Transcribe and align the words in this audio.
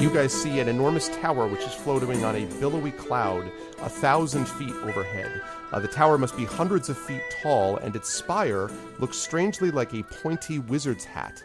you 0.00 0.08
guys 0.08 0.32
see 0.32 0.60
an 0.60 0.68
enormous 0.68 1.10
tower 1.20 1.46
which 1.46 1.60
is 1.60 1.74
floating 1.74 2.24
on 2.24 2.34
a 2.34 2.46
billowy 2.58 2.90
cloud 2.92 3.52
a 3.82 3.88
thousand 3.88 4.48
feet 4.48 4.74
overhead. 4.82 5.42
Uh, 5.72 5.78
the 5.78 5.88
tower 5.88 6.16
must 6.16 6.34
be 6.38 6.44
hundreds 6.46 6.88
of 6.88 6.96
feet 6.96 7.22
tall, 7.42 7.76
and 7.76 7.94
its 7.94 8.08
spire 8.08 8.70
looks 8.98 9.18
strangely 9.18 9.70
like 9.70 9.92
a 9.92 10.02
pointy 10.04 10.58
wizard's 10.58 11.04
hat. 11.04 11.42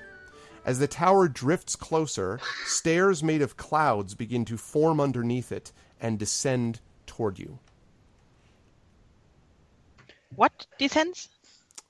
As 0.66 0.80
the 0.80 0.88
tower 0.88 1.28
drifts 1.28 1.76
closer, 1.76 2.40
stairs 2.66 3.22
made 3.22 3.42
of 3.42 3.58
clouds 3.58 4.16
begin 4.16 4.46
to 4.46 4.56
form 4.56 5.02
underneath 5.02 5.52
it 5.52 5.74
and 6.00 6.18
descend 6.18 6.80
toward 7.06 7.38
you. 7.38 7.60
What 10.34 10.66
descends? 10.78 11.28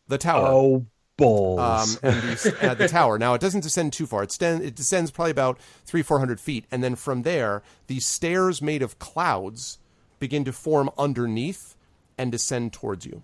The 0.07 0.17
tower. 0.17 0.47
Oh 0.47 0.85
balls! 1.17 1.59
um, 1.59 1.99
and 2.03 2.21
the, 2.21 2.57
uh, 2.61 2.73
the 2.73 2.87
tower. 2.87 3.17
Now 3.17 3.33
it 3.33 3.41
doesn't 3.41 3.61
descend 3.61 3.93
too 3.93 4.05
far. 4.05 4.23
It, 4.23 4.31
sten- 4.31 4.61
it 4.61 4.75
descends 4.75 5.11
probably 5.11 5.31
about 5.31 5.59
three, 5.85 6.01
four 6.01 6.19
hundred 6.19 6.39
feet, 6.39 6.65
and 6.71 6.83
then 6.83 6.95
from 6.95 7.23
there, 7.23 7.63
these 7.87 8.05
stairs 8.05 8.61
made 8.61 8.81
of 8.81 8.99
clouds 8.99 9.79
begin 10.19 10.43
to 10.45 10.53
form 10.53 10.89
underneath 10.97 11.75
and 12.17 12.31
descend 12.31 12.73
towards 12.73 13.05
you. 13.05 13.23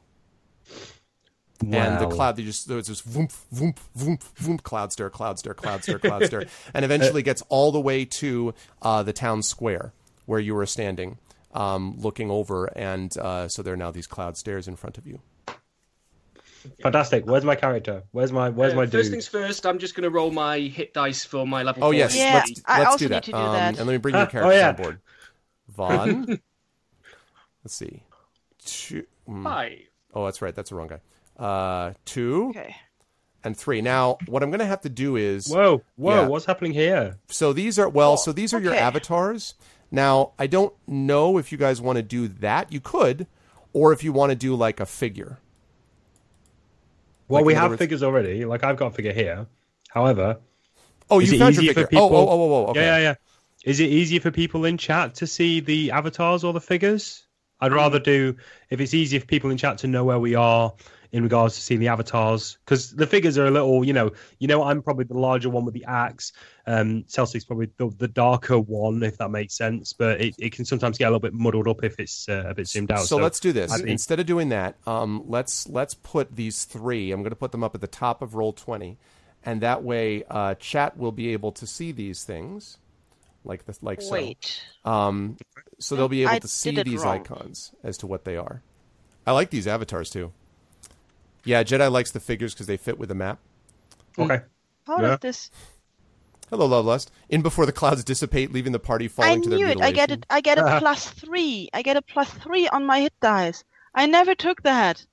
And 1.62 1.99
the 1.99 2.08
cloud, 2.08 2.38
they 2.38 2.44
just 2.44 2.68
there's 2.68 2.88
this 2.88 3.04
voomp, 3.04 3.35
voomp, 3.54 3.77
voomp, 3.98 4.23
voomp, 4.41 4.63
cloud 4.63 4.91
stair, 4.91 5.10
cloud 5.12 5.38
stair, 5.38 5.54
cloud 5.54 5.84
stair, 5.84 5.99
cloud 5.99 6.26
stair, 6.26 6.46
and 6.73 6.84
eventually 6.84 7.21
gets 7.21 7.44
all 7.49 7.71
the 7.71 7.80
way 7.80 8.04
to 8.04 8.54
uh, 8.82 9.04
the 9.04 9.13
town 9.13 9.44
square 9.44 9.94
where 10.26 10.40
you 10.40 10.55
were 10.55 10.66
standing, 10.66 11.20
um, 11.54 11.96
looking 11.99 12.32
over, 12.32 12.66
and 12.77 13.16
uh, 13.18 13.48
so 13.48 13.62
there 13.62 13.76
are 13.76 13.77
now 13.77 13.91
these 13.91 14.08
cloud 14.08 14.38
stairs 14.38 14.68
in 14.68 14.76
front 14.76 14.98
of 14.98 15.05
you. 15.05 15.20
Fantastic. 16.82 17.26
Where's 17.26 17.44
my 17.46 17.56
character? 17.56 18.04
Where's 18.12 18.32
my 18.32 18.50
Where's 18.50 18.74
Uh, 18.74 18.78
my 18.78 18.86
first 18.86 19.12
things 19.12 19.28
first, 19.28 19.66
I'm 19.66 19.80
just 19.80 19.96
going 19.96 20.04
to 20.04 20.10
roll 20.10 20.32
my 20.32 20.60
hit 20.60 20.94
dice 20.94 21.24
for 21.26 21.46
my 21.48 21.64
level. 21.64 21.84
Oh 21.84 21.88
four. 21.88 21.94
yes, 21.94 22.16
Yeah, 22.16 22.34
let's, 22.46 22.62
I 22.66 22.80
let's 22.80 22.92
also 22.92 23.05
do 23.05 23.10
that. 23.10 23.16
need 23.16 23.24
to 23.24 23.32
do 23.32 23.38
Um, 23.38 23.54
that. 23.54 23.77
And 23.77 23.88
let 23.88 23.94
me 23.94 23.98
bring 23.98 24.16
your 24.22 24.26
character 24.27 24.52
oh, 24.52 24.55
yeah. 24.55 24.70
on 24.70 24.76
board. 24.76 25.00
Vaughn. 25.70 26.26
let's 27.63 27.74
see. 27.76 28.04
Two. 28.63 29.05
mm, 29.27 29.44
Five. 29.44 29.80
Oh, 30.13 30.26
that's 30.26 30.41
right. 30.41 30.54
That's 30.54 30.70
the 30.70 30.76
wrong 30.76 30.88
guy. 30.88 31.00
Uh, 31.44 31.94
two 32.05 32.50
Okay. 32.50 32.76
and 33.44 33.55
three. 33.57 33.82
Now, 33.82 34.18
what 34.28 34.44
I'm 34.44 34.50
going 34.52 34.60
to 34.60 34.66
have 34.66 34.82
to 34.82 34.90
do 34.90 35.16
is 35.16 35.48
Whoa, 35.48 35.82
whoa! 35.96 36.22
Yeah. 36.22 36.28
What's 36.28 36.46
happening 36.46 36.74
here? 36.74 37.18
so 37.30 37.54
these 37.54 37.80
are 37.80 37.90
well, 37.90 38.18
so 38.18 38.32
these 38.32 38.54
are 38.54 38.60
your 38.60 38.76
avatars. 38.76 39.55
Now, 39.90 40.34
I 40.38 40.48
don't 40.48 40.74
know 40.88 41.38
if 41.38 41.52
you 41.52 41.57
guys 41.57 41.82
want 41.82 41.96
to 41.98 42.04
do 42.04 42.28
that. 42.28 42.72
You 42.72 42.80
could, 42.80 43.26
or 43.74 43.91
if 43.94 44.04
you 44.04 44.13
want 44.13 44.30
to 44.32 44.35
do 44.35 44.54
like 44.55 44.80
a 44.80 44.85
figure. 44.85 45.40
Well, 47.32 47.41
Like, 47.41 47.48
we 47.48 47.54
have 47.54 47.71
words- 47.71 47.79
figures 47.79 48.04
already. 48.04 48.46
Like 48.46 48.63
I've 48.63 48.77
got 48.77 48.87
a 48.87 48.91
figure 48.91 49.13
here. 49.13 49.48
However, 49.90 50.37
Oh, 51.10 51.20
is 51.20 51.29
you 51.29 51.35
it 51.35 51.40
found 51.40 51.55
your 51.55 51.63
easier 51.63 51.73
for 51.73 51.88
figure. 51.88 51.99
Oh, 51.99 52.05
oh 52.05 52.10
people? 52.10 52.18
oh, 52.18 52.29
oh, 52.29 52.41
oh, 52.41 52.65
oh, 52.68 52.70
okay. 52.71 52.82
Yeah, 52.82 52.98
yeah, 52.98 53.04
yeah. 53.04 53.15
Is 53.65 53.79
it 53.79 53.90
easier 53.90 54.20
for 54.21 54.32
people 54.32 54.65
in 54.65 54.77
chat 54.77 55.15
to 55.15 55.27
see 55.27 55.60
the 55.60 55.91
avatars 55.91 56.43
or 56.43 56.54
the 56.54 56.62
figures? 56.62 57.26
I'd 57.60 57.73
rather 57.73 57.99
do 57.99 58.35
if 58.71 58.82
it's 58.82 58.93
easier 58.93 59.20
for 59.20 59.27
people 59.27 59.51
in 59.51 59.57
chat 59.57 59.77
to 59.79 59.88
know 59.88 60.04
where 60.04 60.20
we 60.20 60.34
are 60.35 60.73
in 61.12 61.23
regards 61.23 61.55
to 61.55 61.62
seeing 61.62 61.79
the 61.81 61.90
avatars 61.90 62.57
because 62.63 62.91
the 62.91 63.05
figures 63.05 63.37
are 63.37 63.45
a 63.45 63.51
little, 63.51 63.84
you 63.84 63.91
know, 63.91 64.12
you 64.40 64.47
know, 64.47 64.63
I'm 64.63 64.81
probably 64.81 65.03
the 65.03 65.17
larger 65.17 65.50
one 65.50 65.66
with 65.66 65.73
the 65.73 65.84
axe. 65.85 66.31
Um, 66.66 67.03
Celtic's 67.07 67.44
probably 67.44 67.69
the, 67.78 67.90
the 67.97 68.07
darker 68.07 68.57
one, 68.59 69.03
if 69.03 69.17
that 69.17 69.29
makes 69.29 69.53
sense. 69.53 69.91
But 69.91 70.22
it, 70.22 70.35
it 70.39 70.53
can 70.53 70.63
sometimes 70.63 70.97
get 70.97 71.06
a 71.06 71.09
little 71.09 71.19
bit 71.19 71.34
muddled 71.34 71.67
up 71.67 71.84
if 71.84 72.00
it's 72.00 72.29
uh, 72.29 72.45
a 72.47 72.53
bit 72.53 72.67
zoomed 72.67 72.91
out. 72.91 73.01
So, 73.06 73.17
let's 73.17 73.39
do 73.41 73.51
this. 73.51 73.72
I 73.72 73.78
think- 73.78 73.89
Instead 73.89 74.19
of 74.22 74.25
doing 74.25 74.50
that, 74.50 74.75
um, 74.88 75.23
let's 75.28 75.67
let's 75.67 75.94
put 75.95 76.35
these 76.35 76.63
three. 76.63 77.12
I'm 77.12 77.22
going 77.22 77.31
to 77.31 77.35
put 77.35 77.51
them 77.51 77.63
up 77.63 77.75
at 77.75 77.81
the 77.81 77.88
top 77.88 78.22
of 78.22 78.35
roll 78.35 78.53
twenty, 78.53 78.97
and 79.44 79.59
that 79.62 79.84
way, 79.84 80.23
uh, 80.29 80.56
chat 80.56 80.97
will 80.97 81.12
be 81.12 81.34
able 81.34 81.51
to 81.53 81.67
see 81.67 81.91
these 81.91 82.23
things, 82.23 82.78
like 83.44 83.66
the 83.66 83.78
like 83.81 84.01
so. 84.01 84.13
Wait. 84.13 84.62
Um, 84.85 85.35
so 85.79 85.95
they'll 85.97 86.07
be 86.07 86.22
able 86.22 86.31
I 86.35 86.39
to 86.39 86.47
see 86.47 86.81
these 86.84 87.03
wrong. 87.03 87.16
icons 87.19 87.73
as 87.83 87.97
to 87.97 88.07
what 88.07 88.23
they 88.23 88.38
are. 88.38 88.61
I 89.27 89.33
like 89.33 89.50
these 89.50 89.67
avatars 89.67 90.09
too. 90.09 90.31
Yeah, 91.44 91.63
Jedi 91.63 91.91
likes 91.91 92.12
the 92.12 92.19
figures 92.19 92.53
because 92.53 92.68
they 92.68 92.78
fit 92.78 92.97
with 93.00 93.09
the 93.09 93.16
map. 93.16 93.40
Mm. 94.18 94.25
okay. 94.25 94.44
How 94.85 95.02
Yeah. 95.02 95.18
this? 95.22 95.52
Hello, 96.50 96.66
Lovelust. 96.66 97.12
In 97.29 97.41
before 97.41 97.66
the 97.66 97.72
clouds 97.72 98.03
dissipate, 98.03 98.52
leaving 98.52 98.74
the 98.74 98.79
party 98.79 99.06
I 99.06 99.07
falling 99.07 99.41
to 99.44 99.50
their 99.50 99.57
knew 99.59 99.68
it. 99.68 99.81
I 99.81 99.91
get 99.91 100.12
it. 100.12 100.25
I 100.30 100.41
get 100.41 100.57
a 100.57 100.63
plus 100.80 101.09
three. 101.09 101.69
I 101.74 101.81
get 101.81 101.96
a 101.96 102.01
plus 102.01 102.30
three 102.30 102.68
on 102.68 102.85
my 102.85 103.00
hit 103.01 103.13
dice. 103.22 103.63
I 103.96 104.06
never 104.06 104.35
took 104.35 104.62
that. 104.63 105.06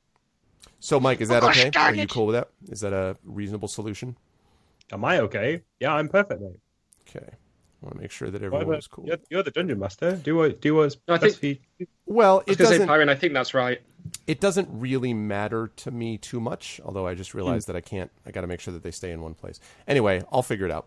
So, 0.81 0.99
Mike, 0.99 1.21
is 1.21 1.29
that 1.29 1.43
Oh, 1.43 1.47
gosh, 1.47 1.65
okay? 1.67 1.79
Are 1.79 1.95
you 1.95 2.07
cool 2.07 2.27
with 2.27 2.35
that? 2.35 2.49
Is 2.71 2.81
that 2.81 2.93
a 2.93 3.17
reasonable 3.25 3.69
solution? 3.69 4.17
Am 4.93 5.05
I 5.05 5.21
okay? 5.21 5.63
Yeah, 5.81 5.95
I'm 5.95 6.09
perfect, 6.09 6.41
mate. 6.41 6.59
Okay. 7.09 7.29
I 7.83 7.87
want 7.87 7.97
to 7.97 8.01
make 8.03 8.11
sure 8.11 8.29
that 8.31 8.41
Why 8.41 8.47
everyone 8.47 8.71
not? 8.71 8.79
is 8.79 8.87
cool. 8.89 9.07
You're, 9.07 9.19
you're 9.31 9.43
the 9.45 9.51
dungeon 9.53 9.79
master. 9.79 10.17
Do 10.17 10.37
what 10.37 10.61
do 10.61 10.75
what's 10.75 10.97
No, 11.07 11.15
I 11.15 11.19
think- 11.19 11.37
for 11.39 11.47
you. 11.47 11.57
Well, 12.07 12.39
I 12.39 12.39
was 12.39 12.43
it 12.47 12.47
going 12.47 12.57
to 12.57 12.65
say, 12.65 12.79
doesn't. 12.79 12.89
Pyron, 12.89 13.09
I 13.11 13.15
think 13.15 13.35
that's 13.35 13.55
right. 13.55 13.81
It 14.27 14.41
doesn't 14.41 14.69
really 14.73 15.13
matter 15.15 15.71
to 15.77 15.91
me 15.91 16.17
too 16.19 16.41
much. 16.41 16.81
Although 16.85 17.07
I 17.07 17.13
Hmm. 17.13 17.19
just 17.19 17.35
realized 17.35 17.67
that 17.69 17.77
I 17.77 17.81
can't. 17.81 18.11
I 18.27 18.31
got 18.31 18.41
to 18.41 18.47
make 18.47 18.61
sure 18.61 18.73
that 18.75 18.83
they 18.83 18.91
stay 18.91 19.13
in 19.13 19.21
one 19.21 19.35
place. 19.35 19.61
Anyway, 19.87 20.23
I'll 20.33 20.43
figure 20.43 20.67
it 20.67 20.73
out. 20.73 20.87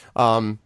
um, 0.16 0.58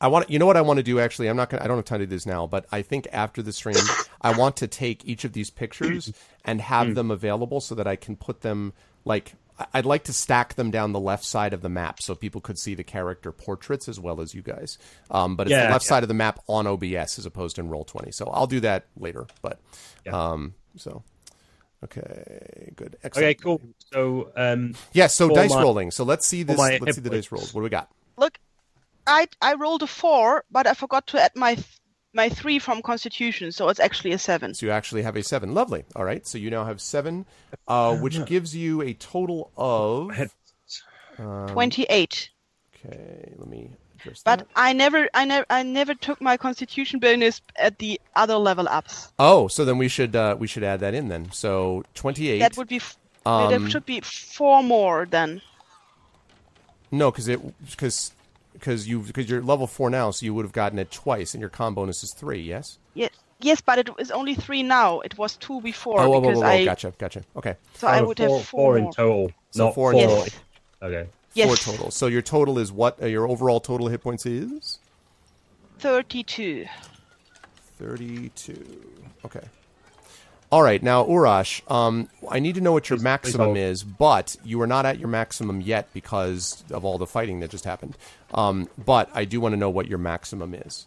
I 0.00 0.08
want. 0.08 0.30
You 0.30 0.38
know 0.38 0.46
what 0.46 0.56
I 0.56 0.60
want 0.62 0.78
to 0.78 0.82
do? 0.82 0.98
Actually, 1.00 1.28
I'm 1.28 1.36
not 1.36 1.50
gonna. 1.50 1.62
I 1.62 1.66
don't 1.66 1.76
have 1.76 1.84
time 1.84 1.98
to 2.00 2.06
do 2.06 2.10
this 2.10 2.24
now. 2.26 2.46
But 2.46 2.66
I 2.72 2.80
think 2.82 3.08
after 3.12 3.42
the 3.42 3.52
stream, 3.52 3.76
I 4.22 4.36
want 4.36 4.56
to 4.58 4.66
take 4.66 5.04
each 5.04 5.24
of 5.24 5.32
these 5.32 5.50
pictures 5.50 6.12
and 6.44 6.60
Hmm. 6.60 6.64
have 6.66 6.94
them 6.94 7.10
available 7.10 7.60
so 7.60 7.74
that 7.74 7.86
I 7.86 7.96
can 7.96 8.16
put 8.16 8.40
them 8.42 8.72
like. 9.04 9.34
I- 9.58 9.66
I'd 9.74 9.86
like 9.86 10.04
to 10.04 10.12
stack 10.12 10.54
them 10.54 10.70
down 10.70 10.92
the 10.92 11.00
left 11.00 11.24
side 11.24 11.52
of 11.52 11.62
the 11.62 11.68
map 11.68 12.02
so 12.02 12.14
people 12.14 12.40
could 12.40 12.58
see 12.58 12.74
the 12.74 12.84
character 12.84 13.32
portraits 13.32 13.88
as 13.88 13.98
well 13.98 14.20
as 14.20 14.34
you 14.34 14.42
guys. 14.42 14.78
Um, 15.10 15.36
but 15.36 15.46
it's 15.46 15.52
Yeah, 15.52 15.66
the 15.66 15.72
left 15.72 15.84
yeah. 15.84 15.88
side 15.88 16.02
of 16.04 16.08
the 16.08 16.14
map 16.14 16.40
on 16.48 16.66
OBS 16.66 17.18
as 17.18 17.26
opposed 17.26 17.56
to 17.56 17.62
in 17.62 17.68
Roll 17.68 17.84
Twenty. 17.84 18.12
So 18.12 18.26
I'll 18.26 18.46
do 18.46 18.60
that 18.60 18.86
later. 18.96 19.26
But 19.42 19.60
um, 20.12 20.54
so 20.76 21.02
okay, 21.84 22.72
good, 22.76 22.96
excellent. 23.02 23.24
Okay, 23.26 23.34
cool. 23.34 23.60
So, 23.92 24.32
um, 24.36 24.74
Yeah, 24.92 25.06
so 25.06 25.28
dice 25.28 25.50
my- 25.50 25.62
rolling. 25.62 25.90
So 25.90 26.04
let's 26.04 26.26
see 26.26 26.42
this. 26.42 26.58
Let's 26.58 26.96
see 26.96 27.00
the 27.00 27.10
dice 27.10 27.30
rolls. 27.32 27.52
What 27.54 27.60
do 27.60 27.64
we 27.64 27.70
got? 27.70 27.90
Look, 28.16 28.38
I 29.06 29.28
I 29.40 29.54
rolled 29.54 29.82
a 29.82 29.86
four, 29.86 30.44
but 30.50 30.66
I 30.66 30.74
forgot 30.74 31.06
to 31.08 31.22
add 31.22 31.32
my 31.36 31.54
th- 31.54 31.66
my 32.16 32.28
three 32.28 32.58
from 32.58 32.82
Constitution, 32.82 33.52
so 33.52 33.68
it's 33.68 33.78
actually 33.78 34.12
a 34.12 34.18
seven. 34.18 34.54
So 34.54 34.66
you 34.66 34.72
actually 34.72 35.02
have 35.02 35.14
a 35.14 35.22
seven. 35.22 35.54
Lovely. 35.54 35.84
All 35.94 36.04
right. 36.04 36.26
So 36.26 36.38
you 36.38 36.50
now 36.50 36.64
have 36.64 36.80
seven, 36.80 37.26
uh, 37.68 37.96
which 37.98 38.24
gives 38.26 38.56
you 38.56 38.82
a 38.82 38.94
total 38.94 39.52
of. 39.56 40.10
Um, 41.18 41.48
Twenty-eight. 41.48 42.30
Okay, 42.74 43.32
let 43.38 43.48
me 43.48 43.70
adjust 43.94 44.24
But 44.24 44.38
that. 44.40 44.48
I 44.56 44.72
never, 44.72 45.08
I 45.14 45.24
never, 45.24 45.46
I 45.48 45.62
never 45.62 45.94
took 45.94 46.20
my 46.20 46.36
Constitution 46.36 47.00
bonus 47.00 47.40
at 47.56 47.78
the 47.78 48.00
other 48.16 48.36
level 48.36 48.66
ups. 48.68 49.12
Oh, 49.18 49.48
so 49.48 49.64
then 49.64 49.78
we 49.78 49.88
should 49.88 50.16
uh, 50.16 50.36
we 50.38 50.46
should 50.46 50.64
add 50.64 50.80
that 50.80 50.94
in 50.94 51.08
then. 51.08 51.30
So 51.32 51.84
twenty-eight. 51.94 52.40
That 52.40 52.56
would 52.56 52.68
be, 52.68 52.76
f- 52.76 52.98
Um, 53.24 53.50
that 53.50 53.70
should 53.70 53.86
be 53.86 54.00
four 54.00 54.62
more 54.62 55.06
then. 55.10 55.42
No, 56.92 57.10
because 57.10 57.26
it 57.26 57.40
because 57.70 58.12
because 58.58 58.88
you 58.88 59.00
because 59.00 59.28
you're 59.28 59.42
level 59.42 59.66
four 59.66 59.90
now, 59.90 60.10
so 60.10 60.24
you 60.24 60.34
would 60.34 60.44
have 60.44 60.52
gotten 60.52 60.78
it 60.78 60.90
twice, 60.90 61.34
and 61.34 61.40
your 61.40 61.50
con 61.50 61.74
bonus 61.74 62.02
is 62.02 62.12
three. 62.12 62.40
Yes. 62.40 62.78
Yes, 62.94 63.10
yes, 63.40 63.60
but 63.60 63.78
it 63.78 63.88
is 63.98 64.10
only 64.10 64.34
three 64.34 64.62
now. 64.62 65.00
It 65.00 65.16
was 65.18 65.36
two 65.36 65.60
before 65.60 66.00
oh, 66.00 66.08
whoa, 66.08 66.18
whoa, 66.18 66.20
because 66.20 66.38
whoa, 66.38 66.46
whoa, 66.46 66.62
I, 66.62 66.64
gotcha, 66.64 66.92
gotcha. 66.98 67.22
Okay, 67.36 67.56
so 67.74 67.86
I 67.86 68.00
oh, 68.00 68.06
would 68.06 68.18
four, 68.18 68.38
have 68.38 68.46
four 68.46 68.74
four, 68.74 68.78
in 68.78 68.92
total. 68.92 69.32
So 69.50 69.64
not 69.66 69.74
four 69.74 69.92
four. 69.92 70.02
in 70.02 70.08
Yes, 70.08 70.40
Okay. 70.82 71.08
yes, 71.34 71.46
four 71.46 71.74
total. 71.74 71.90
So 71.90 72.06
your 72.06 72.22
total 72.22 72.58
is 72.58 72.72
what? 72.72 73.02
Uh, 73.02 73.06
your 73.06 73.28
overall 73.28 73.60
total 73.60 73.88
hit 73.88 74.02
points 74.02 74.26
is 74.26 74.78
thirty-two. 75.78 76.66
thirty-two. 77.78 78.82
Okay. 79.24 79.44
All 80.52 80.62
right, 80.62 80.80
now 80.80 81.04
Urash, 81.04 81.68
um, 81.70 82.08
I 82.30 82.38
need 82.38 82.54
to 82.54 82.60
know 82.60 82.72
what 82.72 82.88
your 82.88 82.98
Please- 82.98 83.02
maximum 83.04 83.52
please 83.52 83.60
is, 83.60 83.82
but 83.82 84.36
you 84.44 84.60
are 84.60 84.66
not 84.66 84.86
at 84.86 84.98
your 85.00 85.08
maximum 85.08 85.60
yet 85.60 85.92
because 85.92 86.62
of 86.70 86.84
all 86.84 86.98
the 86.98 87.06
fighting 87.06 87.40
that 87.40 87.50
just 87.50 87.64
happened. 87.64 87.96
Um, 88.32 88.68
but 88.78 89.10
I 89.12 89.24
do 89.24 89.40
want 89.40 89.54
to 89.54 89.56
know 89.56 89.70
what 89.70 89.88
your 89.88 89.98
maximum 89.98 90.54
is. 90.54 90.86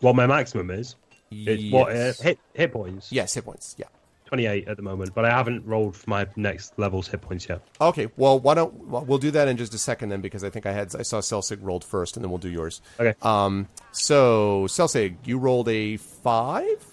What 0.00 0.16
my 0.16 0.26
maximum 0.26 0.70
is? 0.70 0.96
It's 1.30 1.72
what 1.72 1.92
uh, 1.92 2.12
hit 2.20 2.38
hit 2.52 2.72
points? 2.72 3.10
Yes, 3.10 3.32
hit 3.34 3.44
points. 3.44 3.74
Yeah. 3.78 3.86
Twenty 4.26 4.46
eight 4.46 4.68
at 4.68 4.76
the 4.76 4.82
moment, 4.82 5.14
but 5.14 5.24
I 5.24 5.30
haven't 5.30 5.64
rolled 5.66 5.96
for 5.96 6.08
my 6.10 6.26
next 6.36 6.78
level's 6.78 7.06
hit 7.08 7.20
points 7.22 7.48
yet. 7.48 7.62
Okay. 7.80 8.08
Well, 8.16 8.38
why 8.38 8.54
don't 8.54 8.74
well, 8.88 9.04
we'll 9.04 9.18
do 9.18 9.30
that 9.30 9.48
in 9.48 9.56
just 9.56 9.72
a 9.72 9.78
second 9.78 10.10
then, 10.10 10.20
because 10.20 10.44
I 10.44 10.50
think 10.50 10.66
I 10.66 10.72
had 10.72 10.94
I 10.94 11.02
saw 11.02 11.20
Celsig 11.20 11.58
rolled 11.62 11.84
first, 11.84 12.16
and 12.16 12.24
then 12.24 12.30
we'll 12.30 12.38
do 12.38 12.50
yours. 12.50 12.82
Okay. 13.00 13.14
Um. 13.22 13.68
So 13.92 14.64
Celsig, 14.68 15.16
you 15.24 15.38
rolled 15.38 15.68
a 15.70 15.96
five. 15.96 16.84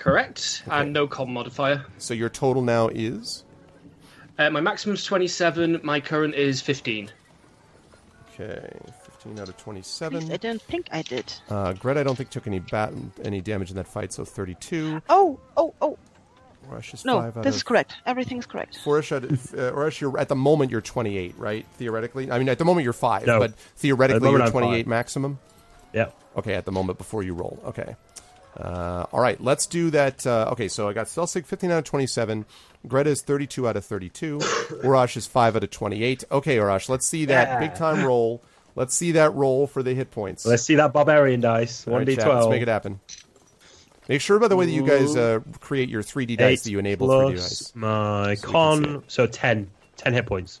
Correct. 0.00 0.62
And 0.70 0.92
no 0.94 1.06
con 1.06 1.30
modifier. 1.32 1.84
So 1.98 2.14
your 2.14 2.30
total 2.30 2.62
now 2.62 2.88
is 2.88 3.44
Uh, 4.38 4.48
my 4.48 4.60
is 4.94 5.04
27. 5.04 5.80
My 5.82 6.00
current 6.00 6.34
is 6.34 6.62
15. 6.62 7.10
okay. 8.34 8.72
Fifteen 9.02 9.32
out 9.38 9.42
of 9.42 9.48
At 9.48 9.48
least 9.48 9.58
twenty-seven. 9.64 10.32
I 10.32 10.36
don't 10.38 10.62
think 10.62 10.88
I 10.90 11.02
did. 11.02 11.30
Uh, 11.50 11.74
Gret, 11.74 11.98
I 11.98 12.02
don't 12.02 12.16
think 12.16 12.30
took 12.30 12.46
any 12.46 12.60
bat 12.60 12.94
any 13.22 13.42
damage 13.42 13.68
in 13.68 13.76
that 13.76 13.86
fight, 13.86 14.14
so 14.14 14.24
thirty-two. 14.24 15.02
Oh, 15.10 15.38
oh, 15.58 15.74
oh! 15.82 15.98
Orash 16.70 16.94
is 16.94 17.04
No, 17.04 17.20
five 17.20 17.36
out 17.36 17.42
this 17.44 17.54
of 17.54 17.56
is 17.56 17.62
correct. 17.62 17.96
Everything's 18.06 18.46
correct. 18.46 18.78
Forish, 18.82 19.12
at, 19.12 19.24
uh, 19.24 19.72
Orash, 19.76 20.00
you're 20.00 20.18
at 20.18 20.28
the 20.30 20.36
moment 20.36 20.70
you're 20.70 20.80
28, 20.80 21.34
right? 21.36 21.66
Theoretically, 21.76 22.30
I 22.30 22.38
mean 22.38 22.48
at 22.48 22.58
the 22.58 22.64
moment 22.64 22.84
you're 22.84 22.94
five, 22.94 23.26
No. 23.26 23.38
but 23.40 23.54
theoretically 23.76 24.20
moment 24.20 24.38
you're 24.38 24.46
I'm 24.46 24.52
28 24.52 24.86
maximum. 24.86 25.38
Yeah. 25.92 26.10
Okay, 26.36 26.54
at 26.54 26.64
the 26.64 26.72
moment 26.72 26.96
before 26.96 27.22
you 27.22 27.34
roll. 27.34 27.58
Okay. 27.66 27.96
Uh, 28.56 29.06
all 29.12 29.20
right, 29.20 29.40
let's 29.40 29.66
do 29.66 29.90
that. 29.90 30.26
Uh, 30.26 30.48
okay, 30.52 30.68
so 30.68 30.88
I 30.88 30.92
got 30.92 31.06
Stelsig 31.06 31.46
15 31.46 31.70
out 31.70 31.78
of 31.78 31.84
27. 31.84 32.44
Greta 32.88 33.10
is 33.10 33.22
32 33.22 33.68
out 33.68 33.76
of 33.76 33.84
32. 33.84 34.38
Urash 34.82 35.16
is 35.16 35.26
5 35.26 35.56
out 35.56 35.64
of 35.64 35.70
28. 35.70 36.24
Okay, 36.30 36.56
Urash, 36.56 36.88
let's 36.88 37.06
see 37.06 37.26
that 37.26 37.48
Yeah. 37.48 37.60
big 37.60 37.74
time 37.74 38.04
roll. 38.04 38.42
Let's 38.76 38.94
see 38.94 39.12
that 39.12 39.34
roll 39.34 39.66
for 39.66 39.82
the 39.82 39.94
hit 39.94 40.10
points. 40.10 40.46
Let's 40.46 40.62
see 40.62 40.76
that 40.76 40.92
barbarian 40.92 41.40
dice. 41.40 41.86
One 41.86 41.98
right, 41.98 42.06
d 42.06 42.16
chat, 42.16 42.26
Let's 42.28 42.48
make 42.48 42.62
it 42.62 42.68
happen. 42.68 43.00
Make 44.08 44.20
sure, 44.20 44.38
by 44.38 44.48
the 44.48 44.56
way, 44.56 44.66
that 44.66 44.72
you 44.72 44.84
guys 44.84 45.16
uh, 45.16 45.40
create 45.60 45.88
your 45.88 46.02
3D 46.02 46.36
dice 46.36 46.62
that 46.62 46.70
you 46.70 46.78
enable 46.78 47.08
3D 47.08 47.32
plus 47.32 47.48
dice. 47.48 47.72
my 47.76 48.34
So 48.34 48.48
we 48.48 48.52
can 48.52 48.84
see 48.84 48.90
con. 48.92 49.04
So 49.06 49.26
10. 49.26 49.70
10 49.96 50.12
hit 50.14 50.26
points. 50.26 50.60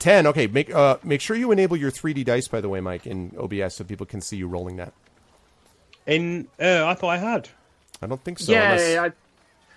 10. 0.00 0.26
Okay, 0.28 0.46
make 0.46 0.74
uh, 0.74 0.96
make 1.04 1.20
sure 1.20 1.36
you 1.36 1.52
enable 1.52 1.76
your 1.76 1.90
3D 1.92 2.24
dice, 2.24 2.48
by 2.48 2.60
the 2.60 2.68
way, 2.68 2.80
Mike, 2.80 3.06
in 3.06 3.32
OBS 3.38 3.74
so 3.76 3.84
people 3.84 4.06
can 4.06 4.20
see 4.20 4.36
you 4.36 4.48
rolling 4.48 4.76
that. 4.76 4.92
In 6.10 6.48
uh, 6.60 6.84
I 6.86 6.94
thought 6.94 7.08
I 7.10 7.16
had. 7.18 7.48
I 8.02 8.06
don't 8.06 8.22
think 8.22 8.38
so. 8.38 8.52
yeah, 8.52 8.72
unless- 8.72 8.98
I, 9.12 9.12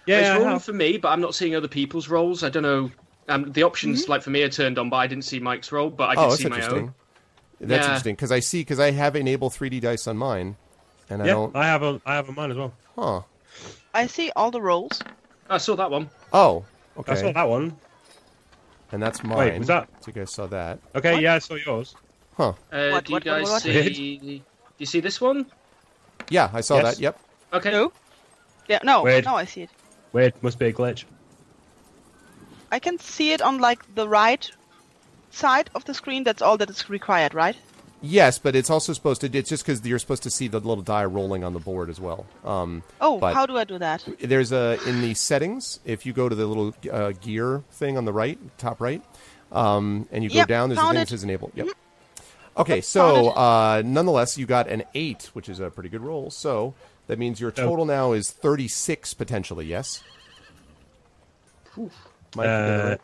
Yeah, 0.06 0.20
it's 0.20 0.30
I 0.30 0.40
rolling 0.40 0.60
for 0.60 0.74
me, 0.74 0.98
but 0.98 1.10
I'm 1.10 1.22
not 1.22 1.36
seeing 1.36 1.56
other 1.56 1.68
people's 1.68 2.10
rolls. 2.10 2.44
I 2.44 2.50
don't 2.50 2.64
know. 2.64 2.92
Um, 3.30 3.52
the 3.54 3.64
options, 3.64 4.10
like 4.10 4.22
for 4.22 4.32
me, 4.32 4.42
are 4.44 4.50
turned 4.50 4.78
on, 4.78 4.90
but 4.90 4.98
I 4.98 5.08
didn't 5.08 5.24
see 5.24 5.40
Mike's 5.40 5.72
roll, 5.72 5.90
but 5.90 6.10
I 6.10 6.22
oh, 6.22 6.30
can 6.30 6.38
see 6.38 6.50
my 6.50 6.56
interesting. 6.58 6.84
own. 6.84 6.94
That's 7.62 7.70
Yeah. 7.72 7.78
interesting 7.86 8.16
because 8.16 8.32
I 8.32 8.40
see 8.40 8.62
because 8.62 8.80
I 8.80 8.92
have 8.92 9.16
enable 9.16 9.50
3D 9.50 9.80
dice 9.80 10.08
on 10.08 10.18
mine, 10.18 10.58
and 11.10 11.22
I 11.22 11.28
Yeah, 11.28 11.34
don't. 11.34 11.56
I 11.56 11.66
have 11.68 11.84
a 11.84 12.02
I 12.06 12.16
have 12.16 12.28
a 12.28 12.34
mine 12.34 12.52
as 12.52 12.58
well. 12.58 12.74
Huh. 12.98 13.22
I 13.94 14.08
see 14.08 14.32
all 14.36 14.52
the 14.52 14.62
rolls. 14.62 15.02
I 15.50 15.58
saw 15.60 15.76
that 15.76 15.92
one. 15.92 16.10
Oh. 16.34 16.66
Okay. 16.98 17.12
I 17.14 17.16
saw 17.16 17.32
that 17.32 17.48
one. 17.48 17.78
And 18.92 19.02
that's 19.02 19.24
mine. 19.24 19.60
was 19.60 19.68
that- 19.68 19.88
So 20.02 20.08
you 20.08 20.14
guys 20.14 20.32
saw 20.34 20.46
that. 20.48 20.80
Okay, 20.96 21.14
What? 21.14 21.22
yeah, 21.22 21.36
I 21.36 21.40
saw 21.40 21.56
yours. 21.56 21.96
Huh. 22.38 22.54
Uh, 22.72 22.90
What, 22.90 23.06
do 23.06 23.10
you 23.12 23.14
what, 23.14 23.14
what, 23.14 23.24
guys 23.24 23.50
what? 23.50 23.62
see? 23.62 24.18
Do 24.78 24.80
you 24.80 24.86
see 24.88 25.00
this 25.00 25.22
one? 25.22 25.46
Yeah, 26.30 26.50
I 26.54 26.62
saw 26.62 26.78
Yes. 26.78 26.96
that. 26.96 27.02
Yep. 27.02 27.20
Okay. 27.54 27.72
No. 27.72 27.92
Yeah, 28.68 28.80
no, 28.84 29.04
Weird. 29.04 29.26
no, 29.26 29.36
I 29.36 29.46
see 29.46 29.64
it. 29.64 29.70
Wait, 30.14 30.34
must 30.42 30.58
be 30.60 30.68
a 30.68 30.74
glitch. 30.74 31.04
I 32.72 32.80
can 32.80 32.98
see 33.00 33.34
it 33.34 33.42
on 33.42 33.60
like 33.60 33.84
the 33.96 34.08
right 34.08 34.50
side 35.32 35.70
of 35.76 35.86
the 35.86 35.94
screen. 35.94 36.24
That's 36.24 36.42
all 36.42 36.58
that 36.58 36.70
is 36.70 36.90
required, 36.90 37.34
right? 37.34 37.56
Yes, 38.02 38.38
but 38.38 38.56
it's 38.56 38.70
also 38.70 38.92
supposed 38.94 39.22
to. 39.22 39.38
It's 39.38 39.50
just 39.50 39.66
because 39.66 39.86
you're 39.86 40.00
supposed 40.00 40.24
to 40.24 40.30
see 40.30 40.48
the 40.50 40.60
little 40.60 40.82
die 40.84 41.06
rolling 41.06 41.44
on 41.44 41.54
the 41.54 41.60
board 41.60 41.90
as 41.90 42.00
well. 42.02 42.26
Um, 42.44 42.84
Oh, 43.00 43.18
But- 43.18 43.34
how 43.34 43.46
do 43.46 43.58
I 43.58 43.64
do 43.64 43.78
that? 43.80 44.04
there's 44.20 44.52
a 44.52 44.78
in 44.88 45.02
the 45.02 45.14
settings. 45.14 45.80
If 45.86 46.06
you 46.06 46.12
go 46.14 46.28
to 46.28 46.36
the 46.36 46.46
little 46.46 46.74
uh, 46.92 47.12
gear 47.22 47.64
thing 47.72 47.98
on 47.98 48.04
the 48.06 48.12
right, 48.14 48.38
top 48.58 48.82
right, 48.82 49.02
um, 49.52 50.08
and 50.12 50.24
you 50.24 50.30
go 50.30 50.36
Yep, 50.38 50.48
down, 50.50 50.70
there's 50.70 50.80
a 50.80 50.84
thing 50.84 50.92
it. 50.92 51.00
that 51.00 51.10
says 51.10 51.24
enable. 51.24 51.52
Yep. 51.56 51.68
Okay, 52.56 52.76
Yep, 52.76 52.84
so 52.84 53.30
uh, 53.30 53.82
nonetheless, 53.84 54.38
you 54.38 54.46
got 54.46 54.68
an 54.68 54.84
eight, 54.94 55.30
which 55.34 55.50
is 55.50 55.60
a 55.60 55.70
pretty 55.70 55.90
good 55.90 56.02
roll. 56.02 56.30
So 56.30 56.74
that 57.08 57.18
means 57.18 57.42
your 57.42 57.50
Oh. 57.58 57.66
total 57.66 57.86
now 57.86 58.12
is 58.12 58.30
36 58.32 59.14
potentially. 59.16 59.66
Yes. 59.66 60.04
Mike, 61.76 61.88
you 61.88 61.90
got 62.36 62.46
it 62.46 62.82
Uh, 62.84 62.90
right? 62.90 63.02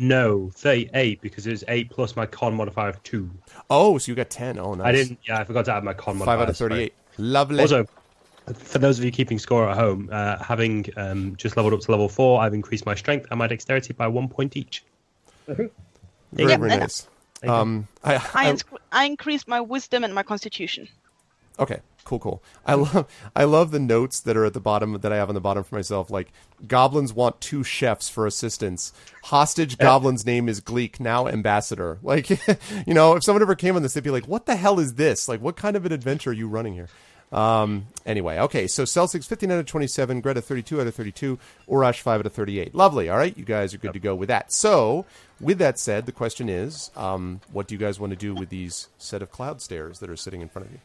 no, 0.00 0.50
38 0.54 1.20
because 1.20 1.46
it 1.46 1.50
was 1.50 1.64
8 1.68 1.90
plus 1.90 2.16
my 2.16 2.26
con 2.26 2.54
modifier 2.54 2.88
of 2.90 3.02
2. 3.02 3.30
oh, 3.70 3.98
so 3.98 4.10
you 4.12 4.16
got 4.16 4.30
10. 4.30 4.58
Oh, 4.58 4.74
nice. 4.74 4.86
I 4.86 4.92
didn't, 4.92 5.18
yeah, 5.26 5.38
I 5.38 5.44
forgot 5.44 5.64
to 5.66 5.74
add 5.74 5.84
my 5.84 5.94
con 5.94 6.16
modifier. 6.18 6.36
Five 6.36 6.42
out 6.42 6.50
of 6.50 6.56
sorry. 6.56 6.70
38. 6.70 6.94
Lovely. 7.18 7.60
Also, 7.60 7.86
for 8.54 8.78
those 8.78 8.98
of 8.98 9.04
you 9.04 9.10
keeping 9.10 9.38
score 9.38 9.68
at 9.68 9.76
home, 9.76 10.08
uh, 10.12 10.42
having 10.42 10.86
um, 10.96 11.36
just 11.36 11.56
leveled 11.56 11.74
up 11.74 11.80
to 11.80 11.90
level 11.90 12.08
4, 12.08 12.40
I've 12.42 12.54
increased 12.54 12.84
my 12.86 12.94
strength 12.94 13.26
and 13.30 13.38
my 13.38 13.46
dexterity 13.46 13.92
by 13.92 14.06
one 14.08 14.28
point 14.28 14.56
each. 14.56 14.84
very, 15.46 15.70
Yep, 16.36 16.60
very 16.60 16.70
nice. 16.76 17.06
Thank 17.40 17.50
you. 17.50 17.54
Um, 17.54 17.88
I, 18.04 18.16
I, 18.16 18.22
I, 18.34 18.50
ins- 18.50 18.64
I 18.92 19.04
increased 19.04 19.48
my 19.48 19.60
wisdom 19.60 20.04
and 20.04 20.14
my 20.14 20.22
constitution. 20.22 20.88
Okay, 21.58 21.80
cool, 22.04 22.18
cool. 22.18 22.42
I 22.66 22.74
love 22.74 23.06
I 23.36 23.44
love 23.44 23.70
the 23.70 23.78
notes 23.78 24.20
that 24.20 24.36
are 24.36 24.44
at 24.44 24.54
the 24.54 24.60
bottom 24.60 24.98
that 25.00 25.12
I 25.12 25.16
have 25.16 25.28
on 25.28 25.34
the 25.34 25.40
bottom 25.40 25.64
for 25.64 25.74
myself. 25.74 26.10
Like 26.10 26.32
goblins 26.66 27.12
want 27.12 27.40
two 27.40 27.62
chefs 27.62 28.08
for 28.08 28.26
assistance. 28.26 28.92
Hostage 29.24 29.78
goblin's 29.78 30.24
name 30.24 30.48
is 30.48 30.60
Gleek, 30.60 31.00
now 31.00 31.26
ambassador. 31.28 31.98
Like 32.02 32.28
you 32.86 32.94
know, 32.94 33.14
if 33.16 33.24
someone 33.24 33.42
ever 33.42 33.54
came 33.54 33.76
on 33.76 33.82
this, 33.82 33.94
they'd 33.94 34.02
be 34.02 34.10
like, 34.10 34.26
"What 34.28 34.46
the 34.46 34.56
hell 34.56 34.78
is 34.80 34.94
this? 34.94 35.28
Like, 35.28 35.40
what 35.40 35.56
kind 35.56 35.76
of 35.76 35.86
an 35.86 35.92
adventure 35.92 36.30
are 36.30 36.34
you 36.34 36.48
running 36.48 36.74
here?" 36.74 36.88
Um, 37.32 37.86
anyway, 38.04 38.38
okay, 38.38 38.66
so 38.66 38.82
Celtics 38.82 39.26
15 39.26 39.52
out 39.52 39.58
of 39.60 39.66
27, 39.66 40.20
Greta 40.20 40.40
32 40.40 40.80
out 40.80 40.86
of 40.86 40.94
32, 40.94 41.38
Urash 41.68 42.00
5 42.00 42.20
out 42.20 42.26
of 42.26 42.32
38. 42.32 42.74
Lovely. 42.74 43.08
All 43.08 43.16
right, 43.16 43.36
you 43.36 43.44
guys 43.44 43.72
are 43.72 43.78
good 43.78 43.92
to 43.92 44.00
go 44.00 44.14
with 44.14 44.28
that. 44.28 44.52
So, 44.52 45.06
with 45.40 45.58
that 45.58 45.78
said, 45.78 46.06
the 46.06 46.12
question 46.12 46.48
is, 46.48 46.90
um, 46.96 47.40
what 47.52 47.68
do 47.68 47.74
you 47.74 47.78
guys 47.78 48.00
want 48.00 48.10
to 48.10 48.16
do 48.16 48.34
with 48.34 48.48
these 48.48 48.88
set 48.98 49.22
of 49.22 49.30
cloud 49.30 49.62
stairs 49.62 50.00
that 50.00 50.10
are 50.10 50.16
sitting 50.16 50.40
in 50.40 50.48
front 50.48 50.66
of 50.66 50.72
you? 50.72 50.80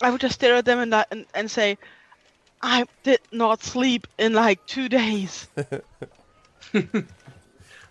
I 0.00 0.10
would 0.10 0.20
just 0.20 0.34
stare 0.34 0.54
at 0.54 0.64
them 0.64 0.78
and, 0.78 1.04
and, 1.10 1.26
and 1.34 1.50
say, 1.50 1.76
I 2.62 2.86
did 3.02 3.20
not 3.32 3.62
sleep 3.62 4.06
in 4.18 4.32
like 4.32 4.64
two 4.66 4.88
days. 4.88 5.48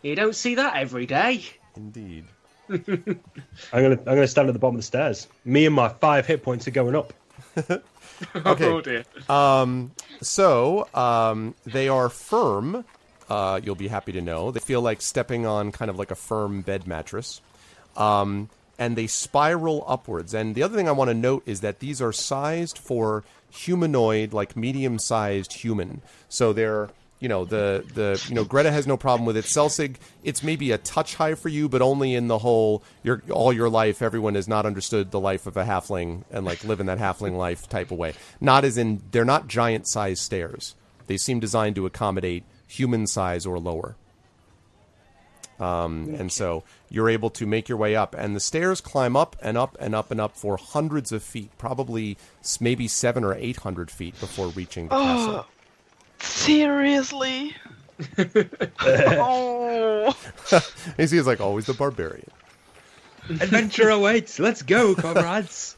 You 0.02 0.16
don't 0.16 0.36
see 0.36 0.56
that 0.56 0.78
every 0.78 1.06
day. 1.06 1.44
Indeed. 1.76 2.26
I'm 2.70 3.20
gonna 3.72 3.98
I'm 3.98 4.04
gonna 4.04 4.28
stand 4.28 4.48
at 4.50 4.54
the 4.54 4.60
bottom 4.60 4.76
of 4.76 4.80
the 4.80 4.86
stairs. 4.86 5.28
Me 5.46 5.66
and 5.66 5.76
my 5.76 5.90
five 5.90 6.26
hit 6.26 6.44
points 6.44 6.68
are 6.68 6.72
going 6.72 6.96
up. 6.96 7.14
Okay. 8.36 8.66
Oh 8.66 8.82
dear. 8.82 9.06
Um, 9.30 9.92
so 10.22 10.88
um, 10.94 11.56
they 11.66 11.88
are 11.88 12.10
firm. 12.10 12.84
Uh, 13.30 13.62
you'll 13.64 13.76
be 13.76 13.88
happy 13.88 14.12
to 14.12 14.22
know 14.22 14.52
they 14.52 14.60
feel 14.60 14.82
like 14.82 15.02
stepping 15.02 15.46
on 15.46 15.72
kind 15.72 15.90
of 15.90 15.98
like 15.98 16.12
a 16.12 16.16
firm 16.16 16.62
bed 16.62 16.86
mattress, 16.86 17.40
um, 17.96 18.50
and 18.78 18.98
they 18.98 19.08
spiral 19.08 19.86
upwards. 19.88 20.34
And 20.34 20.54
the 20.56 20.64
other 20.64 20.76
thing 20.76 20.90
I 20.90 20.92
want 20.92 21.10
to 21.10 21.14
note 21.14 21.44
is 21.46 21.62
that 21.62 21.80
these 21.80 22.02
are 22.02 22.12
sized 22.12 22.78
for 22.78 23.24
humanoid, 23.50 24.34
like 24.34 24.58
medium-sized 24.58 25.54
human. 25.54 26.02
So 26.28 26.52
they're 26.54 26.90
you 27.20 27.28
know 27.28 27.46
the 27.46 27.84
the 27.94 28.24
you 28.30 28.36
know 28.36 28.44
Greta 28.44 28.72
has 28.72 28.88
no 28.88 28.98
problem 28.98 29.26
with 29.26 29.36
it. 29.36 29.46
Celsig, 29.46 29.98
it's 30.24 30.42
maybe 30.42 30.72
a 30.72 30.78
touch 30.78 31.16
high 31.16 31.36
for 31.36 31.50
you, 31.50 31.68
but 31.68 31.82
only 31.82 32.16
in 32.16 32.28
the 32.28 32.40
whole 32.40 32.84
your 33.04 33.22
all 33.30 33.52
your 33.52 33.70
life. 33.70 34.02
Everyone 34.02 34.36
has 34.36 34.48
not 34.48 34.66
understood 34.66 35.12
the 35.12 35.20
life 35.20 35.46
of 35.46 35.58
a 35.58 35.66
halfling 35.66 36.24
and 36.32 36.46
like 36.46 36.64
living 36.64 36.86
that 36.86 36.98
halfling 36.98 37.36
life 37.38 37.68
type 37.68 37.92
of 37.92 37.98
way. 37.98 38.14
Not 38.40 38.64
as 38.64 38.78
in 38.78 39.02
they're 39.12 39.26
not 39.26 39.48
giant 39.48 39.88
size 39.88 40.22
stairs. 40.22 40.76
They 41.08 41.18
seem 41.18 41.40
designed 41.40 41.76
to 41.76 41.86
accommodate 41.86 42.44
human 42.68 43.08
size 43.08 43.46
or 43.46 43.60
lower. 43.60 43.96
Um, 45.60 46.16
and 46.18 46.32
so 46.32 46.64
you're 46.90 47.10
able 47.10 47.30
to 47.32 47.46
make 47.46 47.68
your 47.68 47.78
way 47.78 47.94
up, 47.94 48.16
and 48.18 48.34
the 48.34 48.40
stairs 48.40 48.80
climb 48.80 49.18
up 49.18 49.36
and 49.42 49.58
up 49.58 49.76
and 49.82 49.94
up 49.94 50.10
and 50.10 50.22
up 50.22 50.38
for 50.38 50.56
hundreds 50.56 51.12
of 51.12 51.22
feet, 51.22 51.52
probably 51.58 52.18
maybe 52.62 52.88
seven 52.88 53.26
or 53.26 53.34
eight 53.36 53.58
hundred 53.58 53.92
feet 53.92 54.18
before 54.22 54.48
reaching 54.48 54.88
the 54.88 54.96
castle. 54.96 55.46
Seriously? 56.22 57.56
oh. 58.80 60.16
He 60.98 61.04
is 61.04 61.28
like 61.28 61.42
always 61.42 61.66
the 61.66 61.74
barbarian. 61.74 62.30
Adventure 63.30 63.90
awaits. 63.90 64.40
Let's 64.40 64.62
go, 64.62 64.96
comrades. 64.98 65.76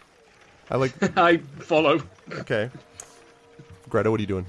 I 0.70 0.78
like. 0.78 0.94
I 1.18 1.38
follow. 1.38 2.02
Okay, 2.32 2.70
Greta, 3.90 4.10
what 4.10 4.20
are 4.20 4.24
you 4.24 4.28
doing? 4.28 4.46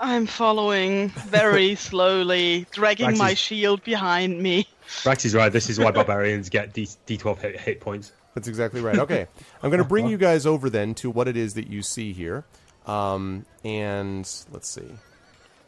I'm 0.00 0.26
following 0.26 1.10
very 1.10 1.74
slowly, 1.74 2.66
dragging 2.72 3.08
Max 3.08 3.18
my 3.18 3.30
is- 3.30 3.38
shield 3.38 3.84
behind 3.84 4.42
me. 4.42 4.66
Rax 5.06 5.24
is 5.24 5.36
right. 5.36 5.52
This 5.52 5.70
is 5.70 5.78
why 5.78 5.92
barbarians 5.92 6.48
get 6.48 6.72
D 6.72 6.88
D12 7.06 7.38
hit, 7.38 7.60
hit 7.60 7.80
points. 7.80 8.12
That's 8.34 8.48
exactly 8.48 8.80
right. 8.80 8.98
Okay, 8.98 9.26
I'm 9.62 9.70
going 9.70 9.78
to 9.78 9.84
bring 9.84 10.06
uh-huh. 10.06 10.12
you 10.12 10.18
guys 10.18 10.46
over 10.46 10.68
then 10.68 10.94
to 10.96 11.10
what 11.10 11.28
it 11.28 11.36
is 11.36 11.54
that 11.54 11.68
you 11.68 11.82
see 11.82 12.12
here, 12.12 12.44
um, 12.86 13.44
and 13.64 14.28
let's 14.52 14.68
see. 14.68 14.88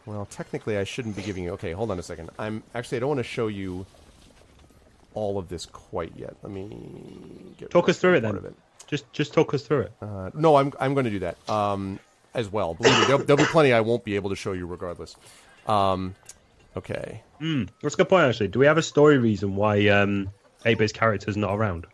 Well, 0.06 0.26
technically, 0.30 0.78
I 0.78 0.84
shouldn't 0.84 1.14
be 1.16 1.22
giving 1.22 1.44
you. 1.44 1.52
Okay, 1.52 1.72
hold 1.72 1.90
on 1.90 1.98
a 1.98 2.02
second. 2.02 2.30
I'm 2.38 2.62
actually 2.74 2.96
I 2.98 3.00
don't 3.00 3.08
want 3.10 3.18
to 3.18 3.24
show 3.24 3.46
you 3.46 3.86
all 5.14 5.38
of 5.38 5.48
this 5.48 5.66
quite 5.66 6.12
yet. 6.16 6.34
Let 6.42 6.52
me 6.52 7.54
get 7.58 7.70
Talk 7.70 7.88
us 7.88 7.98
through 7.98 8.14
it 8.14 8.20
then. 8.20 8.36
it. 8.36 8.54
Just 8.86 9.10
just 9.12 9.32
talk 9.32 9.54
us 9.54 9.62
through 9.62 9.82
it. 9.82 9.92
Uh, 10.02 10.30
no, 10.34 10.56
I'm 10.56 10.72
I'm 10.80 10.94
going 10.94 11.04
to 11.04 11.10
do 11.10 11.20
that 11.20 11.36
um, 11.48 11.98
as 12.34 12.50
well. 12.50 12.74
Believe 12.74 12.98
me, 12.98 13.04
there'll, 13.06 13.24
there'll 13.24 13.42
be 13.44 13.50
plenty 13.50 13.72
I 13.72 13.80
won't 13.80 14.04
be 14.04 14.16
able 14.16 14.30
to 14.30 14.36
show 14.36 14.52
you 14.52 14.66
regardless. 14.66 15.14
Um, 15.66 16.14
okay. 16.76 17.22
Mm, 17.40 17.68
that's 17.80 17.94
a 17.94 17.98
good 17.98 18.08
point. 18.08 18.24
Actually, 18.26 18.48
do 18.48 18.58
we 18.58 18.66
have 18.66 18.78
a 18.78 18.82
story 18.82 19.18
reason 19.18 19.54
why 19.56 19.86
um, 19.88 20.30
8-bit's 20.64 20.92
character's 20.92 21.36
not 21.36 21.54
around? 21.54 21.86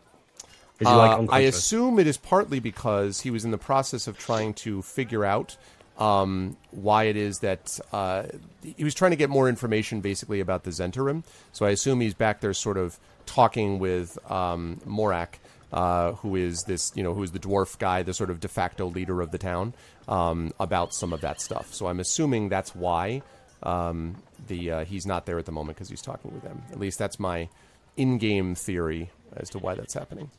Is 0.79 0.87
he 0.87 0.93
like 0.93 1.19
Uh, 1.19 1.25
I 1.29 1.41
assume 1.41 1.99
it 1.99 2.07
is 2.07 2.17
partly 2.17 2.59
because 2.59 3.21
he 3.21 3.31
was 3.31 3.45
in 3.45 3.51
the 3.51 3.57
process 3.57 4.07
of 4.07 4.17
trying 4.17 4.53
to 4.55 4.81
figure 4.81 5.25
out 5.25 5.57
um, 5.97 6.55
why 6.71 7.03
it 7.05 7.17
is 7.17 7.39
that 7.39 7.79
uh, 7.91 8.23
he 8.63 8.83
was 8.83 8.95
trying 8.95 9.11
to 9.11 9.17
get 9.17 9.29
more 9.29 9.49
information, 9.49 9.99
basically 9.99 10.39
about 10.39 10.63
the 10.63 10.71
Zhentarim. 10.71 11.23
So 11.51 11.65
I 11.65 11.71
assume 11.71 11.99
he's 11.99 12.13
back 12.13 12.39
there, 12.39 12.53
sort 12.53 12.77
of 12.77 12.97
talking 13.25 13.79
with 13.79 14.17
um, 14.31 14.79
Morak 14.87 15.35
uh, 15.71 16.13
who 16.13 16.35
is 16.35 16.63
this, 16.63 16.91
you 16.95 17.03
know, 17.03 17.13
who 17.13 17.23
is 17.23 17.31
the 17.31 17.39
dwarf 17.39 17.77
guy, 17.77 18.03
the 18.03 18.13
sort 18.13 18.29
of 18.29 18.39
de 18.39 18.47
facto 18.47 18.87
leader 18.87 19.21
of 19.21 19.31
the 19.31 19.37
town, 19.37 19.73
um, 20.07 20.51
about 20.59 20.93
some 20.93 21.13
of 21.13 21.21
that 21.21 21.41
stuff. 21.41 21.73
So 21.73 21.87
I'm 21.87 21.99
assuming 21.99 22.49
that's 22.49 22.73
why 22.73 23.21
um, 23.63 24.15
the 24.47 24.71
uh, 24.71 24.85
he's 24.85 25.05
not 25.05 25.25
there 25.25 25.37
at 25.37 25.45
the 25.45 25.51
moment 25.51 25.77
because 25.77 25.89
he's 25.89 26.01
talking 26.01 26.33
with 26.33 26.43
them. 26.43 26.63
At 26.71 26.79
least 26.79 26.97
that's 26.97 27.19
my 27.19 27.49
in-game 27.97 28.55
theory 28.55 29.11
as 29.35 29.49
to 29.51 29.59
why 29.59 29.75
that's 29.75 29.93
happening. 29.93 30.31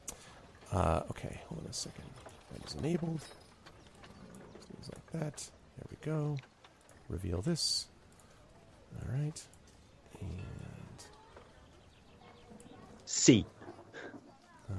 Uh, 0.73 1.03
okay, 1.11 1.41
hold 1.49 1.61
on 1.63 1.67
a 1.69 1.73
second. 1.73 2.05
That 2.53 2.67
is 2.67 2.75
enabled. 2.75 3.21
Things 4.73 4.91
like 4.95 5.23
that. 5.23 5.51
There 5.77 5.87
we 5.91 5.97
go. 6.05 6.37
Reveal 7.09 7.43
this. 7.43 7.87
All 8.97 9.13
right. 9.13 9.43
And 10.21 11.05
C. 13.05 13.45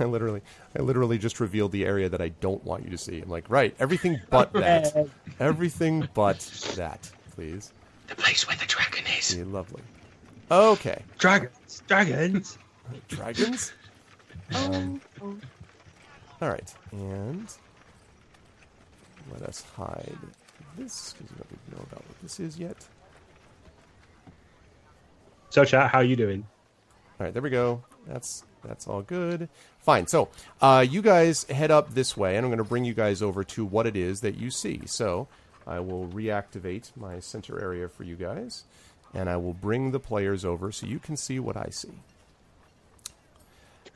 I 0.00 0.04
literally, 0.04 0.42
I 0.76 0.82
literally 0.82 1.16
just 1.18 1.40
revealed 1.40 1.72
the 1.72 1.84
area 1.84 2.08
that 2.08 2.20
I 2.20 2.28
don't 2.28 2.62
want 2.64 2.84
you 2.84 2.90
to 2.90 2.98
see. 2.98 3.20
I'm 3.20 3.30
like, 3.30 3.48
right, 3.48 3.74
everything 3.78 4.20
but 4.30 4.52
that, 4.52 5.08
everything 5.40 6.08
but 6.12 6.38
that, 6.74 7.10
please. 7.34 7.72
The 8.08 8.14
place 8.16 8.46
where 8.46 8.56
the 8.56 8.66
dragon 8.66 9.04
is. 9.18 9.34
Be 9.34 9.44
lovely. 9.44 9.82
Okay, 10.50 11.02
Dragons. 11.18 11.82
Dragons. 11.86 12.58
Dragons. 13.08 13.72
Um, 14.54 15.00
all 16.40 16.48
right, 16.48 16.74
and 16.92 17.52
let 19.32 19.42
us 19.42 19.62
hide 19.76 20.16
this 20.76 21.14
because 21.14 21.30
you 21.30 21.36
don't 21.36 21.46
even 21.50 21.78
know 21.78 21.84
about 21.90 22.06
what 22.06 22.20
this 22.22 22.38
is 22.38 22.58
yet. 22.58 22.76
So, 25.50 25.64
chat, 25.64 25.90
how 25.90 25.98
are 25.98 26.04
you 26.04 26.16
doing? 26.16 26.46
All 27.18 27.24
right, 27.24 27.32
there 27.32 27.42
we 27.42 27.50
go. 27.50 27.82
That's 28.06 28.44
that's 28.64 28.86
all 28.86 29.02
good. 29.02 29.48
Fine. 29.80 30.06
So, 30.08 30.28
uh, 30.60 30.84
you 30.88 31.00
guys 31.00 31.44
head 31.44 31.70
up 31.70 31.94
this 31.94 32.16
way, 32.16 32.36
and 32.36 32.44
I'm 32.44 32.50
going 32.50 32.58
to 32.58 32.64
bring 32.64 32.84
you 32.84 32.94
guys 32.94 33.22
over 33.22 33.44
to 33.44 33.64
what 33.64 33.86
it 33.86 33.96
is 33.96 34.20
that 34.20 34.36
you 34.36 34.50
see. 34.50 34.82
So, 34.86 35.28
I 35.66 35.80
will 35.80 36.06
reactivate 36.08 36.96
my 36.96 37.20
center 37.20 37.60
area 37.60 37.88
for 37.88 38.04
you 38.04 38.16
guys, 38.16 38.64
and 39.14 39.30
I 39.30 39.36
will 39.36 39.54
bring 39.54 39.92
the 39.92 40.00
players 40.00 40.44
over 40.44 40.70
so 40.72 40.86
you 40.86 40.98
can 40.98 41.16
see 41.16 41.38
what 41.40 41.56
I 41.56 41.68
see. 41.70 41.94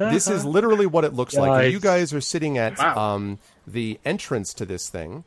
This 0.01 0.29
is 0.29 0.45
literally 0.45 0.87
what 0.87 1.05
it 1.05 1.13
looks 1.15 1.35
like. 1.35 1.51
Nice. 1.51 1.73
You 1.73 1.81
guys 1.81 2.13
are 2.15 2.21
sitting 2.21 2.57
at 2.59 2.79
Wow. 2.79 2.97
um, 3.15 3.39
the 3.67 3.99
entrance 4.05 4.55
to 4.55 4.65
this 4.65 4.89
thing, 4.89 5.25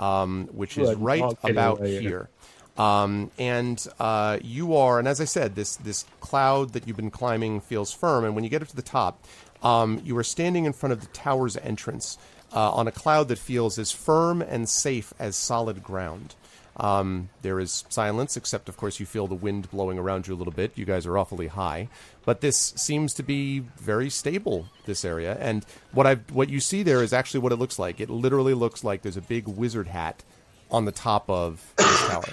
um, 0.00 0.48
which 0.52 0.76
is 0.76 0.94
right 0.96 1.22
I'll 1.22 1.38
about 1.44 1.78
away, 1.78 1.94
yeah. 1.94 2.00
here. 2.00 2.28
Um, 2.76 3.30
and 3.38 3.86
uh, 3.98 4.38
you 4.42 4.76
are, 4.76 4.98
and 4.98 5.08
as 5.08 5.20
I 5.20 5.24
said, 5.24 5.54
this 5.54 5.76
this 5.76 6.04
cloud 6.20 6.74
that 6.74 6.86
you've 6.86 6.96
been 6.96 7.10
climbing 7.10 7.60
feels 7.60 7.92
firm. 7.92 8.24
And 8.24 8.34
when 8.34 8.44
you 8.44 8.50
get 8.50 8.60
up 8.60 8.68
to 8.68 8.76
the 8.76 8.82
top, 8.82 9.24
um, 9.62 10.02
you 10.04 10.16
are 10.18 10.24
standing 10.24 10.66
in 10.66 10.72
front 10.74 10.92
of 10.92 11.00
the 11.00 11.06
tower's 11.08 11.56
entrance 11.56 12.18
uh, 12.52 12.72
on 12.72 12.86
a 12.86 12.92
cloud 12.92 13.28
that 13.28 13.38
feels 13.38 13.78
as 13.78 13.92
firm 13.92 14.42
and 14.42 14.68
safe 14.68 15.14
as 15.18 15.36
solid 15.36 15.82
ground. 15.82 16.34
Um, 16.78 17.30
there 17.40 17.58
is 17.58 17.84
silence, 17.88 18.36
except 18.36 18.68
of 18.68 18.76
course 18.76 19.00
you 19.00 19.06
feel 19.06 19.26
the 19.26 19.34
wind 19.34 19.70
blowing 19.70 19.98
around 19.98 20.26
you 20.28 20.34
a 20.34 20.36
little 20.36 20.52
bit. 20.52 20.72
You 20.76 20.84
guys 20.84 21.06
are 21.06 21.16
awfully 21.16 21.46
high, 21.46 21.88
but 22.24 22.42
this 22.42 22.74
seems 22.76 23.14
to 23.14 23.22
be 23.22 23.60
very 23.78 24.10
stable. 24.10 24.68
This 24.84 25.04
area, 25.04 25.38
and 25.40 25.64
what 25.92 26.06
I 26.06 26.16
what 26.32 26.50
you 26.50 26.60
see 26.60 26.82
there 26.82 27.02
is 27.02 27.12
actually 27.12 27.40
what 27.40 27.52
it 27.52 27.56
looks 27.56 27.78
like. 27.78 28.00
It 28.00 28.10
literally 28.10 28.54
looks 28.54 28.84
like 28.84 29.02
there's 29.02 29.16
a 29.16 29.22
big 29.22 29.48
wizard 29.48 29.88
hat 29.88 30.22
on 30.70 30.84
the 30.84 30.92
top 30.92 31.30
of 31.30 31.72
this 31.76 32.08
tower. 32.08 32.24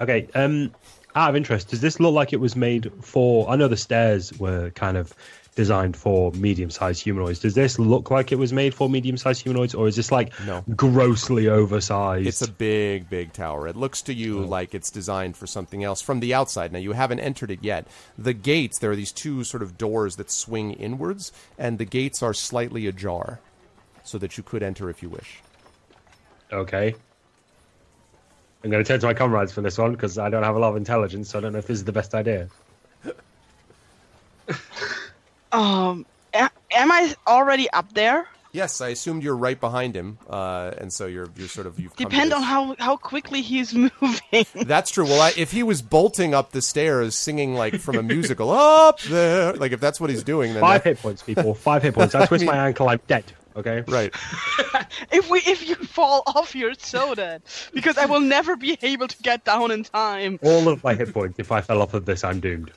Okay. 0.00 0.28
Um, 0.34 0.72
out 1.14 1.30
of 1.30 1.36
interest, 1.36 1.68
does 1.70 1.80
this 1.80 1.98
look 1.98 2.14
like 2.14 2.32
it 2.32 2.38
was 2.40 2.54
made 2.54 2.92
for? 3.02 3.50
I 3.50 3.56
know 3.56 3.68
the 3.68 3.76
stairs 3.76 4.32
were 4.38 4.70
kind 4.70 4.96
of 4.96 5.12
designed 5.56 5.96
for 5.96 6.30
medium-sized 6.32 7.02
humanoids. 7.02 7.40
Does 7.40 7.54
this 7.54 7.78
look 7.78 8.10
like 8.10 8.30
it 8.32 8.36
was 8.36 8.52
made 8.52 8.72
for 8.72 8.88
medium-sized 8.88 9.42
humanoids, 9.42 9.74
or 9.74 9.88
is 9.88 9.96
this 9.96 10.12
like 10.12 10.32
No. 10.46 10.62
grossly 10.76 11.48
oversized? 11.48 12.26
It's 12.26 12.40
a 12.42 12.50
big, 12.50 13.10
big 13.10 13.32
tower. 13.32 13.66
It 13.66 13.76
looks 13.76 14.00
to 14.02 14.14
you 14.14 14.44
oh. 14.44 14.46
like 14.46 14.74
it's 14.74 14.90
designed 14.90 15.36
for 15.36 15.46
something 15.46 15.82
else 15.84 16.00
from 16.00 16.20
the 16.20 16.32
outside. 16.34 16.72
Now, 16.72 16.78
you 16.78 16.92
haven't 16.92 17.20
entered 17.20 17.50
it 17.50 17.58
yet. 17.62 17.86
The 18.16 18.32
gates, 18.32 18.78
there 18.78 18.92
are 18.92 18.96
these 18.96 19.12
two 19.12 19.42
sort 19.44 19.62
of 19.62 19.76
doors 19.76 20.16
that 20.16 20.30
swing 20.30 20.72
inwards, 20.74 21.32
and 21.58 21.78
the 21.78 21.84
gates 21.84 22.22
are 22.22 22.32
slightly 22.32 22.86
ajar 22.86 23.40
so 24.04 24.18
that 24.18 24.36
you 24.36 24.42
could 24.42 24.62
enter 24.62 24.88
if 24.88 25.02
you 25.02 25.08
wish. 25.08 25.40
okay. 26.52 26.94
I'm 28.62 28.70
going 28.70 28.84
to 28.84 28.86
turn 28.86 29.00
to 29.00 29.06
my 29.06 29.14
comrades 29.14 29.52
for 29.52 29.62
this 29.62 29.78
one 29.78 29.92
because 29.92 30.18
I 30.18 30.28
don't 30.28 30.42
have 30.42 30.54
a 30.54 30.58
lot 30.58 30.68
of 30.70 30.76
intelligence, 30.76 31.30
so 31.30 31.38
I 31.38 31.40
don't 31.40 31.52
know 31.54 31.58
if 31.58 31.66
this 31.66 31.78
is 31.78 31.84
the 31.84 31.92
best 31.92 32.14
idea. 32.14 32.48
Um, 35.52 36.06
am 36.34 36.50
I 36.92 37.14
already 37.26 37.68
up 37.70 37.92
there? 37.92 38.26
Yes, 38.52 38.80
I 38.80 38.88
assumed 38.88 39.22
you're 39.22 39.36
right 39.36 39.60
behind 39.60 39.94
him, 39.94 40.18
uh, 40.28 40.72
and 40.78 40.92
so 40.92 41.06
you're 41.06 41.28
you're 41.36 41.46
sort 41.46 41.68
of 41.68 41.78
you've 41.78 41.94
come 41.94 42.06
to 42.06 42.10
Depend 42.10 42.32
this- 42.32 42.38
on 42.38 42.42
how 42.42 42.74
how 42.80 42.96
quickly 42.96 43.42
he's 43.42 43.72
moving. 44.02 44.44
That's 44.54 44.90
true. 44.90 45.04
Well, 45.04 45.20
I, 45.20 45.32
if 45.36 45.52
he 45.52 45.62
was 45.62 45.82
bolting 45.82 46.34
up 46.34 46.50
the 46.50 46.60
stairs, 46.60 47.14
singing 47.14 47.54
like 47.54 47.76
from 47.76 47.96
a 47.96 48.02
musical, 48.02 48.50
up 48.50 49.00
there, 49.02 49.52
like 49.52 49.70
if 49.70 49.78
that's 49.78 50.00
what 50.00 50.10
he's 50.10 50.24
doing, 50.24 50.52
then 50.54 50.62
Five 50.62 50.82
that- 50.82 50.88
hit 50.90 50.98
points, 50.98 51.22
people. 51.22 51.54
Five 51.54 51.84
hit 51.84 51.94
points. 51.94 52.14
I 52.16 52.26
twist 52.30 52.44
my 52.44 52.56
ankle, 52.56 52.88
I'm 52.88 53.00
dead. 53.06 53.24
Okay. 53.56 53.82
right. 53.88 54.12
if 55.12 55.28
we 55.30 55.38
if 55.40 55.68
you 55.68 55.76
fall 55.76 56.22
off, 56.26 56.54
you're 56.56 56.74
so 56.74 57.14
dead 57.14 57.42
because 57.72 57.98
I 57.98 58.06
will 58.06 58.20
never 58.20 58.56
be 58.56 58.76
able 58.82 59.06
to 59.06 59.22
get 59.22 59.44
down 59.44 59.70
in 59.70 59.84
time. 59.84 60.40
All 60.42 60.66
of 60.68 60.82
my 60.82 60.94
hit 60.94 61.12
points. 61.14 61.38
If 61.38 61.52
I 61.52 61.60
fell 61.60 61.82
off 61.82 61.94
of 61.94 62.04
this, 62.04 62.24
I'm 62.24 62.40
doomed. 62.40 62.72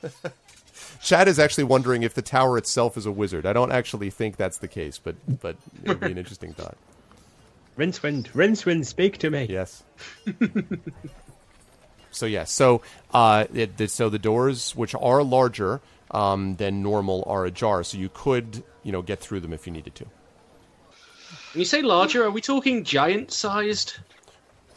Chad 1.04 1.28
is 1.28 1.38
actually 1.38 1.64
wondering 1.64 2.02
if 2.02 2.14
the 2.14 2.22
tower 2.22 2.56
itself 2.56 2.96
is 2.96 3.04
a 3.04 3.12
wizard. 3.12 3.44
I 3.44 3.52
don't 3.52 3.70
actually 3.70 4.08
think 4.08 4.36
that's 4.36 4.56
the 4.58 4.68
case, 4.68 4.98
but 4.98 5.14
but 5.40 5.56
it 5.84 5.88
would 5.88 6.00
be 6.00 6.10
an 6.10 6.18
interesting 6.18 6.54
thought. 6.54 6.76
Rincewind, 7.78 8.30
Rincewind, 8.30 8.86
speak 8.86 9.18
to 9.18 9.30
me. 9.30 9.46
Yes. 9.50 9.82
so 12.10 12.24
yes, 12.24 12.50
so 12.50 12.82
uh, 13.12 13.44
it, 13.52 13.76
the, 13.76 13.88
so 13.88 14.08
the 14.08 14.18
doors, 14.18 14.74
which 14.74 14.94
are 14.94 15.22
larger 15.22 15.82
um, 16.10 16.56
than 16.56 16.82
normal, 16.82 17.22
are 17.26 17.44
ajar. 17.44 17.82
So 17.82 17.98
you 17.98 18.08
could 18.08 18.64
you 18.82 18.90
know 18.90 19.02
get 19.02 19.20
through 19.20 19.40
them 19.40 19.52
if 19.52 19.66
you 19.66 19.72
needed 19.74 19.94
to. 19.96 20.04
When 20.04 21.60
you 21.60 21.64
say 21.66 21.82
larger, 21.82 22.24
are 22.24 22.30
we 22.30 22.40
talking 22.40 22.82
giant-sized? 22.82 23.98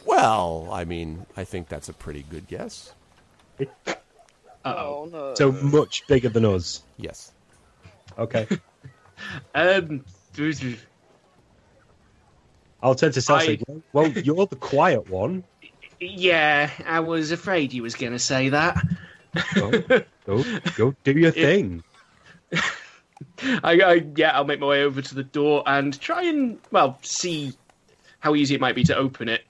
Well, 0.04 0.68
I 0.70 0.84
mean, 0.84 1.24
I 1.36 1.44
think 1.44 1.68
that's 1.68 1.88
a 1.88 1.92
pretty 1.94 2.24
good 2.28 2.48
guess. 2.48 2.92
Oh 4.76 5.08
no. 5.10 5.34
So 5.34 5.52
much 5.52 6.06
bigger 6.06 6.28
than 6.28 6.44
us. 6.44 6.82
Yes. 6.96 7.32
Okay. 8.18 8.46
Um, 9.52 10.04
I'll 12.80 12.94
turn 12.94 13.10
to 13.12 13.20
Celsius. 13.20 13.62
Well, 13.92 14.08
you're 14.08 14.46
the 14.46 14.54
quiet 14.54 15.10
one. 15.10 15.42
yeah, 15.98 16.70
I 16.86 17.00
was 17.00 17.32
afraid 17.32 17.72
you 17.72 17.82
was 17.82 17.96
going 17.96 18.12
to 18.12 18.18
say 18.20 18.50
that. 18.50 18.76
Go, 19.54 19.70
go, 20.26 20.44
go 20.76 20.94
do 21.02 21.12
your 21.12 21.30
thing. 21.32 21.82
I, 23.42 23.80
I 23.80 24.04
yeah, 24.14 24.30
I'll 24.30 24.44
make 24.44 24.60
my 24.60 24.66
way 24.66 24.84
over 24.84 25.02
to 25.02 25.14
the 25.14 25.24
door 25.24 25.62
and 25.66 25.98
try 26.00 26.22
and 26.24 26.58
well 26.70 26.98
see 27.02 27.52
how 28.20 28.34
easy 28.34 28.54
it 28.54 28.60
might 28.60 28.74
be 28.74 28.84
to 28.84 28.96
open 28.96 29.28
it. 29.28 29.42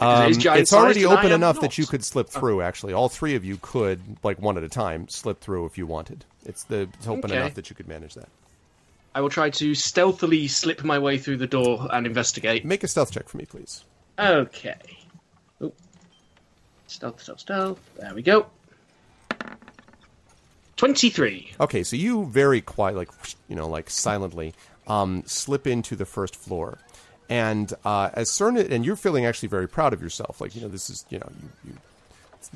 Um, 0.00 0.32
it's 0.32 0.44
already 0.46 0.64
sized 0.64 0.96
and 0.96 1.06
I 1.06 1.18
open 1.20 1.32
enough 1.32 1.56
not. 1.56 1.62
that 1.62 1.78
you 1.78 1.86
could 1.86 2.04
slip 2.04 2.28
through. 2.28 2.62
Actually, 2.62 2.92
all 2.94 3.08
three 3.08 3.36
of 3.36 3.44
you 3.44 3.58
could, 3.62 4.00
like 4.24 4.40
one 4.40 4.56
at 4.56 4.64
a 4.64 4.68
time, 4.68 5.08
slip 5.08 5.40
through 5.40 5.66
if 5.66 5.78
you 5.78 5.86
wanted. 5.86 6.24
It's 6.44 6.64
the 6.64 6.88
it's 6.94 7.06
open 7.06 7.30
Okay. 7.30 7.36
enough 7.36 7.54
that 7.54 7.70
you 7.70 7.76
could 7.76 7.86
manage 7.88 8.14
that. 8.14 8.28
I 9.14 9.20
will 9.20 9.28
try 9.30 9.50
to 9.50 9.74
stealthily 9.76 10.48
slip 10.48 10.82
my 10.82 10.98
way 10.98 11.18
through 11.18 11.36
the 11.36 11.46
door 11.46 11.86
and 11.92 12.06
investigate. 12.06 12.64
Make 12.64 12.82
a 12.82 12.88
stealth 12.88 13.12
check 13.12 13.28
for 13.28 13.36
me, 13.36 13.44
please. 13.44 13.84
Okay. 14.18 14.74
Oh. 15.60 15.72
Stealth, 16.88 17.22
stealth, 17.22 17.40
stealth. 17.40 17.80
There 17.96 18.12
we 18.14 18.22
go. 18.22 18.46
23. 20.76 21.52
Okay, 21.60 21.84
so 21.84 21.94
you 21.94 22.26
very 22.26 22.60
quiet, 22.60 22.96
like 22.96 23.08
you 23.48 23.54
know, 23.54 23.68
like 23.68 23.88
silently, 23.88 24.54
um, 24.88 25.22
slip 25.26 25.66
into 25.66 25.94
the 25.94 26.04
first 26.04 26.34
floor, 26.34 26.78
and 27.28 27.72
uh, 27.84 28.10
as 28.14 28.30
Cernit, 28.30 28.70
and 28.70 28.84
you're 28.84 28.96
feeling 28.96 29.26
actually 29.26 29.48
very 29.48 29.68
proud 29.68 29.92
of 29.92 30.02
yourself. 30.02 30.40
Like 30.40 30.54
you 30.54 30.62
know, 30.62 30.68
this 30.68 30.90
is 30.90 31.04
you 31.08 31.18
know, 31.18 31.28
you, 31.40 31.72
you, 31.72 31.78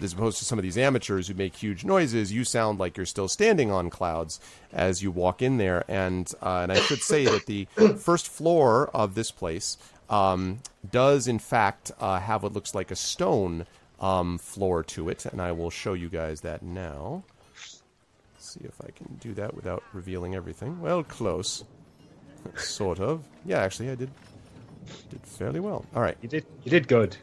as 0.02 0.12
opposed 0.12 0.38
to 0.38 0.44
some 0.44 0.58
of 0.58 0.62
these 0.62 0.78
amateurs 0.78 1.28
who 1.28 1.34
make 1.34 1.56
huge 1.56 1.84
noises, 1.84 2.32
you 2.32 2.44
sound 2.44 2.78
like 2.78 2.96
you're 2.96 3.06
still 3.06 3.28
standing 3.28 3.70
on 3.70 3.90
clouds 3.90 4.40
as 4.72 5.02
you 5.02 5.10
walk 5.10 5.42
in 5.42 5.56
there. 5.56 5.84
And 5.88 6.30
uh, 6.42 6.60
and 6.62 6.72
I 6.72 6.80
should 6.80 7.00
say 7.00 7.25
that 7.25 7.46
the 7.46 7.64
first 7.98 8.28
floor 8.28 8.90
of 8.94 9.14
this 9.14 9.30
place 9.30 9.78
um, 10.10 10.60
does 10.90 11.28
in 11.28 11.38
fact 11.38 11.90
uh, 12.00 12.20
have 12.20 12.42
what 12.42 12.52
looks 12.52 12.75
like 12.75 12.90
a 12.90 12.96
stone 12.96 13.66
um, 14.00 14.38
floor 14.38 14.82
to 14.84 15.08
it, 15.08 15.26
and 15.26 15.40
I 15.40 15.52
will 15.52 15.70
show 15.70 15.94
you 15.94 16.08
guys 16.08 16.42
that 16.42 16.62
now. 16.62 17.25
See 18.38 18.60
if 18.64 18.80
I 18.82 18.90
can 18.92 19.18
do 19.20 19.34
that 19.34 19.54
without 19.54 19.82
revealing 19.92 20.34
everything. 20.34 20.80
Well, 20.80 21.02
close. 21.02 21.64
sort 22.56 23.00
of. 23.00 23.22
Yeah, 23.44 23.60
actually, 23.60 23.90
I 23.90 23.94
did 23.94 24.10
did 25.11 25.21
fairly 25.25 25.61
well. 25.61 25.85
All 25.95 26.02
right, 26.02 26.16
You 26.23 26.28
did. 26.28 26.45
You 26.64 26.71
did 26.71 26.88
good. 26.88 27.14
here 27.14 27.23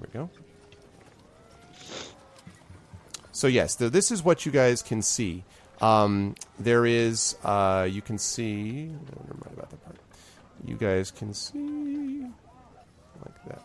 we 0.00 0.06
go. 0.12 0.30
So 3.32 3.46
yes, 3.46 3.76
th- 3.76 3.92
this 3.92 4.10
is 4.10 4.22
what 4.22 4.44
you 4.46 4.52
guys 4.52 4.82
can 4.82 5.02
see 5.02 5.44
Um, 5.80 6.34
there 6.58 6.86
is, 6.86 7.36
uh, 7.44 7.86
you 7.88 8.02
can 8.02 8.18
see, 8.18 8.86
never 8.86 9.34
mind 9.44 9.52
about 9.56 9.70
that 9.70 9.84
part. 9.84 9.96
You 10.66 10.74
guys 10.74 11.12
can 11.12 11.32
see 11.32 12.26
like 13.24 13.44
that. 13.46 13.62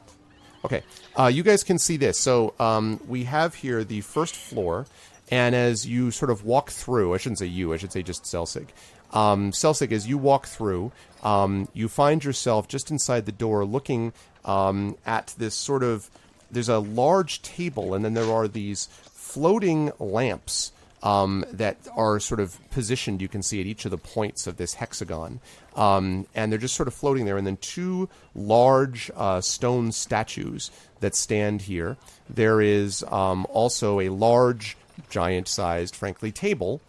Okay, 0.64 0.84
uh, 1.20 1.26
you 1.26 1.42
guys 1.42 1.64
can 1.64 1.80
see 1.80 1.98
this. 1.98 2.20
So 2.20 2.54
um, 2.60 3.00
we 3.08 3.24
have 3.24 3.56
here 3.56 3.84
the 3.84 4.02
first 4.02 4.36
floor, 4.36 4.86
and 5.32 5.56
as 5.56 5.88
you 5.88 6.12
sort 6.12 6.30
of 6.30 6.46
walk 6.46 6.70
through, 6.70 7.16
I 7.16 7.18
shouldn't 7.18 7.40
say 7.40 7.48
you, 7.48 7.74
I 7.74 7.78
should 7.78 7.92
say 7.92 8.04
just 8.04 8.26
Celsig. 8.26 8.68
Um, 9.14 9.52
Celsig, 9.52 9.92
as 9.92 10.08
you 10.08 10.18
walk 10.18 10.48
through, 10.48 10.92
um, 11.24 11.70
you 11.74 11.88
find 11.88 12.24
yourself 12.24 12.68
just 12.68 12.92
inside 12.92 13.26
the 13.26 13.32
door 13.32 13.64
looking 13.64 14.12
um, 14.44 14.98
at 15.06 15.34
this 15.38 15.56
sort 15.56 15.84
of. 15.84 16.10
There's 16.52 16.70
a 16.70 16.80
large 16.80 17.42
table, 17.42 17.94
and 17.94 18.04
then 18.04 18.14
there 18.14 18.32
are 18.32 18.48
these 18.48 18.88
floating 19.14 19.92
lamps 19.98 20.72
um, 21.04 21.46
that 21.52 21.78
are 21.96 22.20
sort 22.20 22.40
of 22.40 22.58
positioned, 22.72 23.22
you 23.22 23.28
can 23.28 23.44
see 23.44 23.60
at 23.60 23.68
each 23.68 23.86
of 23.86 23.92
the 23.92 23.98
points 23.98 24.48
of 24.48 24.58
this 24.58 24.76
hexagon. 24.76 25.42
Um, 25.76 26.28
and 26.34 26.52
they're 26.52 26.60
just 26.60 26.76
sort 26.76 26.88
of 26.88 26.94
floating 26.94 27.26
there. 27.26 27.38
And 27.38 27.46
then 27.46 27.58
two 27.58 28.10
large 28.34 29.12
uh, 29.16 29.42
stone 29.42 29.92
statues 29.92 30.72
that 31.02 31.14
stand 31.14 31.64
here. 31.64 31.98
There 32.30 32.62
is 32.62 33.04
um, 33.12 33.46
also 33.50 34.00
a 34.00 34.10
large, 34.10 34.78
giant 35.10 35.48
sized, 35.50 35.96
frankly, 35.96 36.32
table. 36.32 36.80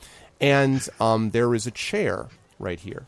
And 0.40 0.86
um, 1.00 1.30
there 1.30 1.54
is 1.54 1.66
a 1.66 1.70
chair 1.70 2.28
right 2.58 2.78
here. 2.78 3.06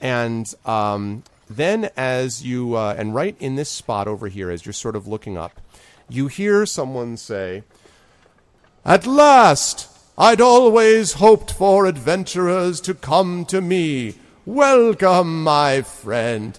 And 0.00 0.52
um, 0.64 1.24
then, 1.50 1.90
as 1.96 2.44
you, 2.44 2.76
uh, 2.76 2.94
and 2.96 3.14
right 3.14 3.36
in 3.40 3.56
this 3.56 3.68
spot 3.68 4.06
over 4.06 4.28
here, 4.28 4.50
as 4.50 4.64
you're 4.64 4.72
sort 4.72 4.96
of 4.96 5.06
looking 5.06 5.36
up, 5.36 5.60
you 6.08 6.28
hear 6.28 6.66
someone 6.66 7.16
say, 7.16 7.64
At 8.84 9.06
last! 9.06 9.94
I'd 10.20 10.40
always 10.40 11.12
hoped 11.14 11.52
for 11.52 11.86
adventurers 11.86 12.80
to 12.80 12.92
come 12.92 13.44
to 13.44 13.60
me. 13.60 14.14
Welcome, 14.44 15.44
my 15.44 15.82
friend. 15.82 16.58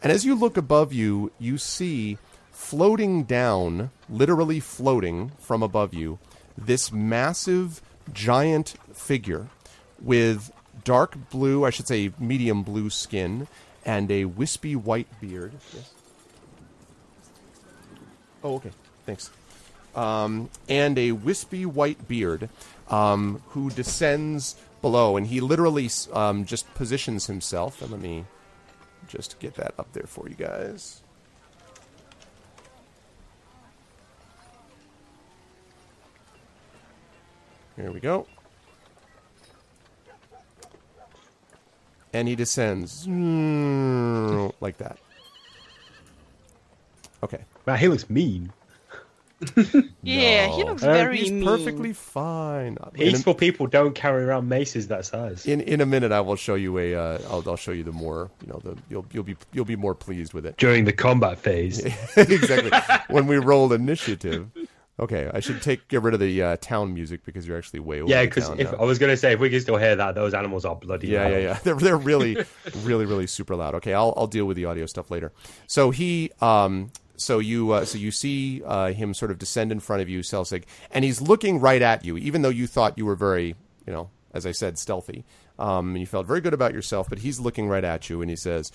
And 0.00 0.12
as 0.12 0.24
you 0.24 0.36
look 0.36 0.56
above 0.56 0.92
you, 0.92 1.32
you 1.38 1.58
see 1.58 2.18
floating 2.52 3.24
down, 3.24 3.90
literally 4.08 4.60
floating 4.60 5.32
from 5.40 5.60
above 5.60 5.92
you, 5.92 6.20
this 6.56 6.92
massive, 6.92 7.82
giant 8.12 8.74
figure 8.92 9.48
with 10.00 10.52
dark 10.84 11.16
blue, 11.30 11.64
I 11.64 11.70
should 11.70 11.86
say 11.86 12.12
medium 12.18 12.62
blue 12.62 12.90
skin, 12.90 13.46
and 13.84 14.10
a 14.10 14.24
wispy 14.26 14.76
white 14.76 15.08
beard. 15.20 15.52
Yes. 15.74 15.92
Oh, 18.42 18.56
okay. 18.56 18.70
Thanks. 19.06 19.30
Um, 19.94 20.50
and 20.68 20.98
a 20.98 21.12
wispy 21.12 21.66
white 21.66 22.06
beard 22.08 22.48
um, 22.88 23.42
who 23.48 23.70
descends 23.70 24.56
below, 24.80 25.16
and 25.16 25.26
he 25.26 25.40
literally 25.40 25.90
um, 26.12 26.44
just 26.44 26.72
positions 26.74 27.26
himself. 27.26 27.82
And 27.82 27.90
let 27.90 28.00
me 28.00 28.24
just 29.08 29.38
get 29.40 29.54
that 29.54 29.74
up 29.78 29.92
there 29.92 30.06
for 30.06 30.28
you 30.28 30.34
guys. 30.34 31.02
Here 37.76 37.90
we 37.90 38.00
go. 38.00 38.26
And 42.12 42.26
he 42.28 42.34
descends 42.34 43.06
like 44.60 44.78
that. 44.78 44.98
Okay. 47.22 47.40
Wow, 47.66 47.76
he 47.76 47.88
looks 47.88 48.08
mean. 48.10 48.52
Yeah, 50.02 50.48
he 50.48 50.60
No. 50.62 50.70
looks 50.70 50.82
Uh, 50.82 50.92
very 50.92 51.16
He's 51.18 51.30
mean. 51.30 51.44
perfectly 51.44 51.92
fine. 51.94 52.76
In 52.94 53.08
a- 53.08 53.10
Peaceful 53.12 53.34
people 53.34 53.66
don't 53.66 53.94
carry 53.94 54.24
around 54.24 54.48
maces 54.48 54.88
that 54.88 55.06
size. 55.06 55.46
in 55.46 55.60
in 55.62 55.80
a 55.80 55.86
minute 55.86 56.12
I 56.12 56.20
will 56.20 56.36
show 56.36 56.56
you 56.56 56.76
a 56.78 56.94
uh, 56.94 57.18
I'll, 57.30 57.42
I'll 57.48 57.56
show 57.56 57.72
you 57.72 57.82
the 57.84 57.92
more 57.92 58.30
you 58.42 58.48
know 58.52 58.60
the 58.62 58.76
you'll 58.90 59.06
you'll 59.12 59.22
be 59.24 59.36
you'll 59.52 59.64
be 59.64 59.76
more 59.76 59.94
pleased 59.94 60.34
with 60.34 60.44
it 60.46 60.56
During 60.58 60.84
the 60.84 60.92
combat 60.92 61.38
phase. 61.38 61.78
exactly 62.16 62.70
when 63.08 63.26
we 63.26 63.38
roll 63.38 63.72
initiative 63.72 64.48
okay 65.00 65.30
I 65.32 65.40
should 65.40 65.60
take 65.62 65.88
get 65.88 66.02
rid 66.02 66.14
of 66.14 66.20
the 66.20 66.42
uh, 66.42 66.56
town 66.60 66.94
music 66.94 67.24
because 67.24 67.46
you're 67.46 67.58
actually 67.58 67.80
way 67.80 68.00
over 68.00 68.10
Yeah, 68.10 68.22
because 68.24 68.46
town 68.48 68.60
if 68.60 68.70
now. 68.70 68.78
I 68.78 68.84
was 68.84 68.98
gonna 68.98 69.16
say 69.16 69.32
if 69.32 69.40
we 69.40 69.50
can 69.50 69.60
still 69.60 69.76
hear 69.76 69.96
that, 69.96 70.14
those 70.14 70.34
animals 70.34 70.64
are 70.64 70.76
bloody. 70.76 71.08
yeah 71.08 71.26
yeah 71.28 71.34
loud. 71.34 71.42
yeah 71.42 71.58
they're 71.64 71.74
they're 71.74 71.96
really 71.96 72.36
really 72.82 73.06
really 73.06 73.26
super 73.26 73.56
loud 73.56 73.74
okay 73.76 73.94
I'll 73.94 74.14
I'll 74.16 74.26
deal 74.26 74.44
with 74.44 74.56
the 74.56 74.66
audio 74.66 74.86
stuff 74.86 75.10
later 75.10 75.32
so 75.66 75.90
he 75.90 76.30
um 76.40 76.92
so 77.16 77.38
you 77.38 77.72
uh, 77.72 77.84
so 77.84 77.98
you 77.98 78.10
see 78.10 78.62
uh, 78.64 78.92
him 78.92 79.12
sort 79.14 79.30
of 79.30 79.38
descend 79.38 79.72
in 79.72 79.80
front 79.80 80.02
of 80.02 80.08
you 80.08 80.20
Celsig 80.20 80.64
and 80.90 81.04
he's 81.04 81.20
looking 81.20 81.58
right 81.60 81.82
at 81.82 82.04
you 82.04 82.16
even 82.16 82.42
though 82.42 82.48
you 82.48 82.66
thought 82.66 82.96
you 82.96 83.04
were 83.06 83.16
very 83.16 83.56
you 83.86 83.92
know 83.92 84.10
as 84.32 84.46
I 84.46 84.52
said 84.52 84.78
stealthy 84.78 85.24
um 85.58 85.90
and 85.90 86.00
you 86.00 86.06
felt 86.06 86.26
very 86.26 86.40
good 86.40 86.54
about 86.54 86.72
yourself 86.74 87.08
but 87.08 87.18
he's 87.20 87.38
looking 87.40 87.68
right 87.68 87.84
at 87.84 88.08
you 88.08 88.20
and 88.22 88.30
he 88.30 88.36
says 88.36 88.70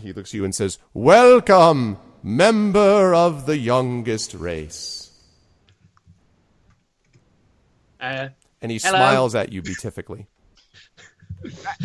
he 0.00 0.12
looks 0.12 0.30
at 0.30 0.34
you 0.34 0.44
and 0.44 0.54
says, 0.54 0.78
Welcome, 0.94 1.98
member 2.28 3.14
of 3.14 3.46
the 3.46 3.56
youngest 3.56 4.34
race. 4.34 5.10
Uh, 8.00 8.28
And 8.62 8.70
he 8.70 8.78
Hello. 8.78 8.98
smiles 8.98 9.34
at 9.34 9.52
you 9.52 9.62
beatifically. 9.62 10.26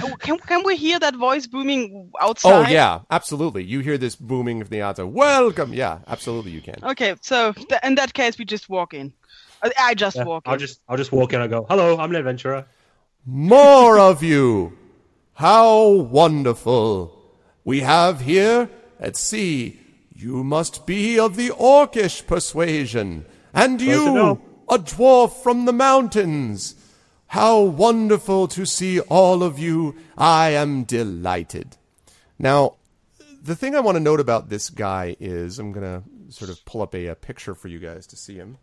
Oh, 0.01 0.15
Can, 0.19 0.37
can 0.39 0.63
we 0.65 0.75
hear 0.75 0.99
that 0.99 1.15
voice 1.15 1.47
booming 1.47 2.11
outside? 2.19 2.67
Oh, 2.67 2.69
yeah, 2.69 3.01
absolutely. 3.09 3.63
You 3.63 3.79
hear 3.79 3.97
this 3.97 4.15
booming 4.15 4.61
of 4.61 4.69
the 4.69 4.81
outside. 4.81 5.03
Welcome. 5.03 5.73
Yeah, 5.73 5.99
absolutely, 6.07 6.51
you 6.51 6.61
can. 6.61 6.75
Okay, 6.83 7.15
so 7.21 7.53
th- 7.53 7.81
in 7.83 7.95
that 7.95 8.13
case, 8.13 8.37
we 8.37 8.45
just 8.45 8.67
walk 8.69 8.93
in. 8.93 9.13
Uh, 9.61 9.69
I 9.79 9.93
just 9.93 10.17
Yeah, 10.17 10.25
walk 10.25 10.43
I'll 10.45 10.57
just 10.57 10.81
I'll 10.89 10.97
just 10.97 11.11
walk 11.11 11.33
in 11.33 11.41
and 11.41 11.49
go, 11.49 11.65
Hello, 11.69 11.97
I'm 11.97 12.09
an 12.09 12.15
adventurer. 12.17 12.65
More 13.25 13.97
of 13.99 14.21
you. 14.23 14.77
How 15.35 15.87
wonderful. 15.89 17.17
We 17.63 17.79
have 17.81 18.21
here 18.21 18.69
at 18.99 19.15
sea. 19.15 19.79
You 20.23 20.41
must 20.41 20.85
be 20.85 21.19
of 21.19 21.35
the 21.35 21.49
orcish 21.49 22.25
persuasion. 22.25 23.25
And 23.53 23.81
you, 23.81 24.39
a 24.69 24.77
dwarf 24.77 25.43
from 25.43 25.65
the 25.65 25.73
mountains. 25.73 26.75
How 27.27 27.59
wonderful 27.59 28.47
to 28.47 28.65
see 28.65 29.01
all 29.01 29.43
of 29.43 29.59
you. 29.59 29.97
I 30.17 30.51
am 30.51 30.85
delighted. 30.85 31.75
Now, 32.39 32.77
the 33.43 33.53
thing 33.53 33.75
I 33.75 33.81
want 33.81 33.97
to 33.97 33.99
note 33.99 34.21
about 34.21 34.47
this 34.47 34.69
guy 34.69 35.17
is 35.19 35.59
I'm 35.59 35.73
going 35.73 35.83
to 35.83 36.33
sort 36.33 36.49
of 36.49 36.63
pull 36.63 36.81
up 36.81 36.95
a, 36.95 37.07
a 37.07 37.15
picture 37.15 37.53
for 37.53 37.67
you 37.67 37.79
guys 37.79 38.07
to 38.07 38.15
see 38.15 38.35
him. 38.35 38.59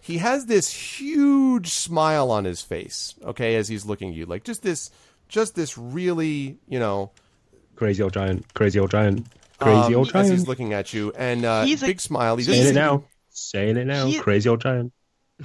He 0.00 0.16
has 0.16 0.46
this 0.46 0.72
huge 0.72 1.68
smile 1.68 2.30
on 2.30 2.46
his 2.46 2.62
face, 2.62 3.16
okay, 3.22 3.56
as 3.56 3.68
he's 3.68 3.84
looking 3.84 4.08
at 4.08 4.14
you. 4.14 4.24
Like 4.24 4.44
just 4.44 4.62
this 4.62 4.90
just 5.28 5.54
this 5.54 5.76
really, 5.76 6.56
you 6.68 6.78
know, 6.78 7.10
Crazy 7.76 8.02
old 8.02 8.12
giant, 8.12 8.54
crazy 8.54 8.78
old 8.78 8.90
giant, 8.90 9.26
crazy 9.58 9.94
um, 9.94 9.94
old 9.96 10.06
as 10.08 10.12
giant. 10.12 10.30
he's 10.30 10.48
looking 10.48 10.72
at 10.72 10.92
you 10.92 11.12
and 11.16 11.44
uh, 11.44 11.64
He's 11.64 11.82
a- 11.82 11.86
big 11.86 12.00
smile. 12.00 12.36
He's 12.36 12.46
Saying 12.46 12.60
doesn't 12.60 12.76
it 12.76 12.80
now. 12.80 13.04
Saying 13.30 13.76
it 13.76 13.86
now. 13.86 14.10
Crazy 14.20 14.48
old 14.48 14.60
giant. 14.60 14.92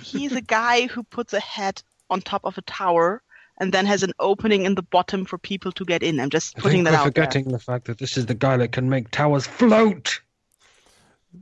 He's 0.02 0.34
a 0.34 0.41
guy 0.41 0.88
who 0.88 1.04
puts 1.04 1.34
a 1.34 1.39
head 1.39 1.82
on 2.10 2.22
top 2.22 2.41
of 2.45 2.58
a 2.58 2.62
tower 2.62 3.22
and 3.60 3.74
then 3.74 3.86
has 3.86 4.04
an 4.04 4.13
opening 4.19 4.65
in 4.65 4.76
the 4.76 4.82
bottom 4.82 5.26
for 5.26 5.38
people 5.38 5.72
to 5.74 5.86
get 5.86 6.04
in. 6.04 6.19
I'm 6.19 6.30
just 6.30 6.56
putting 6.58 6.84
that 6.86 6.93
out 6.93 7.13
there. 7.13 7.28
the 7.28 7.60
fact 7.60 7.86
that 7.86 7.98
this 7.98 8.17
is 8.17 8.26
the 8.26 8.36
guy 8.36 8.58
that 8.58 8.72
can 8.72 8.89
make 8.89 9.12
towers 9.12 9.45
float. 9.45 10.22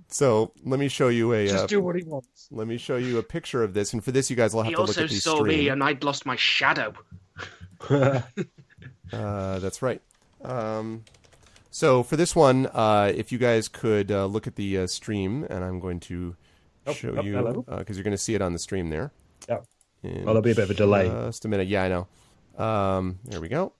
So 0.10 0.52
let 0.66 0.80
me 0.80 0.88
show 0.88 1.08
you 1.08 1.34
a 1.34 1.48
Just 1.48 1.64
uh, 1.66 1.68
do 1.68 1.82
what 1.82 1.96
he 1.96 2.04
wants. 2.04 2.48
let 2.52 2.68
me 2.68 2.78
show 2.78 2.98
you 2.98 3.20
a 3.20 3.24
picture 3.24 3.64
of 3.64 3.74
this, 3.74 3.94
and 3.94 4.04
for 4.04 4.12
this 4.12 4.30
you 4.30 4.36
guys 4.36 4.54
will 4.54 4.64
have 4.64 4.70
he 4.70 4.76
to 4.76 4.82
look 4.82 4.90
at 4.90 4.96
the 4.96 5.08
stream. 5.08 5.10
He 5.10 5.30
also 5.30 5.38
saw 5.38 5.44
me 5.44 5.70
and 5.70 5.84
I'd 5.84 6.04
lost 6.04 6.26
my 6.26 6.36
shadow. 6.36 6.94
Uh, 9.14 9.60
that's 9.60 9.82
right. 9.82 10.02
Um, 10.44 11.06
so 11.78 12.02
for 12.02 12.16
this 12.16 12.36
one, 12.36 12.66
uh, 12.74 13.12
if 13.16 13.32
you 13.32 13.38
guys 13.38 13.68
could 13.68 14.12
uh, 14.12 14.26
look 14.26 14.48
at 14.48 14.56
the 14.56 14.80
uh, 14.80 14.88
stream, 14.88 15.46
and 15.48 15.64
I'm 15.64 15.80
going 15.80 16.00
to 16.02 16.36
Oh, 16.88 16.94
show 16.94 17.14
oh, 17.18 17.22
you 17.22 17.36
hello. 17.36 17.64
because 17.78 17.98
you're 17.98 18.04
going 18.04 18.16
to 18.16 18.18
see 18.18 18.34
it 18.34 18.42
on 18.42 18.52
the 18.54 18.58
stream 18.58 18.90
there. 18.90 19.12
Yeah. 19.48 19.60
In 20.02 20.24
Well, 20.24 20.34
there'll 20.34 20.42
be 20.42 20.52
a 20.52 20.56
bit 20.56 20.64
of 20.64 20.72
a 20.72 20.74
delay. 20.74 21.08
Just 21.08 21.46
a 21.46 21.48
minute. 21.48 21.68
Yeah, 21.68 21.84
I 21.84 21.88
know. 21.90 22.08
Um, 22.66 23.20
there 23.26 23.40
we 23.40 23.48
go. 23.48 23.74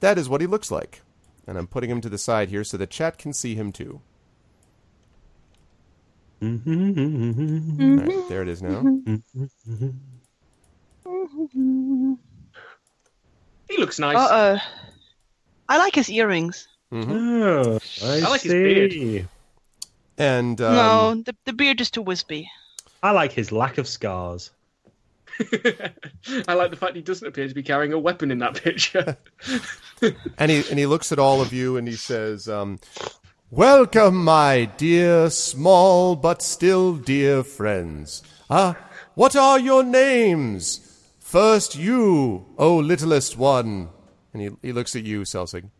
That 0.00 0.18
is 0.18 0.28
what 0.28 0.42
he 0.42 0.46
looks 0.46 0.70
like, 0.70 1.00
and 1.46 1.56
I'm 1.56 1.66
putting 1.66 1.88
him 1.88 2.02
to 2.02 2.10
the 2.10 2.18
side 2.18 2.50
here 2.50 2.62
so 2.64 2.76
the 2.76 2.86
chat 2.86 3.16
can 3.16 3.32
see 3.32 3.54
him 3.54 3.72
too. 3.72 4.02
Mm-hmm. 6.42 7.80
All 7.80 7.96
right, 8.04 8.28
there 8.28 8.42
it 8.42 8.48
is 8.48 8.60
now. 8.62 8.84
He 13.70 13.76
looks 13.78 13.98
nice. 13.98 14.16
Uh-uh. 14.16 14.58
I 15.70 15.78
like 15.78 15.94
his 15.94 16.10
earrings. 16.10 16.68
Oh, 16.90 17.78
I, 18.02 18.20
I 18.20 18.28
like 18.28 18.40
his 18.40 18.52
see. 18.52 19.24
And 20.16 20.60
um, 20.60 20.74
no, 20.74 21.22
the, 21.24 21.36
the 21.44 21.52
beard 21.52 21.80
is 21.80 21.90
too 21.90 22.02
wispy. 22.02 22.50
I 23.02 23.12
like 23.12 23.32
his 23.32 23.52
lack 23.52 23.78
of 23.78 23.86
scars. 23.86 24.50
I 26.48 26.54
like 26.54 26.70
the 26.70 26.76
fact 26.76 26.96
he 26.96 27.02
doesn't 27.02 27.26
appear 27.26 27.46
to 27.46 27.54
be 27.54 27.62
carrying 27.62 27.92
a 27.92 27.98
weapon 27.98 28.30
in 28.30 28.38
that 28.38 28.62
picture. 28.62 29.16
and 30.38 30.50
he 30.50 30.64
and 30.68 30.78
he 30.78 30.86
looks 30.86 31.12
at 31.12 31.18
all 31.18 31.40
of 31.40 31.52
you 31.52 31.76
and 31.76 31.86
he 31.86 31.94
says, 31.94 32.48
um, 32.48 32.80
"Welcome, 33.50 34.24
my 34.24 34.64
dear, 34.76 35.30
small 35.30 36.16
but 36.16 36.42
still 36.42 36.96
dear 36.96 37.44
friends. 37.44 38.22
Ah, 38.50 38.76
what 39.14 39.36
are 39.36 39.60
your 39.60 39.84
names? 39.84 40.84
First, 41.20 41.76
you, 41.76 42.46
O 42.56 42.76
littlest 42.76 43.36
one. 43.36 43.90
And 44.32 44.42
he, 44.42 44.50
he 44.62 44.72
looks 44.72 44.96
at 44.96 45.04
you, 45.04 45.22
Selsig. 45.22 45.70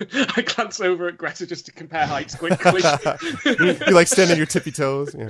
I 0.36 0.42
glance 0.42 0.80
over 0.80 1.08
at 1.08 1.16
Greta 1.18 1.46
just 1.46 1.66
to 1.66 1.72
compare 1.72 2.06
heights 2.06 2.34
quickly. 2.34 2.82
You 3.44 3.94
like 3.94 4.08
stand 4.08 4.30
on 4.30 4.36
your 4.36 4.46
tippy 4.46 4.70
toes. 4.72 5.14
Yeah. 5.14 5.28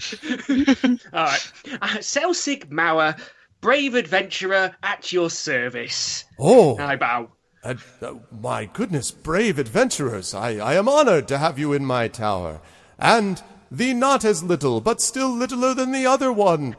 All 1.13 1.25
right. 1.25 1.53
Uh, 1.81 1.87
Selsig 1.99 2.71
Mauer, 2.71 3.19
brave 3.61 3.95
adventurer 3.95 4.75
at 4.83 5.13
your 5.13 5.31
service. 5.31 6.25
Oh, 6.39 6.73
And 6.77 6.83
I 6.91 6.97
bow. 6.97 7.29
uh, 7.63 7.75
uh, 8.03 8.15
my 8.31 8.67
goodness, 8.67 9.11
brave 9.11 9.59
adventurers! 9.59 10.35
I, 10.35 10.57
I 10.57 10.75
am 10.75 10.89
honored 10.89 11.29
to 11.29 11.39
have 11.39 11.59
you 11.59 11.73
in 11.73 11.85
my 11.85 12.09
tower. 12.09 12.61
And 12.99 13.43
thee 13.71 13.95
not 13.95 14.25
as 14.25 14.43
little, 14.43 14.81
but 14.81 15.01
still 15.01 15.31
littler 15.35 15.75
than 15.75 15.93
the 15.93 16.07
other 16.07 16.33
one. 16.33 16.77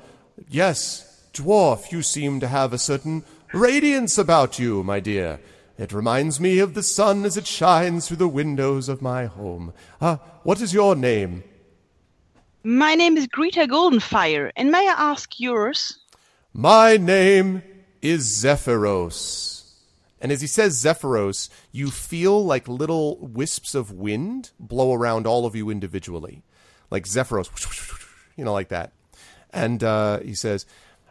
Yes, 0.49 1.27
dwarf, 1.33 1.91
you 1.91 2.01
seem 2.01 2.39
to 2.39 2.47
have 2.47 2.71
a 2.73 2.77
certain 2.77 3.23
radiance 3.53 4.17
about 4.17 4.59
you, 4.59 4.83
my 4.83 4.99
dear. 4.99 5.39
It 5.77 5.91
reminds 5.91 6.39
me 6.39 6.59
of 6.59 6.73
the 6.73 6.83
sun 6.83 7.25
as 7.25 7.35
it 7.35 7.45
shines 7.45 8.07
through 8.07 8.17
the 8.17 8.27
windows 8.29 8.87
of 8.87 9.01
my 9.01 9.25
home. 9.25 9.73
Uh, 9.99 10.17
what 10.43 10.61
is 10.61 10.73
your 10.73 10.95
name? 10.95 11.43
My 12.63 12.95
name 12.95 13.17
is 13.17 13.27
Greta 13.27 13.67
Goldenfire, 13.67 14.51
and 14.55 14.71
may 14.71 14.87
I 14.87 14.95
ask 14.97 15.37
yours? 15.39 15.99
My 16.53 16.95
name 16.95 17.61
is 18.01 18.25
Zephyros. 18.25 19.73
And 20.21 20.31
as 20.31 20.39
he 20.39 20.47
says 20.47 20.81
Zephyros, 20.81 21.49
you 21.73 21.91
feel 21.91 22.43
like 22.43 22.67
little 22.69 23.17
wisps 23.17 23.75
of 23.75 23.91
wind 23.91 24.51
blow 24.59 24.93
around 24.93 25.27
all 25.27 25.45
of 25.45 25.55
you 25.55 25.69
individually. 25.69 26.41
Like 26.89 27.03
Zephyros, 27.05 28.07
you 28.37 28.45
know, 28.45 28.53
like 28.53 28.69
that. 28.69 28.93
And 29.51 29.83
uh, 29.83 30.19
he 30.19 30.33
says, 30.35 30.65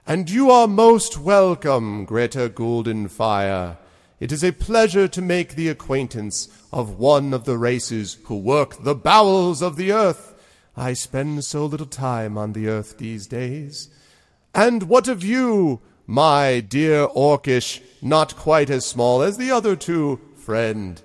And 0.07 0.31
you 0.31 0.51
are 0.51 0.67
most 0.67 1.19
welcome, 1.19 2.07
Greta 2.07 2.49
Goldenfire. 2.49 3.77
It 4.25 4.33
is 4.33 4.43
a 4.43 4.53
pleasure 4.53 5.07
to 5.07 5.21
make 5.21 5.55
the 5.55 5.69
acquaintance 5.69 6.49
of 6.73 6.99
one 6.99 7.35
of 7.35 7.45
the 7.45 7.59
races 7.59 8.17
who 8.25 8.39
work 8.39 8.83
the 8.83 8.95
bowels 8.95 9.61
of 9.61 9.77
the 9.77 9.93
earth. 9.93 10.33
I 10.75 10.95
spend 10.95 11.45
so 11.45 11.67
little 11.67 11.85
time 11.85 12.39
on 12.39 12.55
the 12.55 12.67
earth 12.67 12.97
these 12.97 13.27
days. 13.27 13.91
And 14.55 14.85
what 14.85 15.09
of 15.09 15.23
you, 15.23 15.83
my 16.07 16.61
dear 16.61 17.07
orcish, 17.09 17.83
not 18.01 18.35
quite 18.35 18.71
as 18.71 18.87
small 18.87 19.21
as 19.21 19.37
the 19.37 19.51
other 19.51 19.77
two, 19.77 20.19
friend? 20.37 21.03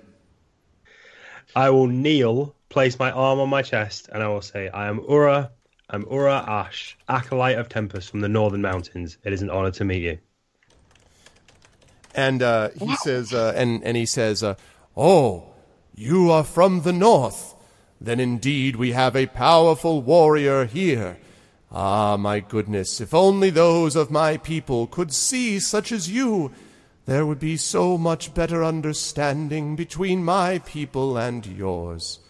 I 1.54 1.68
will 1.68 1.88
kneel, 1.88 2.56
place 2.70 2.98
my 2.98 3.10
arm 3.10 3.38
on 3.38 3.50
my 3.50 3.60
chest, 3.60 4.08
and 4.10 4.22
I 4.22 4.28
will 4.28 4.40
say, 4.40 4.70
I 4.70 4.88
am 4.88 4.98
Ura. 5.06 5.50
I'm 5.90 6.06
Ura 6.10 6.42
Ash, 6.48 6.96
acolyte 7.06 7.58
of 7.58 7.68
Tempest 7.68 8.08
from 8.08 8.20
the 8.22 8.30
Northern 8.30 8.62
Mountains. 8.62 9.18
It 9.24 9.34
is 9.34 9.42
an 9.42 9.50
honor 9.50 9.72
to 9.72 9.84
meet 9.84 10.04
you. 10.04 10.18
And 12.20 12.42
uh, 12.42 12.68
he 12.78 12.94
says, 12.96 13.32
uh, 13.32 13.54
and 13.56 13.82
and 13.82 13.96
he 13.96 14.04
says, 14.04 14.42
uh, 14.42 14.56
"Oh, 14.94 15.54
you 15.94 16.30
are 16.30 16.44
from 16.44 16.82
the 16.82 16.92
north. 16.92 17.54
Then 17.98 18.20
indeed 18.20 18.76
we 18.76 18.92
have 18.92 19.16
a 19.16 19.24
powerful 19.26 20.02
warrior 20.02 20.66
here. 20.66 21.16
Ah, 21.72 22.18
my 22.18 22.40
goodness! 22.40 23.00
If 23.00 23.14
only 23.14 23.48
those 23.48 23.96
of 23.96 24.10
my 24.10 24.36
people 24.36 24.86
could 24.86 25.14
see 25.14 25.58
such 25.60 25.92
as 25.92 26.10
you, 26.10 26.52
there 27.06 27.24
would 27.24 27.40
be 27.40 27.56
so 27.56 27.96
much 27.96 28.34
better 28.34 28.62
understanding 28.62 29.74
between 29.74 30.22
my 30.22 30.58
people 30.58 31.16
and 31.16 31.46
yours." 31.46 32.20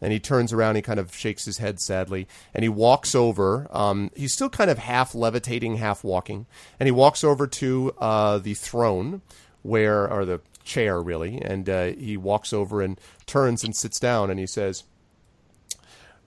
And 0.00 0.12
he 0.12 0.18
turns 0.18 0.52
around, 0.52 0.76
he 0.76 0.82
kind 0.82 0.98
of 0.98 1.14
shakes 1.14 1.44
his 1.44 1.58
head 1.58 1.78
sadly, 1.78 2.26
and 2.54 2.62
he 2.62 2.68
walks 2.68 3.14
over. 3.14 3.66
Um, 3.70 4.10
he's 4.16 4.32
still 4.32 4.48
kind 4.48 4.70
of 4.70 4.78
half 4.78 5.14
levitating, 5.14 5.76
half 5.76 6.02
walking, 6.02 6.46
and 6.78 6.86
he 6.86 6.90
walks 6.90 7.22
over 7.22 7.46
to 7.46 7.92
uh, 7.98 8.38
the 8.38 8.54
throne, 8.54 9.20
where 9.62 10.10
or 10.10 10.24
the 10.24 10.40
chair 10.64 11.02
really, 11.02 11.40
and 11.42 11.68
uh, 11.68 11.86
he 11.86 12.16
walks 12.16 12.52
over 12.52 12.80
and 12.80 12.98
turns 13.26 13.64
and 13.64 13.74
sits 13.76 13.98
down, 13.98 14.30
and 14.30 14.40
he 14.40 14.46
says, 14.46 14.84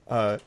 uh, 0.06 0.38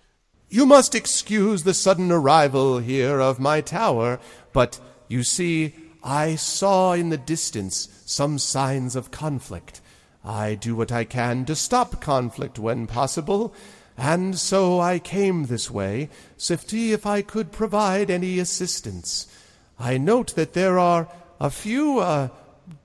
"You 0.50 0.66
must 0.66 0.96
excuse 0.96 1.64
the 1.64 1.74
sudden 1.74 2.12
arrival 2.12 2.80
here 2.80 3.20
of 3.20 3.40
my 3.40 3.60
tower, 3.60 4.20
but 4.54 4.80
you 5.08 5.24
see, 5.24 5.74
I 6.04 6.36
saw 6.36 6.94
in 6.94 7.10
the 7.10 7.18
distance 7.18 7.90
some 8.06 8.40
signs 8.40 8.96
of 8.96 9.12
conflict." 9.12 9.82
I 10.24 10.56
do 10.56 10.76
what 10.76 10.92
I 10.92 11.04
can 11.04 11.46
to 11.46 11.56
stop 11.56 12.02
conflict 12.02 12.60
when 12.60 12.88
possible, 12.88 13.54
and 13.98 14.38
so 14.38 14.80
I 14.80 15.00
came 15.00 15.46
this 15.46 15.72
way, 15.72 16.10
Sifty, 16.38 16.92
if 16.94 17.06
I 17.06 17.22
could 17.22 17.52
provide 17.52 18.10
any 18.10 18.40
assistance. 18.40 19.28
I 19.80 19.98
note 19.98 20.36
that 20.36 20.54
there 20.54 20.78
are 20.78 21.08
a 21.40 21.50
few 21.50 22.00
uh, 22.00 22.30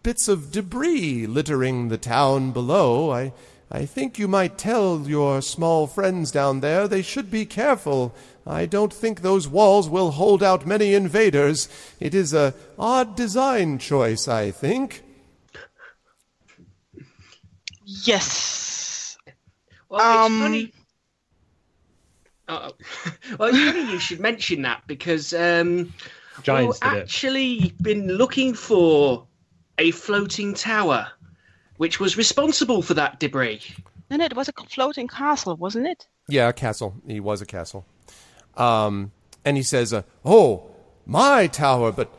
bits 0.03 0.29
of 0.29 0.53
debris 0.53 1.27
littering 1.27 1.89
the 1.89 1.99
town 1.99 2.53
below. 2.53 3.11
I, 3.11 3.33
I 3.71 3.87
think 3.87 4.19
you 4.19 4.29
might 4.29 4.59
tell 4.59 5.05
your 5.07 5.41
small 5.43 5.87
friends 5.87 6.31
down 6.31 6.61
there 6.61 6.87
they 6.87 7.03
should 7.03 7.31
be 7.31 7.47
careful. 7.47 8.15
I 8.47 8.67
don't 8.67 8.93
think 8.93 9.21
those 9.21 9.49
walls 9.49 9.89
will 9.89 10.13
hold 10.13 10.43
out 10.43 10.67
many 10.67 10.95
invaders. 10.95 11.69
It 12.01 12.15
is 12.15 12.35
a 12.35 12.55
odd 12.79 13.17
design 13.17 13.79
choice, 13.79 14.29
I 14.29 14.51
think. 14.51 15.03
Yes. 17.85 19.17
Well, 19.89 20.01
it's 20.01 20.27
Um, 20.27 20.41
funny. 20.41 20.73
Oh, 22.49 22.71
well, 23.39 23.49
it's 23.55 23.59
funny 23.59 23.93
you 23.93 23.99
should 23.99 24.21
mention 24.21 24.63
that 24.63 24.83
because 24.87 25.33
um, 25.33 25.93
Giants 26.43 26.81
we've 26.83 26.91
did 26.93 26.99
it. 26.99 27.03
actually 27.03 27.75
been 27.81 28.09
looking 28.09 28.53
for 28.55 29.27
a 29.79 29.91
floating 29.93 30.55
tower, 30.55 31.09
which 31.77 32.01
was 32.01 32.17
responsible 32.17 32.83
for 32.83 32.95
that 32.95 33.21
debris. 33.21 33.63
No, 34.11 34.17
no, 34.17 34.25
it 34.25 34.37
was 34.37 34.49
a 34.49 34.53
floating 34.69 35.09
castle, 35.09 35.57
wasn't 35.57 35.87
it? 35.87 36.07
Yeah, 36.29 36.49
a 36.49 36.53
castle. 36.53 36.95
He 37.07 37.21
was 37.21 37.41
a 37.41 37.47
castle. 37.47 37.87
Um, 38.57 39.13
and 39.45 39.57
he 39.57 39.63
says, 39.63 39.93
uh, 39.93 40.03
"Oh, 40.25 40.71
my 41.07 41.47
tower, 41.47 41.91
but 41.93 42.13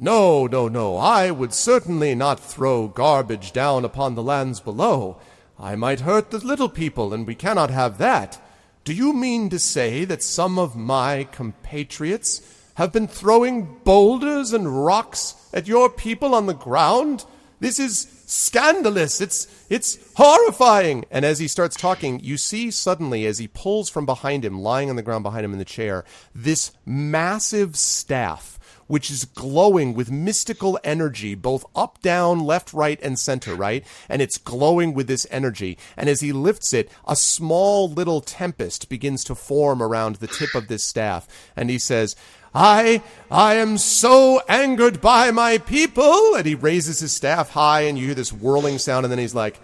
no, 0.00 0.46
no, 0.46 0.66
no. 0.66 0.96
I 0.96 1.30
would 1.30 1.52
certainly 1.52 2.14
not 2.14 2.40
throw 2.40 2.88
garbage 2.88 3.52
down 3.52 3.84
upon 3.84 4.14
the 4.14 4.22
lands 4.22 4.58
below. 4.58 5.20
I 5.58 5.76
might 5.76 6.00
hurt 6.00 6.30
the 6.30 6.38
little 6.38 6.70
people, 6.70 7.12
and 7.12 7.26
we 7.26 7.34
cannot 7.34 7.70
have 7.70 7.98
that. 7.98 8.40
Do 8.82 8.94
you 8.94 9.12
mean 9.12 9.50
to 9.50 9.58
say 9.58 10.06
that 10.06 10.22
some 10.22 10.58
of 10.58 10.74
my 10.74 11.28
compatriots 11.30 12.40
have 12.76 12.92
been 12.92 13.08
throwing 13.08 13.78
boulders 13.84 14.54
and 14.54 14.86
rocks 14.86 15.34
at 15.52 15.68
your 15.68 15.90
people 15.90 16.34
on 16.34 16.46
the 16.46 16.54
ground? 16.54 17.26
This 17.60 17.78
is 17.78 18.22
scandalous. 18.24 19.20
It's 19.20 19.66
it's 19.68 19.98
horrifying. 20.14 21.04
And 21.10 21.26
as 21.26 21.40
he 21.40 21.46
starts 21.46 21.76
talking, 21.76 22.20
you 22.20 22.38
see 22.38 22.70
suddenly 22.70 23.26
as 23.26 23.36
he 23.36 23.48
pulls 23.48 23.90
from 23.90 24.06
behind 24.06 24.46
him, 24.46 24.62
lying 24.62 24.88
on 24.88 24.96
the 24.96 25.02
ground 25.02 25.24
behind 25.24 25.44
him 25.44 25.52
in 25.52 25.58
the 25.58 25.64
chair, 25.66 26.06
this 26.34 26.72
massive 26.86 27.76
staff 27.76 28.58
which 28.90 29.08
is 29.08 29.24
glowing 29.24 29.94
with 29.94 30.10
mystical 30.10 30.76
energy, 30.82 31.36
both 31.36 31.64
up, 31.76 32.02
down, 32.02 32.40
left, 32.40 32.72
right, 32.72 33.00
and 33.02 33.16
center, 33.16 33.54
right? 33.54 33.86
And 34.08 34.20
it's 34.20 34.36
glowing 34.36 34.94
with 34.94 35.06
this 35.06 35.28
energy. 35.30 35.78
And 35.96 36.08
as 36.08 36.22
he 36.22 36.32
lifts 36.32 36.72
it, 36.72 36.90
a 37.06 37.14
small 37.14 37.88
little 37.88 38.20
tempest 38.20 38.88
begins 38.88 39.22
to 39.24 39.36
form 39.36 39.80
around 39.80 40.16
the 40.16 40.26
tip 40.26 40.56
of 40.56 40.66
this 40.66 40.82
staff. 40.82 41.28
And 41.54 41.70
he 41.70 41.78
says, 41.78 42.16
I, 42.52 43.00
I 43.30 43.54
am 43.54 43.78
so 43.78 44.42
angered 44.48 45.00
by 45.00 45.30
my 45.30 45.58
people. 45.58 46.34
And 46.34 46.44
he 46.44 46.56
raises 46.56 46.98
his 46.98 47.12
staff 47.12 47.50
high, 47.50 47.82
and 47.82 47.96
you 47.96 48.06
hear 48.06 48.16
this 48.16 48.32
whirling 48.32 48.78
sound, 48.78 49.06
and 49.06 49.12
then 49.12 49.20
he's 49.20 49.36
like, 49.36 49.60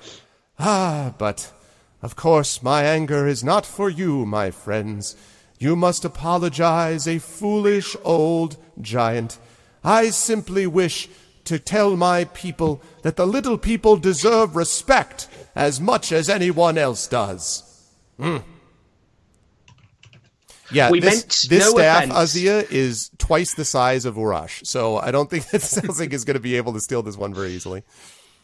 Ah, 0.61 1.15
but 1.19 1.53
of 2.01 2.15
course 2.15 2.63
my 2.63 2.85
anger 2.85 3.27
is 3.27 3.43
not 3.43 3.67
for 3.67 3.91
you, 3.91 4.25
my 4.25 4.53
friends. 4.53 5.17
You 5.59 5.75
must 5.75 6.05
apologize, 6.05 7.09
a 7.09 7.19
foolish 7.19 7.97
old 8.05 8.57
giant. 8.81 9.39
I 9.85 10.11
simply 10.11 10.67
wish 10.67 11.09
to 11.45 11.59
tell 11.59 11.97
my 11.97 12.25
people 12.25 12.83
that 13.03 13.17
the 13.17 13.27
little 13.27 13.57
people 13.57 13.97
deserve 13.97 14.57
respect 14.57 15.29
as 15.55 15.81
much 15.81 16.11
as 16.13 16.29
anyone 16.29 16.77
else 16.77 17.07
does. 17.07 17.63
Hmm. 18.19 18.39
Yeah, 20.73 20.91
We 20.91 20.99
this, 20.99 21.15
meant 21.15 21.47
this 21.49 21.65
no 21.73 21.79
staff, 21.79 22.05
offense. 22.05 22.35
Azia, 22.35 22.71
is 22.73 23.11
twice 23.19 23.55
the 23.55 23.65
size 23.65 24.05
of 24.05 24.17
Urash, 24.17 24.67
so 24.67 24.97
I 24.97 25.13
don't 25.13 25.31
think 25.31 25.47
that 25.51 25.61
Selzig 25.61 26.13
is 26.13 26.25
going 26.25 26.35
to 26.35 26.41
be 26.41 26.57
able 26.57 26.73
to 26.73 26.81
steal 26.81 27.03
this 27.03 27.17
one 27.17 27.33
very 27.33 27.51
easily. 27.53 27.85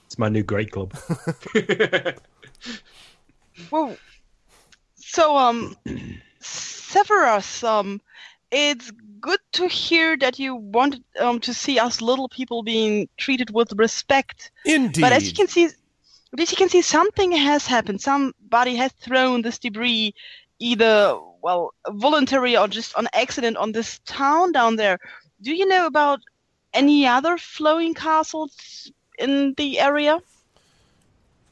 It's 0.07 0.19
my 0.19 0.29
new 0.29 0.43
great 0.45 0.71
club. 0.71 0.95
Well, 3.71 3.97
so 4.97 5.37
um, 5.37 5.77
Severus, 6.41 7.63
um, 7.63 8.01
it's 8.53 8.93
good 9.21 9.41
to 9.53 9.67
hear 9.67 10.17
that 10.19 10.39
you 10.39 10.55
want 10.55 11.03
um 11.19 11.41
to 11.41 11.55
see 11.55 11.79
us 11.79 12.01
little 12.01 12.29
people 12.29 12.63
being 12.63 13.09
treated 13.17 13.51
with 13.51 13.73
respect. 13.73 14.53
Indeed. 14.65 15.01
But 15.01 15.13
as 15.13 15.27
you 15.27 15.33
can 15.33 15.49
see, 15.49 15.69
but 16.31 16.41
as 16.41 16.51
you 16.51 16.57
can 16.57 16.69
see, 16.69 16.83
something 16.83 17.33
has 17.33 17.67
happened. 17.67 18.01
Somebody 18.01 18.77
has 18.77 18.93
thrown 18.93 19.43
this 19.43 19.59
debris, 19.59 20.15
either 20.59 21.19
well 21.43 21.75
voluntary 21.89 22.57
or 22.57 22.69
just 22.69 22.95
on 22.95 23.09
accident, 23.15 23.57
on 23.57 23.73
this 23.73 24.01
town 24.05 24.53
down 24.53 24.77
there. 24.77 24.99
do 25.43 25.53
you 25.53 25.67
know 25.67 25.87
about 25.87 26.21
any 26.73 27.07
other 27.07 27.37
flowing 27.37 27.95
castles 27.95 28.93
in 29.19 29.55
the 29.57 29.81
area? 29.81 30.21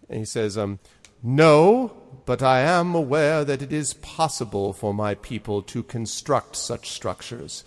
And 0.08 0.18
he 0.18 0.24
says, 0.24 0.56
um, 0.56 0.78
No, 1.22 1.92
but 2.24 2.42
I 2.42 2.60
am 2.60 2.94
aware 2.94 3.44
that 3.44 3.60
it 3.60 3.72
is 3.72 3.94
possible 3.94 4.72
for 4.72 4.94
my 4.94 5.14
people 5.14 5.62
to 5.62 5.82
construct 5.82 6.56
such 6.56 6.90
structures. 6.90 7.64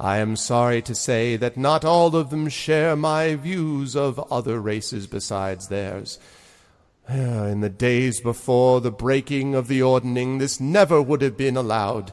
I 0.00 0.18
am 0.18 0.36
sorry 0.36 0.82
to 0.82 0.94
say 0.94 1.36
that 1.36 1.56
not 1.56 1.84
all 1.84 2.14
of 2.14 2.30
them 2.30 2.48
share 2.48 2.96
my 2.96 3.34
views 3.34 3.96
of 3.96 4.20
other 4.32 4.60
races 4.60 5.06
besides 5.06 5.68
theirs. 5.68 6.18
In 7.08 7.60
the 7.60 7.68
days 7.68 8.20
before 8.20 8.80
the 8.80 8.90
breaking 8.90 9.54
of 9.54 9.68
the 9.68 9.82
ordning, 9.82 10.38
this 10.38 10.60
never 10.60 11.00
would 11.00 11.22
have 11.22 11.36
been 11.36 11.56
allowed. 11.56 12.12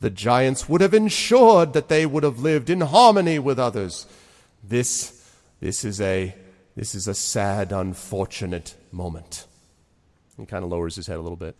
The 0.00 0.10
giants 0.10 0.68
would 0.68 0.82
have 0.82 0.94
ensured 0.94 1.72
that 1.72 1.88
they 1.88 2.04
would 2.04 2.22
have 2.22 2.38
lived 2.38 2.68
in 2.68 2.82
harmony 2.82 3.38
with 3.38 3.58
others. 3.58 4.06
This, 4.62 5.30
this 5.60 5.84
is 5.84 6.00
a, 6.00 6.34
this 6.74 6.94
is 6.94 7.08
a 7.08 7.14
sad, 7.14 7.72
unfortunate 7.72 8.74
moment. 8.92 9.46
He 10.38 10.46
kind 10.46 10.64
of 10.64 10.70
lowers 10.70 10.96
his 10.96 11.06
head 11.06 11.18
a 11.18 11.22
little 11.22 11.36
bit. 11.36 11.56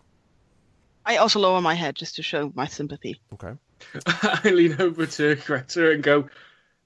I 1.05 1.17
also 1.17 1.39
lower 1.39 1.61
my 1.61 1.73
head 1.73 1.95
just 1.95 2.15
to 2.15 2.23
show 2.23 2.51
my 2.55 2.67
sympathy. 2.67 3.21
Okay. 3.33 3.53
I 4.05 4.41
lean 4.49 4.75
over 4.81 5.05
to 5.05 5.35
Greta 5.35 5.91
and 5.91 6.03
go, 6.03 6.27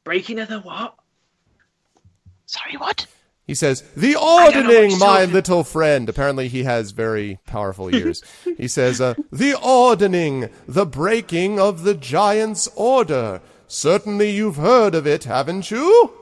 breaking 0.04 0.39
of 0.39 0.47
the 0.49 0.60
what? 0.60 0.95
Sorry, 2.45 2.75
what? 2.77 3.08
He 3.47 3.56
says, 3.56 3.82
The 3.95 4.13
don't 4.13 4.21
know 4.21 4.25
what 4.25 4.56
ordning, 4.56 4.99
my 4.99 5.06
talking- 5.19 5.34
little 5.34 5.63
friend. 5.63 6.08
Apparently, 6.08 6.47
he 6.47 6.63
has 6.63 6.91
very 6.91 7.39
powerful 7.47 7.93
ears. 7.93 8.21
he 8.58 8.67
says, 8.67 9.01
uh, 9.01 9.15
The 9.32 9.56
ordning, 9.62 10.49
the 10.67 10.86
breaking 10.86 11.60
of 11.60 11.84
the 11.84 11.95
giant's 11.95 12.67
order. 12.75 13.41
Certainly 13.67 14.32
you've 14.32 14.58
heard 14.58 14.93
of 14.95 15.08
it, 15.08 15.23
haven't 15.23 15.71
you? 15.71 16.13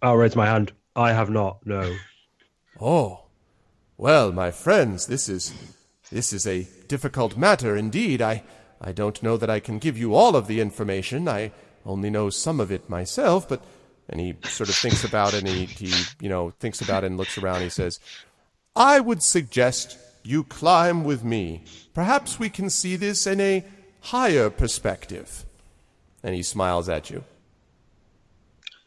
I'll 0.00 0.16
raise 0.16 0.34
my 0.36 0.46
hand. 0.46 0.72
I 0.96 1.12
have 1.12 1.28
not. 1.28 1.58
No. 1.66 1.94
Oh, 2.80 3.19
well, 4.00 4.32
my 4.32 4.50
friends, 4.50 5.06
this 5.06 5.28
is 5.28 5.52
this 6.10 6.32
is 6.32 6.46
a 6.46 6.66
difficult 6.88 7.36
matter 7.36 7.76
indeed. 7.76 8.22
I 8.22 8.42
I 8.80 8.92
don't 8.92 9.22
know 9.22 9.36
that 9.36 9.50
I 9.50 9.60
can 9.60 9.78
give 9.78 9.98
you 9.98 10.14
all 10.14 10.36
of 10.36 10.46
the 10.46 10.58
information. 10.60 11.28
I 11.28 11.52
only 11.84 12.08
know 12.08 12.30
some 12.30 12.60
of 12.60 12.72
it 12.72 12.88
myself, 12.88 13.46
but 13.46 13.62
and 14.08 14.18
he 14.18 14.36
sort 14.44 14.70
of 14.70 14.74
thinks 14.74 15.04
about 15.04 15.34
it 15.34 15.40
and 15.40 15.48
he, 15.48 15.66
he 15.66 15.92
you 16.18 16.30
know 16.30 16.50
thinks 16.60 16.80
about 16.80 17.04
it 17.04 17.08
and 17.08 17.18
looks 17.18 17.36
around. 17.36 17.60
He 17.60 17.68
says, 17.68 18.00
"I 18.74 19.00
would 19.00 19.22
suggest 19.22 19.98
you 20.22 20.44
climb 20.44 21.04
with 21.04 21.22
me. 21.22 21.64
Perhaps 21.92 22.38
we 22.38 22.48
can 22.48 22.70
see 22.70 22.96
this 22.96 23.26
in 23.26 23.38
a 23.38 23.64
higher 24.00 24.48
perspective." 24.48 25.44
And 26.22 26.34
he 26.34 26.42
smiles 26.42 26.88
at 26.88 27.10
you, 27.10 27.24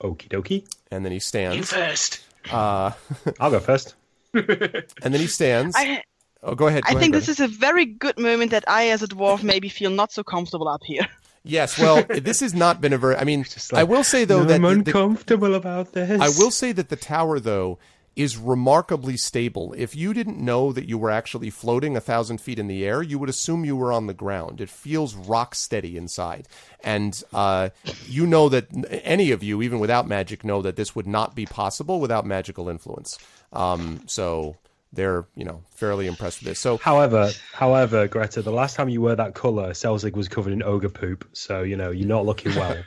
Okie 0.02 0.28
dokie. 0.28 0.65
and 0.89 1.06
then 1.06 1.12
he 1.12 1.19
stands. 1.19 1.58
You 1.58 1.63
stands. 1.63 1.89
first. 1.91 2.21
Uh, 2.52 2.91
I'll 3.39 3.52
go 3.52 3.60
first. 3.60 3.93
And 4.34 5.13
then 5.13 5.19
he 5.22 5.28
stands. 5.28 5.76
I 5.78 6.04
oh, 6.41 6.56
go 6.56 6.67
ahead. 6.67 6.84
I 6.86 6.93
go 6.93 7.00
think 7.00 7.13
ahead, 7.13 7.22
this 7.22 7.30
is 7.30 7.39
a 7.39 7.48
very 7.48 7.86
good 7.86 8.17
moment 8.17 8.52
that 8.52 8.63
I, 8.67 8.89
as 8.89 9.04
a 9.04 9.08
dwarf, 9.08 9.43
maybe 9.43 9.69
feel 9.69 9.91
not 9.91 10.12
so 10.12 10.24
comfortable 10.24 10.67
up 10.67 10.82
here. 10.84 11.08
Yes, 11.46 11.78
well, 11.78 12.04
this 12.04 12.39
has 12.39 12.54
not 12.54 12.80
been 12.80 12.93
a 12.93 12.98
very. 12.98 13.17
I 13.17 13.26
mean, 13.26 13.39
like, 13.74 13.82
I 13.82 13.84
will 13.84 14.06
say 14.06 14.24
though 14.24 14.46
that 14.46 14.56
I'm 14.56 14.62
the- 14.62 14.69
the- 14.69 14.76
uncomfortable 14.91 15.56
about 15.56 15.91
this. 15.91 16.22
I 16.22 16.30
will 16.41 16.52
say 16.52 16.72
that 16.72 16.88
the 16.88 16.96
tower 16.96 17.38
though 17.38 17.80
is 18.15 18.38
remarkably 18.38 19.17
stable. 19.17 19.73
If 19.76 19.95
you 19.95 20.13
didn't 20.13 20.38
know 20.38 20.71
that 20.71 20.88
you 20.88 20.97
were 20.97 21.10
actually 21.10 21.49
floating 21.49 21.97
a 21.97 22.02
thousand 22.02 22.39
feet 22.39 22.60
in 22.60 22.67
the 22.67 22.86
air, 22.86 23.02
you 23.02 23.17
would 23.17 23.30
assume 23.30 23.65
you 23.65 23.76
were 23.76 23.91
on 23.91 24.08
the 24.08 24.13
ground. 24.13 24.62
It 24.62 24.69
feels 24.69 25.15
rock 25.15 25.56
steady 25.56 25.97
inside, 25.97 26.47
and 26.84 27.21
uh, 27.34 27.69
you 28.08 28.28
know 28.28 28.49
that 28.49 28.67
any 29.04 29.32
of 29.32 29.41
you, 29.41 29.62
even 29.62 29.80
without 29.80 30.08
magic, 30.08 30.43
know 30.43 30.62
that 30.62 30.76
this 30.76 30.95
would 30.95 31.08
not 31.08 31.36
be 31.36 31.45
possible 31.45 31.99
without 31.99 32.26
magical 32.26 32.69
influence. 32.69 33.17
Um, 33.52 34.02
so 34.06 34.58
they're 34.93 35.26
you 35.36 35.43
know 35.43 35.63
fairly 35.71 36.08
impressed 36.08 36.39
with 36.39 36.49
this. 36.49 36.60
So 36.60 36.78
However, 36.78 37.32
however, 37.52 38.08
Greta, 38.08 38.41
the 38.41 38.52
last 38.52 38.76
time 38.76 38.89
you 38.89 39.02
were 39.02 39.15
that 39.15 39.34
colour, 39.34 39.71
Selzig 39.71 40.13
was 40.13 40.28
covered 40.30 40.54
in 40.54 40.62
ogre 40.62 40.89
poop. 40.89 41.28
So 41.34 41.63
you 41.63 41.76
know 41.76 41.89
you're 41.89 42.08
not 42.08 42.26
looking 42.26 42.56
well. 42.56 42.78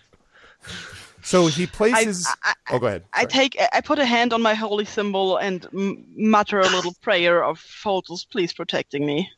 so 1.27 1.49
he 1.49 1.67
places. 1.67 2.27
I- 2.43 2.55
oh, 2.71 2.79
go 2.79 2.87
ahead. 2.87 3.05
I 3.13 3.23
Sorry. 3.23 3.29
take, 3.33 3.59
I 3.73 3.81
put 3.81 3.99
a 3.99 4.07
hand 4.07 4.33
on 4.33 4.43
my 4.43 4.55
holy 4.55 4.85
symbol 4.85 5.37
and 5.37 5.67
mutter 5.73 6.61
a 6.61 6.69
little 6.69 6.95
prayer 7.03 7.45
of 7.45 7.59
Photos, 7.59 8.25
please 8.25 8.53
protecting 8.53 9.05
me. 9.05 9.29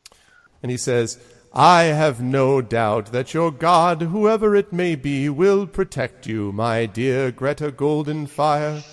And 0.61 0.71
he 0.71 0.77
says, 0.77 1.17
I 1.51 1.83
have 1.85 2.21
no 2.21 2.61
doubt 2.61 3.11
that 3.11 3.33
your 3.33 3.51
God, 3.51 4.03
whoever 4.03 4.55
it 4.55 4.71
may 4.71 4.95
be, 4.95 5.29
will 5.29 5.65
protect 5.65 6.27
you, 6.27 6.51
my 6.51 6.85
dear 6.85 7.31
Greta 7.31 7.71
Goldenfire. 7.71 8.83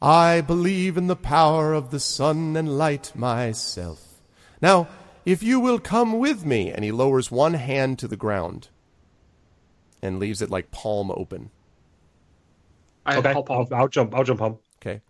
I 0.00 0.40
believe 0.40 0.96
in 0.96 1.06
the 1.06 1.14
power 1.14 1.72
of 1.72 1.92
the 1.92 2.00
sun 2.00 2.56
and 2.56 2.76
light 2.76 3.12
myself. 3.14 4.20
Now, 4.60 4.88
if 5.24 5.44
you 5.44 5.60
will 5.60 5.78
come 5.78 6.18
with 6.18 6.44
me, 6.44 6.72
and 6.72 6.84
he 6.84 6.90
lowers 6.90 7.30
one 7.30 7.54
hand 7.54 8.00
to 8.00 8.08
the 8.08 8.16
ground 8.16 8.66
and 10.02 10.18
leaves 10.18 10.42
it 10.42 10.50
like 10.50 10.72
palm 10.72 11.12
open. 11.12 11.50
I 13.04 13.16
Okay, 13.18 13.32
hop 13.32 13.50
I'll. 13.50 13.68
I'll 13.72 13.88
jump. 13.88 14.14
I'll 14.14 14.24
jump 14.24 14.40
on. 14.42 14.58
Okay. 14.80 15.00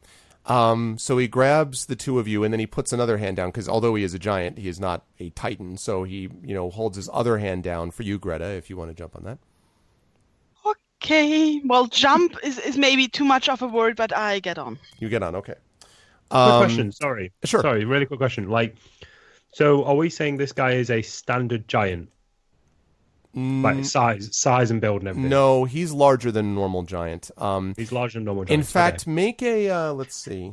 Um, 0.46 0.98
so 0.98 1.18
he 1.18 1.28
grabs 1.28 1.87
the 1.87 1.94
two 1.94 2.18
of 2.18 2.26
you, 2.26 2.42
and 2.42 2.52
then 2.52 2.59
he 2.59 2.66
puts 2.66 2.92
another 2.92 3.18
hand 3.18 3.37
down 3.37 3.48
because 3.50 3.68
although 3.68 3.94
he 3.94 4.02
is 4.02 4.12
a 4.12 4.18
giant, 4.18 4.59
he 4.59 4.68
is 4.68 4.81
not 4.81 5.05
a 5.20 5.31
titan. 5.31 5.76
So 5.76 6.02
he, 6.05 6.28
you 6.42 6.55
know, 6.55 6.68
holds 6.70 6.96
his 6.96 7.09
other 7.12 7.38
hand 7.38 7.62
down 7.62 7.90
for 7.92 8.02
you, 8.02 8.18
Greta, 8.18 8.46
if 8.46 8.68
you 8.68 8.76
want 8.76 8.90
to 8.90 8.94
jump 8.94 9.14
on 9.14 9.22
that. 9.24 9.38
Okay, 11.05 11.61
well, 11.64 11.87
jump 11.88 12.37
is, 12.44 12.59
is 12.59 12.76
maybe 12.78 13.09
too 13.09 13.24
much 13.24 13.48
of 13.48 13.61
a 13.61 13.66
word, 13.66 13.96
but 13.96 14.16
I 14.16 14.38
get 14.38 14.57
on. 14.57 14.78
You 15.00 15.09
get 15.09 15.22
on, 15.22 15.35
okay. 15.35 15.55
Quick 16.31 16.40
Um, 16.40 16.61
question. 16.62 16.92
Sorry. 16.92 17.33
sure. 17.44 17.61
Sorry. 17.61 17.85
Really 17.85 18.07
quick 18.07 18.20
question. 18.20 18.48
Like, 18.48 18.76
so 19.52 19.85
are 19.85 19.96
we 19.96 20.11
saying 20.11 20.37
this 20.37 20.52
guy 20.52 20.72
is 20.74 20.90
a 20.90 21.02
standard 21.02 21.66
giant? 21.66 22.09
Like 23.35 23.85
size, 23.87 24.29
size 24.37 24.71
and 24.71 24.81
build 24.81 25.01
and 25.01 25.09
everything. 25.09 25.29
Mm, 25.29 25.31
No, 25.31 25.64
he's 25.64 25.90
larger 25.92 26.31
than 26.31 26.45
a 26.47 26.49
normal 26.51 26.83
giant. 26.83 27.31
Um, 27.38 27.73
he's 27.77 27.90
larger 27.90 28.18
than 28.18 28.25
normal. 28.25 28.45
in 28.45 28.62
fact, 28.62 29.03
Okay. 29.03 29.11
make 29.11 29.42
a 29.42 29.71
uh, 29.71 29.92
let's 29.95 30.14
see, 30.16 30.53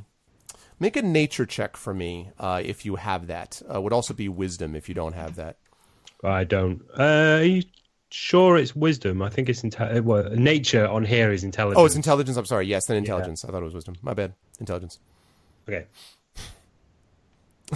make 0.80 0.96
a 0.96 1.02
nature 1.02 1.46
check 1.46 1.76
for 1.76 1.94
me 1.94 2.30
uh, 2.40 2.62
if 2.64 2.86
you 2.86 2.96
have 2.96 3.28
that. 3.28 3.62
Uh, 3.74 3.82
would 3.82 3.92
also 3.92 4.14
be 4.14 4.30
wisdom 4.30 4.76
if 4.76 4.88
you 4.88 4.96
don't 4.96 5.14
have 5.14 5.36
that. 5.36 5.58
I 6.24 6.46
don't. 6.46 6.82
Uh, 6.98 7.04
are 7.40 7.44
you 7.44 7.64
sure 8.12 8.58
it's 8.58 8.74
wisdom? 8.76 9.22
I 9.22 9.30
think 9.30 9.50
it's 9.50 9.62
inte- 9.62 10.02
well, 10.02 10.30
nature 10.32 10.88
on 10.88 11.04
here 11.04 11.34
is 11.34 11.44
intelligence. 11.44 11.80
Oh, 11.82 11.86
it's 11.86 11.96
intelligence. 11.98 12.38
I'm 12.38 12.46
sorry. 12.46 12.66
Yes, 12.68 12.86
then 12.86 12.96
intelligence. 12.98 13.44
I 13.44 13.50
thought 13.52 13.62
it 13.62 13.66
was 13.66 13.74
wisdom. 13.74 13.96
My 14.02 14.14
bad. 14.14 14.34
Intelligence. 14.62 15.00
Okay. 15.68 15.86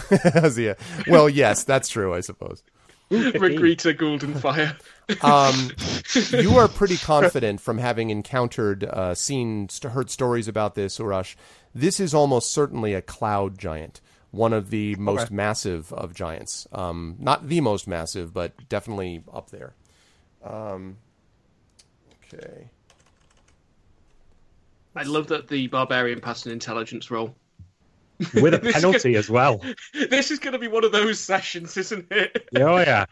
Yeah. 0.57 0.73
Well, 1.07 1.29
yes, 1.29 1.63
that's 1.65 1.89
true. 1.89 2.13
I 2.13 2.21
suppose. 2.21 2.63
Regreta 3.39 3.95
Golden 3.97 4.33
Fire. 4.35 4.77
Um, 5.21 5.69
you 6.31 6.57
are 6.57 6.69
pretty 6.69 6.95
confident 6.95 7.59
from 7.59 7.77
having 7.77 8.09
encountered, 8.09 8.85
uh, 8.85 9.13
seen, 9.13 9.67
st- 9.67 9.91
heard 9.91 10.09
stories 10.09 10.47
about 10.47 10.75
this, 10.75 10.97
Urash. 10.97 11.35
This 11.75 11.99
is 11.99 12.13
almost 12.13 12.51
certainly 12.51 12.93
a 12.93 13.01
cloud 13.01 13.57
giant, 13.57 13.99
one 14.31 14.53
of 14.53 14.69
the 14.69 14.95
most 14.95 15.29
massive 15.29 15.91
of 15.91 16.13
giants. 16.13 16.69
Um, 16.71 17.17
not 17.19 17.49
the 17.49 17.59
most 17.59 17.85
massive, 17.85 18.33
but 18.33 18.53
definitely 18.69 19.25
up 19.33 19.49
there. 19.49 19.73
Um, 20.41 20.95
okay. 22.33 22.69
I 24.95 25.03
love 25.03 25.27
that 25.27 25.49
the 25.49 25.67
barbarian 25.67 26.21
passed 26.21 26.45
an 26.45 26.53
intelligence 26.53 27.11
roll. 27.11 27.35
With 28.33 28.53
a 28.53 28.57
This 28.63 28.73
penalty 28.73 29.15
as 29.15 29.29
well. 29.29 29.61
This 29.93 30.31
is 30.31 30.39
going 30.39 30.53
to 30.53 30.59
be 30.59 30.67
one 30.67 30.83
of 30.83 30.91
those 30.91 31.19
sessions, 31.19 31.75
isn't 31.77 32.07
it? 32.11 32.47
Oh 32.55 32.77
yeah. 32.79 33.05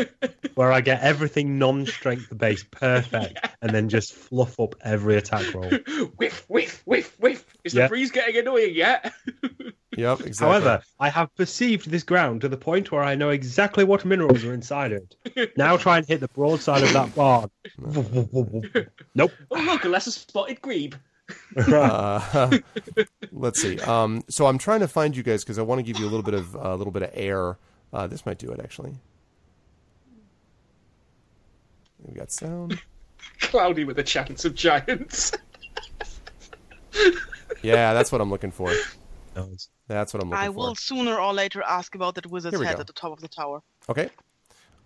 Where 0.54 0.72
I 0.72 0.80
get 0.80 1.02
everything 1.02 1.58
non-strength 1.58 2.36
based 2.36 2.70
perfect, 2.70 3.46
and 3.62 3.70
then 3.72 3.88
just 3.88 4.14
fluff 4.14 4.58
up 4.58 4.74
every 4.82 5.16
attack 5.16 5.52
roll. 5.54 5.70
whiff, 6.16 6.44
whiff, 6.48 6.82
whiff, 6.86 7.14
whiff. 7.20 7.44
Is 7.64 7.74
Yeah. 7.74 7.84
the 7.84 7.88
breeze 7.90 8.10
getting 8.10 8.36
annoying 8.36 8.74
yet? 8.74 9.12
Yep. 9.96 10.20
Exactly. 10.20 10.46
However, 10.46 10.82
I 11.00 11.08
have 11.08 11.34
perceived 11.36 11.90
this 11.90 12.02
ground 12.02 12.42
to 12.42 12.48
the 12.48 12.56
point 12.56 12.92
where 12.92 13.02
I 13.02 13.14
know 13.14 13.30
exactly 13.30 13.82
what 13.84 14.04
minerals 14.04 14.44
are 14.44 14.52
inside 14.52 14.92
it. 14.92 15.52
Now 15.56 15.76
try 15.78 15.98
and 15.98 16.06
hit 16.06 16.20
the 16.20 16.28
broadside 16.28 16.82
of 16.82 16.92
that 16.92 17.14
barn. 17.14 17.48
nope. 19.14 19.32
Oh, 19.50 19.60
look, 19.62 19.84
a 19.84 19.88
lesser 19.88 20.10
spotted 20.10 20.60
grebe. 20.60 20.94
Uh, 21.56 22.58
let's 23.32 23.60
see. 23.60 23.78
Um, 23.80 24.22
so 24.28 24.46
I'm 24.46 24.58
trying 24.58 24.80
to 24.80 24.88
find 24.88 25.16
you 25.16 25.22
guys 25.22 25.42
because 25.44 25.58
I 25.58 25.62
want 25.62 25.78
to 25.78 25.82
give 25.82 25.98
you 25.98 26.04
a 26.06 26.10
little 26.10 26.22
bit 26.22 26.34
of 26.34 26.54
a 26.54 26.74
little 26.76 26.92
bit 26.92 27.02
of 27.02 27.10
air. 27.14 27.58
Uh, 27.92 28.06
this 28.06 28.24
might 28.26 28.38
do 28.38 28.50
it 28.50 28.60
actually. 28.60 28.94
We 32.02 32.14
got 32.14 32.30
sound. 32.30 32.80
Cloudy 33.40 33.84
with 33.84 33.98
a 33.98 34.02
chance 34.02 34.44
of 34.44 34.54
giants. 34.54 35.32
Yeah, 37.62 37.92
that's 37.94 38.10
what 38.12 38.20
I'm 38.20 38.30
looking 38.30 38.50
for. 38.50 38.72
That's 39.34 40.14
what 40.14 40.22
I'm 40.22 40.30
looking 40.30 40.34
I 40.34 40.46
for. 40.46 40.52
will 40.52 40.74
sooner 40.74 41.18
or 41.18 41.32
later 41.34 41.62
ask 41.62 41.94
about 41.94 42.14
that 42.14 42.26
wizard's 42.26 42.60
head 42.60 42.76
go. 42.76 42.80
at 42.80 42.86
the 42.86 42.92
top 42.92 43.12
of 43.12 43.20
the 43.20 43.28
tower. 43.28 43.62
Okay. 43.88 44.10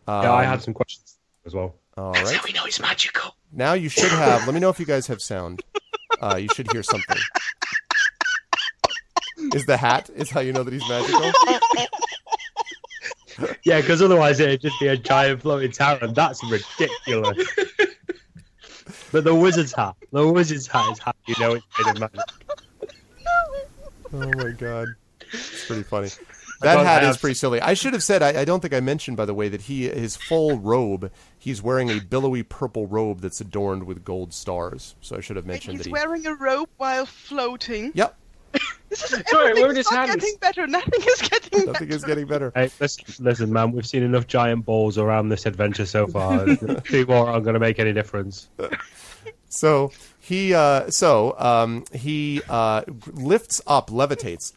Yeah, 0.08 0.14
I 0.32 0.44
Um, 0.44 0.50
had 0.50 0.62
some 0.62 0.74
questions 0.74 1.18
as 1.46 1.54
well. 1.54 1.74
All 1.96 2.12
That's 2.12 2.30
right. 2.30 2.36
how 2.38 2.44
we 2.46 2.52
know 2.52 2.64
he's 2.64 2.80
magical. 2.80 3.34
Now 3.52 3.72
you 3.72 3.88
should 3.88 4.10
have. 4.10 4.46
Let 4.46 4.54
me 4.54 4.60
know 4.60 4.68
if 4.70 4.78
you 4.78 4.86
guys 4.86 5.06
have 5.08 5.20
sound. 5.20 5.62
Uh, 6.20 6.36
you 6.36 6.48
should 6.54 6.70
hear 6.72 6.82
something. 6.82 7.16
Is 9.54 9.66
the 9.66 9.76
hat? 9.76 10.10
Is 10.14 10.30
how 10.30 10.40
you 10.40 10.52
know 10.52 10.62
that 10.62 10.72
he's 10.72 10.88
magical? 10.88 11.32
Yeah, 13.64 13.80
because 13.80 14.02
otherwise 14.02 14.38
it'd 14.40 14.60
just 14.60 14.78
be 14.80 14.88
a 14.88 14.96
giant 14.96 15.42
floating 15.42 15.72
tower, 15.72 15.98
and 16.02 16.14
that's 16.14 16.42
ridiculous. 16.44 17.48
but 19.12 19.24
the 19.24 19.34
wizard's 19.34 19.72
hat, 19.72 19.94
the 20.12 20.28
wizard's 20.30 20.66
hat 20.66 20.92
is 20.92 20.98
how 20.98 21.12
you 21.26 21.34
know 21.40 21.52
it's 21.54 21.66
made 21.78 21.96
of 21.96 22.00
magic. 22.00 22.20
Oh 24.12 24.30
my 24.44 24.50
god, 24.50 24.88
it's 25.32 25.66
pretty 25.66 25.84
funny. 25.84 26.10
I 26.62 26.66
That 26.66 26.74
don't 26.76 26.84
hat 26.84 27.04
is 27.04 27.16
pretty 27.16 27.34
silly. 27.34 27.60
I 27.60 27.74
should 27.74 27.92
have 27.94 28.02
said. 28.02 28.22
I, 28.22 28.40
I 28.40 28.44
don't 28.44 28.60
think 28.60 28.74
I 28.74 28.80
mentioned, 28.80 29.16
by 29.16 29.24
the 29.24 29.34
way, 29.34 29.48
that 29.48 29.62
he 29.62 29.88
his 29.88 30.16
full 30.16 30.58
robe. 30.58 31.10
He's 31.38 31.62
wearing 31.62 31.90
a 31.90 32.00
billowy 32.00 32.42
purple 32.42 32.86
robe 32.86 33.20
that's 33.20 33.40
adorned 33.40 33.84
with 33.84 34.04
gold 34.04 34.34
stars. 34.34 34.94
So 35.00 35.16
I 35.16 35.20
should 35.20 35.36
have 35.36 35.46
mentioned 35.46 35.78
he's 35.78 35.84
that 35.84 35.88
he. 35.88 35.92
wearing 35.92 36.26
a 36.26 36.34
robe 36.34 36.68
while 36.76 37.06
floating. 37.06 37.92
Yep, 37.94 38.14
This 38.90 39.04
is 39.12 39.22
Sorry, 39.28 39.54
where 39.54 39.66
are 39.66 39.70
everything's 39.70 39.76
his 39.76 39.92
not 39.92 40.08
hands? 40.08 40.22
getting 40.22 40.36
better. 40.40 40.66
Nothing 40.66 41.00
is 41.02 41.22
getting 41.22 41.66
nothing 41.66 41.72
better. 41.88 41.94
is 41.96 42.04
getting 42.04 42.26
better. 42.26 42.52
Hey, 42.54 42.70
listen, 42.80 43.24
listen, 43.24 43.52
man, 43.52 43.72
we've 43.72 43.86
seen 43.86 44.02
enough 44.02 44.26
giant 44.26 44.64
balls 44.66 44.98
around 44.98 45.28
this 45.28 45.46
adventure 45.46 45.86
so 45.86 46.06
far. 46.08 46.44
Two 46.84 47.06
more 47.06 47.28
aren't 47.28 47.44
going 47.44 47.54
to 47.54 47.60
make 47.60 47.78
any 47.78 47.92
difference. 47.92 48.48
So 49.48 49.92
he 50.20 50.54
uh, 50.54 50.90
so 50.90 51.34
um, 51.38 51.84
he 51.92 52.42
uh, 52.48 52.82
lifts 53.12 53.60
up, 53.66 53.90
levitates, 53.90 54.52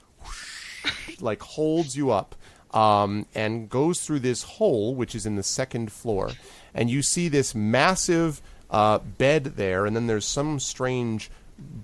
like 1.24 1.42
holds 1.42 1.96
you 1.96 2.12
up, 2.12 2.36
um, 2.74 3.26
and 3.34 3.70
goes 3.70 4.02
through 4.02 4.20
this 4.20 4.44
hole, 4.44 4.96
which 4.96 5.16
is 5.16 5.26
in 5.26 5.36
the 5.36 5.44
second 5.44 5.92
floor, 5.92 6.32
and 6.74 6.90
you 6.90 7.02
see 7.02 7.30
this 7.30 7.56
massive 7.56 8.42
uh, 8.70 9.00
bed 9.00 9.44
there, 9.56 9.86
and 9.86 9.96
then 9.96 10.08
there's 10.08 10.26
some 10.26 10.60
strange 10.60 11.30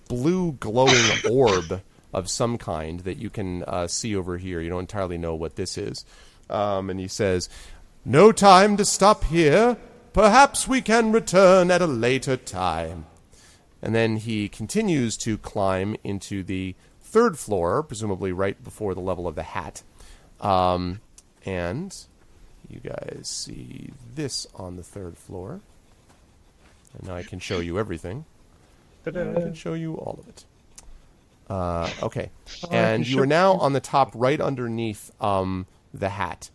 blue 0.07 0.53
glowing 0.53 1.05
orb 1.31 1.81
of 2.11 2.29
some 2.29 2.57
kind 2.57 3.01
that 3.01 3.17
you 3.17 3.29
can 3.29 3.63
uh, 3.63 3.87
see 3.87 4.15
over 4.15 4.37
here. 4.37 4.61
You 4.61 4.69
don't 4.69 4.79
entirely 4.79 5.17
know 5.17 5.35
what 5.35 5.55
this 5.55 5.77
is, 5.77 6.05
um, 6.49 6.89
and 6.89 6.99
he 6.99 7.07
says, 7.07 7.49
"No 8.03 8.31
time 8.31 8.77
to 8.77 8.85
stop 8.85 9.25
here." 9.25 9.77
Perhaps 10.11 10.67
we 10.67 10.81
can 10.81 11.11
return 11.11 11.69
at 11.69 11.83
a 11.83 11.87
later 11.87 12.35
time. 12.35 13.05
And 13.81 13.95
then 13.95 14.17
he 14.17 14.49
continues 14.49 15.15
to 15.17 15.37
climb 15.37 15.95
into 16.03 16.43
the 16.43 16.75
third 17.09 17.37
floor, 17.37 17.81
presumably 17.83 18.31
right 18.31 18.63
before 18.63 18.93
the 18.93 19.01
level 19.01 19.27
of 19.27 19.35
the 19.35 19.43
hat. 19.43 19.81
Um, 20.39 21.01
and 21.45 21.95
you 22.69 22.79
guys 22.79 23.27
see 23.27 23.91
this 24.15 24.47
on 24.55 24.77
the 24.77 24.83
third 24.83 25.17
floor. 25.17 25.61
And 26.93 27.07
now 27.07 27.15
I 27.15 27.23
can 27.23 27.39
show 27.39 27.59
you 27.59 27.79
everything. 27.79 28.25
I 29.37 29.41
can 29.41 29.53
show 29.53 29.73
you 29.73 29.95
all 29.95 30.19
of 30.19 30.27
it. 30.27 30.45
Uh, 31.49 31.89
okay, 32.03 32.29
and 32.69 33.07
you 33.07 33.19
are 33.19 33.25
now 33.25 33.53
on 33.53 33.73
the 33.73 33.79
top, 33.79 34.11
right 34.13 34.39
underneath 34.39 35.11
um, 35.19 35.65
the 35.91 36.09
hat, 36.09 36.51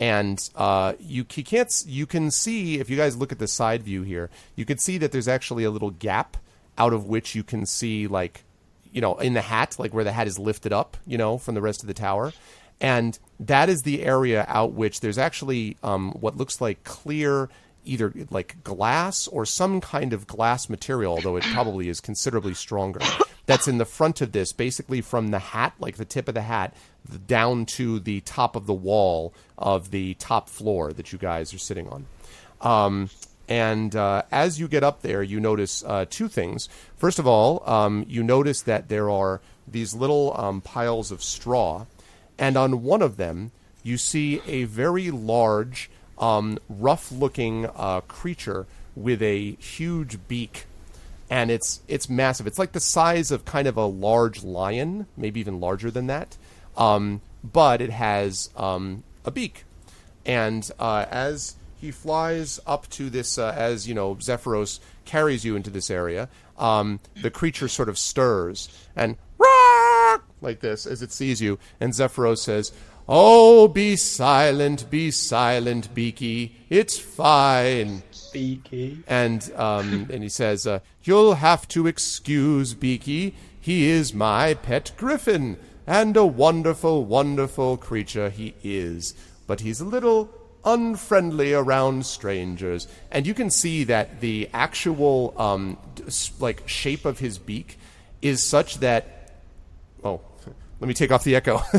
and 0.00 0.48
uh, 0.56 0.94
you, 0.98 1.26
you 1.34 1.44
can't 1.44 1.84
you 1.86 2.06
can 2.06 2.30
see 2.30 2.78
if 2.78 2.88
you 2.88 2.96
guys 2.96 3.14
look 3.14 3.30
at 3.30 3.38
the 3.38 3.46
side 3.46 3.82
view 3.82 4.02
here, 4.02 4.30
you 4.56 4.64
can 4.64 4.78
see 4.78 4.96
that 4.96 5.12
there's 5.12 5.28
actually 5.28 5.64
a 5.64 5.70
little 5.70 5.90
gap 5.90 6.38
out 6.78 6.94
of 6.94 7.06
which 7.06 7.34
you 7.34 7.42
can 7.42 7.66
see 7.66 8.06
like 8.06 8.42
you 8.92 9.00
know 9.00 9.16
in 9.16 9.34
the 9.34 9.40
hat, 9.40 9.76
like 9.78 9.92
where 9.92 10.04
the 10.04 10.12
hat 10.12 10.26
is 10.26 10.38
lifted 10.38 10.72
up, 10.72 10.96
you 11.06 11.18
know, 11.18 11.38
from 11.38 11.54
the 11.54 11.62
rest 11.62 11.82
of 11.82 11.86
the 11.86 11.94
tower, 11.94 12.32
and 12.80 13.18
that 13.40 13.68
is 13.68 13.82
the 13.82 14.02
area 14.02 14.44
out 14.48 14.72
which 14.72 15.00
there's 15.00 15.18
actually 15.18 15.76
um, 15.82 16.12
what 16.12 16.36
looks 16.36 16.60
like 16.60 16.84
clear 16.84 17.48
either 17.84 18.12
like 18.30 18.62
glass 18.62 19.26
or 19.28 19.46
some 19.46 19.80
kind 19.80 20.12
of 20.12 20.26
glass 20.26 20.68
material, 20.68 21.12
although 21.12 21.36
it 21.36 21.44
probably 21.44 21.88
is 21.88 22.00
considerably 22.00 22.54
stronger. 22.54 23.00
That's 23.46 23.66
in 23.66 23.78
the 23.78 23.86
front 23.86 24.20
of 24.20 24.32
this, 24.32 24.52
basically 24.52 25.00
from 25.00 25.28
the 25.28 25.38
hat, 25.38 25.72
like 25.78 25.96
the 25.96 26.04
tip 26.04 26.28
of 26.28 26.34
the 26.34 26.42
hat, 26.42 26.74
down 27.26 27.64
to 27.64 27.98
the 27.98 28.20
top 28.20 28.56
of 28.56 28.66
the 28.66 28.74
wall 28.74 29.32
of 29.56 29.90
the 29.90 30.14
top 30.14 30.50
floor 30.50 30.92
that 30.92 31.12
you 31.12 31.18
guys 31.18 31.54
are 31.54 31.58
sitting 31.58 31.88
on. 31.88 32.06
Um, 32.60 33.10
and 33.48 33.96
uh, 33.96 34.22
as 34.30 34.60
you 34.60 34.68
get 34.68 34.84
up 34.84 35.02
there, 35.02 35.22
you 35.22 35.40
notice 35.40 35.82
uh, 35.84 36.04
two 36.08 36.28
things. 36.28 36.68
First 36.96 37.18
of 37.18 37.26
all, 37.26 37.62
um, 37.68 38.04
you 38.08 38.22
notice 38.22 38.62
that 38.62 38.88
there 38.88 39.10
are 39.10 39.40
these 39.66 39.94
little 39.94 40.38
um, 40.38 40.60
piles 40.60 41.10
of 41.10 41.22
straw, 41.22 41.86
and 42.38 42.56
on 42.56 42.82
one 42.82 43.02
of 43.02 43.16
them, 43.16 43.50
you 43.82 43.96
see 43.96 44.42
a 44.46 44.64
very 44.64 45.10
large, 45.10 45.90
um, 46.18 46.58
rough-looking 46.68 47.66
uh, 47.74 48.00
creature 48.02 48.66
with 48.94 49.22
a 49.22 49.52
huge 49.52 50.18
beak, 50.28 50.66
and 51.30 51.50
it's 51.50 51.80
it's 51.88 52.08
massive. 52.08 52.46
It's 52.46 52.58
like 52.58 52.72
the 52.72 52.80
size 52.80 53.30
of 53.30 53.44
kind 53.44 53.66
of 53.66 53.76
a 53.76 53.86
large 53.86 54.42
lion, 54.42 55.06
maybe 55.16 55.40
even 55.40 55.60
larger 55.60 55.90
than 55.90 56.06
that. 56.08 56.36
Um, 56.76 57.22
but 57.42 57.80
it 57.80 57.90
has 57.90 58.50
um, 58.56 59.04
a 59.24 59.30
beak, 59.30 59.64
and 60.26 60.68
uh, 60.78 61.06
as 61.10 61.54
he 61.80 61.90
flies 61.90 62.60
up 62.66 62.88
to 62.90 63.08
this, 63.08 63.38
uh, 63.38 63.54
as 63.56 63.88
you 63.88 63.94
know, 63.94 64.16
Zephyros 64.16 64.80
carries 65.04 65.44
you 65.44 65.56
into 65.56 65.70
this 65.70 65.90
area, 65.90 66.28
um, 66.58 67.00
the 67.22 67.30
creature 67.30 67.68
sort 67.68 67.88
of 67.88 67.98
stirs 67.98 68.68
and 68.96 69.16
"Roar!" 69.38 70.22
like 70.40 70.60
this 70.60 70.86
as 70.86 71.02
it 71.02 71.12
sees 71.12 71.40
you, 71.40 71.58
and 71.80 71.92
Zephyros 71.92 72.38
says, 72.38 72.72
"Oh, 73.08 73.68
be 73.68 73.96
silent, 73.96 74.90
be 74.90 75.10
silent, 75.10 75.94
Beaky. 75.94 76.56
It's 76.68 76.98
fine." 76.98 78.02
Beaky. 78.32 79.02
and 79.06 79.50
um, 79.56 80.08
and 80.12 80.22
he 80.22 80.28
says, 80.28 80.66
uh, 80.66 80.80
"You'll 81.04 81.34
have 81.34 81.66
to 81.68 81.86
excuse 81.86 82.74
Beaky. 82.74 83.34
He 83.60 83.88
is 83.88 84.12
my 84.12 84.54
pet 84.54 84.92
griffin, 84.96 85.58
and 85.86 86.16
a 86.16 86.26
wonderful, 86.26 87.04
wonderful 87.04 87.76
creature 87.76 88.30
he 88.30 88.54
is. 88.62 89.14
But 89.46 89.60
he's 89.60 89.80
a 89.80 89.84
little 89.84 90.28
unfriendly 90.64 91.52
around 91.54 92.06
strangers." 92.06 92.88
And 93.10 93.26
you 93.26 93.34
can 93.34 93.50
see 93.50 93.84
that 93.84 94.20
the 94.20 94.48
actual 94.52 95.34
um, 95.36 95.78
like 96.38 96.68
shape 96.68 97.04
of 97.04 97.18
his 97.18 97.38
beak 97.38 97.78
is 98.20 98.42
such 98.42 98.78
that 98.78 99.32
oh 100.02 100.20
let 100.80 100.88
me 100.88 100.94
take 100.94 101.10
off 101.10 101.24
the 101.24 101.36
echo. 101.36 101.60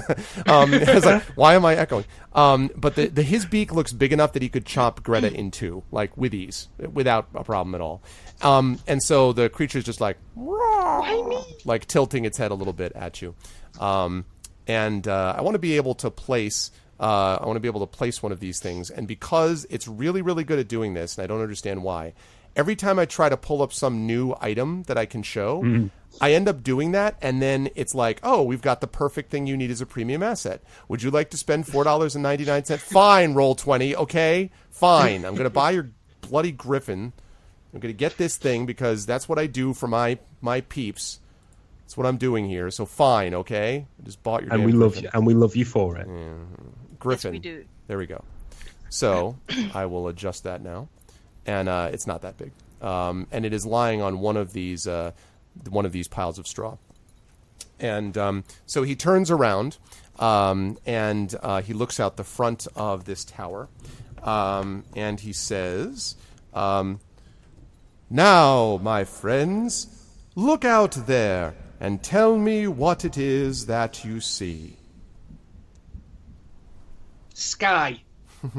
Um, 0.45 0.71
like, 1.03 1.23
why 1.35 1.53
am 1.53 1.65
i 1.65 1.75
echoing? 1.75 2.05
Um, 2.33 2.71
but 2.75 2.95
the, 2.95 3.07
the 3.07 3.23
his 3.23 3.45
beak 3.45 3.71
looks 3.71 3.91
big 3.91 4.11
enough 4.11 4.33
that 4.33 4.41
he 4.41 4.49
could 4.49 4.65
chop 4.65 5.03
greta 5.03 5.31
in 5.31 5.51
two 5.51 5.83
like 5.91 6.15
with 6.17 6.33
ease 6.33 6.69
without 6.93 7.27
a 7.35 7.43
problem 7.43 7.75
at 7.75 7.81
all. 7.81 8.01
Um, 8.41 8.79
and 8.87 9.03
so 9.03 9.33
the 9.33 9.49
creature's 9.49 9.83
just 9.83 10.01
like 10.01 10.17
like 11.65 11.85
tilting 11.87 12.25
its 12.25 12.37
head 12.37 12.51
a 12.51 12.55
little 12.55 12.73
bit 12.73 12.93
at 12.95 13.21
you. 13.21 13.35
Um, 13.79 14.25
and 14.69 15.07
uh, 15.07 15.33
i 15.35 15.41
want 15.41 15.55
to 15.55 15.59
be 15.59 15.75
able 15.75 15.95
to 15.95 16.09
place 16.11 16.71
uh, 16.99 17.37
i 17.41 17.45
want 17.45 17.55
to 17.55 17.61
be 17.61 17.67
able 17.67 17.79
to 17.79 17.87
place 17.87 18.21
one 18.21 18.31
of 18.31 18.39
these 18.39 18.59
things 18.59 18.89
and 18.89 19.07
because 19.07 19.65
it's 19.69 19.87
really 19.87 20.21
really 20.21 20.43
good 20.43 20.59
at 20.59 20.67
doing 20.67 20.93
this 20.93 21.17
and 21.17 21.23
i 21.23 21.27
don't 21.27 21.41
understand 21.41 21.81
why 21.83 22.13
every 22.55 22.75
time 22.75 22.99
I 22.99 23.05
try 23.05 23.29
to 23.29 23.37
pull 23.37 23.61
up 23.61 23.71
some 23.71 24.05
new 24.05 24.35
item 24.41 24.83
that 24.83 24.97
I 24.97 25.05
can 25.05 25.23
show, 25.23 25.63
I 26.19 26.33
end 26.33 26.49
up 26.49 26.63
doing 26.63 26.91
that, 26.91 27.15
and 27.21 27.41
then 27.41 27.69
it's 27.75 27.93
like, 27.95 28.19
oh, 28.23 28.43
we've 28.43 28.61
got 28.61 28.81
the 28.81 28.87
perfect 28.87 29.29
thing 29.31 29.47
you 29.47 29.55
need 29.55 29.71
as 29.71 29.81
a 29.81 29.85
premium 29.85 30.23
asset. 30.23 30.61
Would 30.87 31.03
you 31.03 31.11
like 31.11 31.29
to 31.29 31.37
spend 31.37 31.67
four 31.67 31.83
dollars 31.83 32.15
and 32.15 32.23
ninety 32.23 32.45
nine 32.45 32.65
cents? 32.65 32.83
Fine, 32.83 33.33
roll 33.33 33.55
twenty. 33.55 33.95
Okay, 33.95 34.51
fine. 34.71 35.23
I'm 35.25 35.35
gonna 35.35 35.49
buy 35.49 35.71
your 35.71 35.91
bloody 36.21 36.51
griffin. 36.51 37.13
I'm 37.73 37.79
gonna 37.79 37.93
get 37.93 38.17
this 38.17 38.35
thing 38.35 38.65
because 38.65 39.05
that's 39.05 39.29
what 39.29 39.37
I 39.39 39.45
do 39.45 39.73
for 39.73 39.87
my 39.87 40.17
my 40.41 40.61
peeps. 40.61 41.19
That's 41.83 41.95
what 41.97 42.07
I'm 42.07 42.17
doing 42.17 42.49
here. 42.49 42.69
So 42.71 42.85
fine, 42.85 43.33
okay. 43.33 43.85
I 43.99 44.05
just 44.05 44.21
bought 44.21 44.43
your 44.43 44.53
And 44.53 44.65
we 44.65 44.71
love 44.71 44.93
griffin. 44.93 45.03
you, 45.05 45.09
and 45.13 45.25
we 45.25 45.33
love 45.33 45.55
you 45.55 45.65
for 45.65 45.97
it. 45.97 46.07
Griffin. 46.99 47.31
we 47.31 47.39
do. 47.39 47.65
There 47.87 47.97
we 47.97 48.05
go. 48.05 48.23
So 48.89 49.37
I 49.73 49.85
will 49.85 50.07
adjust 50.07 50.43
that 50.43 50.61
now, 50.61 50.89
and 51.45 51.69
uh, 51.69 51.89
it's 51.93 52.07
not 52.07 52.23
that 52.23 52.37
big, 52.37 52.51
um, 52.81 53.27
and 53.31 53.45
it 53.45 53.53
is 53.53 53.65
lying 53.65 54.01
on 54.01 54.19
one 54.19 54.35
of 54.35 54.53
these 54.53 54.87
uh, 54.87 55.11
one 55.69 55.85
of 55.85 55.91
these 55.91 56.07
piles 56.07 56.39
of 56.39 56.47
straw. 56.47 56.77
And 57.79 58.17
um, 58.17 58.43
so 58.65 58.83
he 58.83 58.95
turns 58.95 59.31
around, 59.31 59.77
um, 60.17 60.77
and 60.85 61.33
uh, 61.41 61.61
he 61.61 61.73
looks 61.73 61.99
out 61.99 62.17
the 62.17 62.23
front 62.23 62.67
of 62.75 63.05
this 63.05 63.23
tower, 63.23 63.69
um, 64.23 64.83
and 64.95 65.19
he 65.19 65.33
says, 65.33 66.15
um, 66.53 66.99
"Now, 68.09 68.79
my 68.81 69.03
friends, 69.03 70.05
look 70.35 70.65
out 70.65 70.91
there 71.07 71.55
and 71.79 72.03
tell 72.03 72.37
me 72.37 72.67
what 72.67 73.05
it 73.05 73.17
is 73.17 73.67
that 73.67 74.03
you 74.03 74.19
see." 74.19 74.78
Sky. 77.39 78.01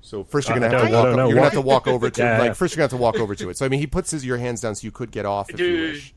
So 0.00 0.24
first 0.24 0.48
you're 0.48 0.58
gonna 0.58 0.70
have 0.70 0.80
don't- 0.80 0.90
to 0.90 0.96
walk. 0.96 1.04
don't 1.04 1.16
know 1.16 1.26
You're 1.26 1.34
gonna 1.34 1.44
have 1.44 1.52
to 1.52 1.60
walk 1.60 1.86
over 1.86 2.08
to. 2.08 2.22
Yeah, 2.22 2.38
like 2.38 2.54
first 2.54 2.74
you're 2.74 2.78
gonna 2.78 2.84
have 2.84 2.98
to 2.98 3.02
walk 3.02 3.16
over 3.16 3.34
to 3.34 3.50
it. 3.50 3.58
So 3.58 3.66
I 3.66 3.68
mean, 3.68 3.80
he 3.80 3.86
puts 3.86 4.10
his 4.10 4.24
your 4.24 4.38
hands 4.38 4.62
down 4.62 4.74
so 4.74 4.84
you 4.86 4.90
could 4.90 5.10
get 5.10 5.26
off 5.26 5.50
if 5.50 5.60
you 5.60 5.72
wish. 5.82 6.14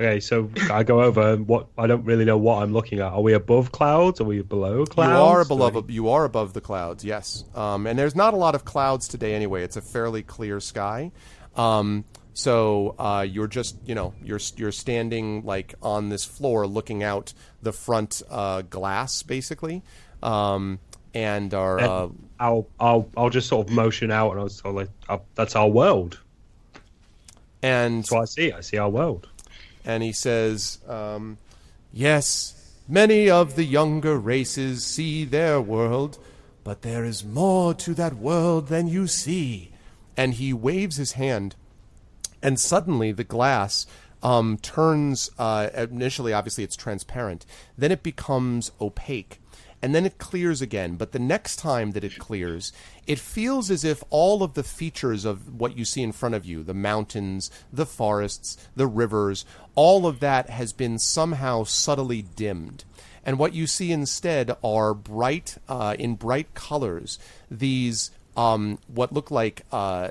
Okay, 0.00 0.20
so 0.20 0.50
I 0.70 0.82
go 0.82 1.00
over 1.02 1.32
and 1.32 1.48
what 1.48 1.68
I 1.78 1.86
don't 1.86 2.04
really 2.04 2.26
know 2.26 2.36
what 2.36 2.62
I'm 2.62 2.72
looking 2.74 2.98
at. 3.00 3.10
Are 3.12 3.22
we 3.22 3.32
above 3.32 3.72
clouds? 3.72 4.20
Are 4.20 4.24
we 4.24 4.42
below 4.42 4.84
clouds? 4.84 5.10
You 5.10 5.16
are 5.24 5.42
Do 5.42 5.48
below. 5.48 5.84
I- 5.88 5.90
You 5.90 6.08
are 6.10 6.24
above 6.24 6.52
the 6.52 6.60
clouds. 6.60 7.02
Yes. 7.02 7.44
Um, 7.54 7.86
and 7.86 7.98
there's 7.98 8.14
not 8.14 8.34
a 8.34 8.36
lot 8.36 8.54
of 8.54 8.66
clouds 8.66 9.08
today 9.08 9.34
anyway. 9.34 9.62
It's 9.64 9.76
a 9.78 9.82
fairly 9.82 10.22
clear 10.22 10.60
sky. 10.60 11.10
Um, 11.56 12.04
so 12.34 12.94
uh, 12.98 13.26
you're 13.28 13.48
just, 13.48 13.76
you 13.86 13.94
know, 13.94 14.12
you're 14.22 14.38
you're 14.56 14.70
standing 14.70 15.44
like 15.44 15.74
on 15.82 16.10
this 16.10 16.24
floor, 16.26 16.66
looking 16.66 17.02
out 17.02 17.32
the 17.62 17.72
front 17.72 18.22
uh, 18.30 18.62
glass, 18.62 19.22
basically, 19.24 19.82
um, 20.22 20.78
and 21.14 21.52
are. 21.54 21.80
Uh, 21.80 22.08
I'll 22.40 22.68
I'll 22.78 23.08
I'll 23.16 23.30
just 23.30 23.48
sort 23.48 23.66
of 23.66 23.72
motion 23.74 24.10
out 24.10 24.30
and 24.32 24.40
I'll, 24.40 24.48
sort 24.48 24.70
of 24.70 24.76
like 24.76 24.90
i 25.08 25.20
that's 25.34 25.56
our 25.56 25.68
world. 25.68 26.18
and 27.62 28.06
so 28.06 28.18
I 28.18 28.26
see. 28.26 28.52
I 28.52 28.60
see 28.60 28.78
our 28.78 28.88
world. 28.90 29.28
and 29.84 30.02
he 30.02 30.12
says, 30.12 30.78
um, 30.86 31.38
Yes, 31.92 32.76
many 32.86 33.28
of 33.30 33.56
the 33.56 33.64
younger 33.64 34.18
races 34.18 34.84
see 34.84 35.24
their 35.24 35.60
world, 35.60 36.18
but 36.62 36.82
there 36.82 37.04
is 37.04 37.24
more 37.24 37.74
to 37.74 37.94
that 37.94 38.14
world 38.16 38.68
than 38.68 38.86
you 38.86 39.06
see. 39.06 39.72
And 40.16 40.34
he 40.34 40.52
waves 40.52 40.96
his 40.96 41.12
hand, 41.12 41.54
and 42.42 42.58
suddenly 42.58 43.12
the 43.12 43.24
glass 43.24 43.86
um, 44.22 44.58
turns. 44.58 45.30
Uh, 45.38 45.68
initially, 45.74 46.32
obviously, 46.32 46.64
it's 46.64 46.76
transparent. 46.76 47.46
Then 47.76 47.92
it 47.92 48.02
becomes 48.02 48.70
opaque. 48.80 49.40
And 49.80 49.94
then 49.94 50.04
it 50.04 50.18
clears 50.18 50.60
again. 50.60 50.96
But 50.96 51.12
the 51.12 51.18
next 51.18 51.56
time 51.56 51.92
that 51.92 52.04
it 52.04 52.18
clears, 52.18 52.72
it 53.06 53.18
feels 53.18 53.70
as 53.70 53.84
if 53.84 54.02
all 54.10 54.42
of 54.42 54.54
the 54.54 54.64
features 54.64 55.24
of 55.24 55.60
what 55.60 55.76
you 55.76 55.84
see 55.84 56.02
in 56.02 56.12
front 56.12 56.34
of 56.34 56.44
you 56.44 56.62
the 56.62 56.74
mountains, 56.74 57.50
the 57.72 57.86
forests, 57.86 58.56
the 58.74 58.86
rivers 58.86 59.44
all 59.78 60.08
of 60.08 60.18
that 60.18 60.50
has 60.50 60.72
been 60.72 60.98
somehow 60.98 61.62
subtly 61.62 62.20
dimmed. 62.20 62.82
And 63.24 63.38
what 63.38 63.54
you 63.54 63.68
see 63.68 63.92
instead 63.92 64.56
are 64.64 64.92
bright, 64.92 65.56
uh, 65.68 65.94
in 65.96 66.16
bright 66.16 66.52
colors, 66.54 67.16
these 67.48 68.10
um, 68.36 68.80
what 68.88 69.12
look 69.12 69.30
like 69.30 69.62
uh, 69.70 70.08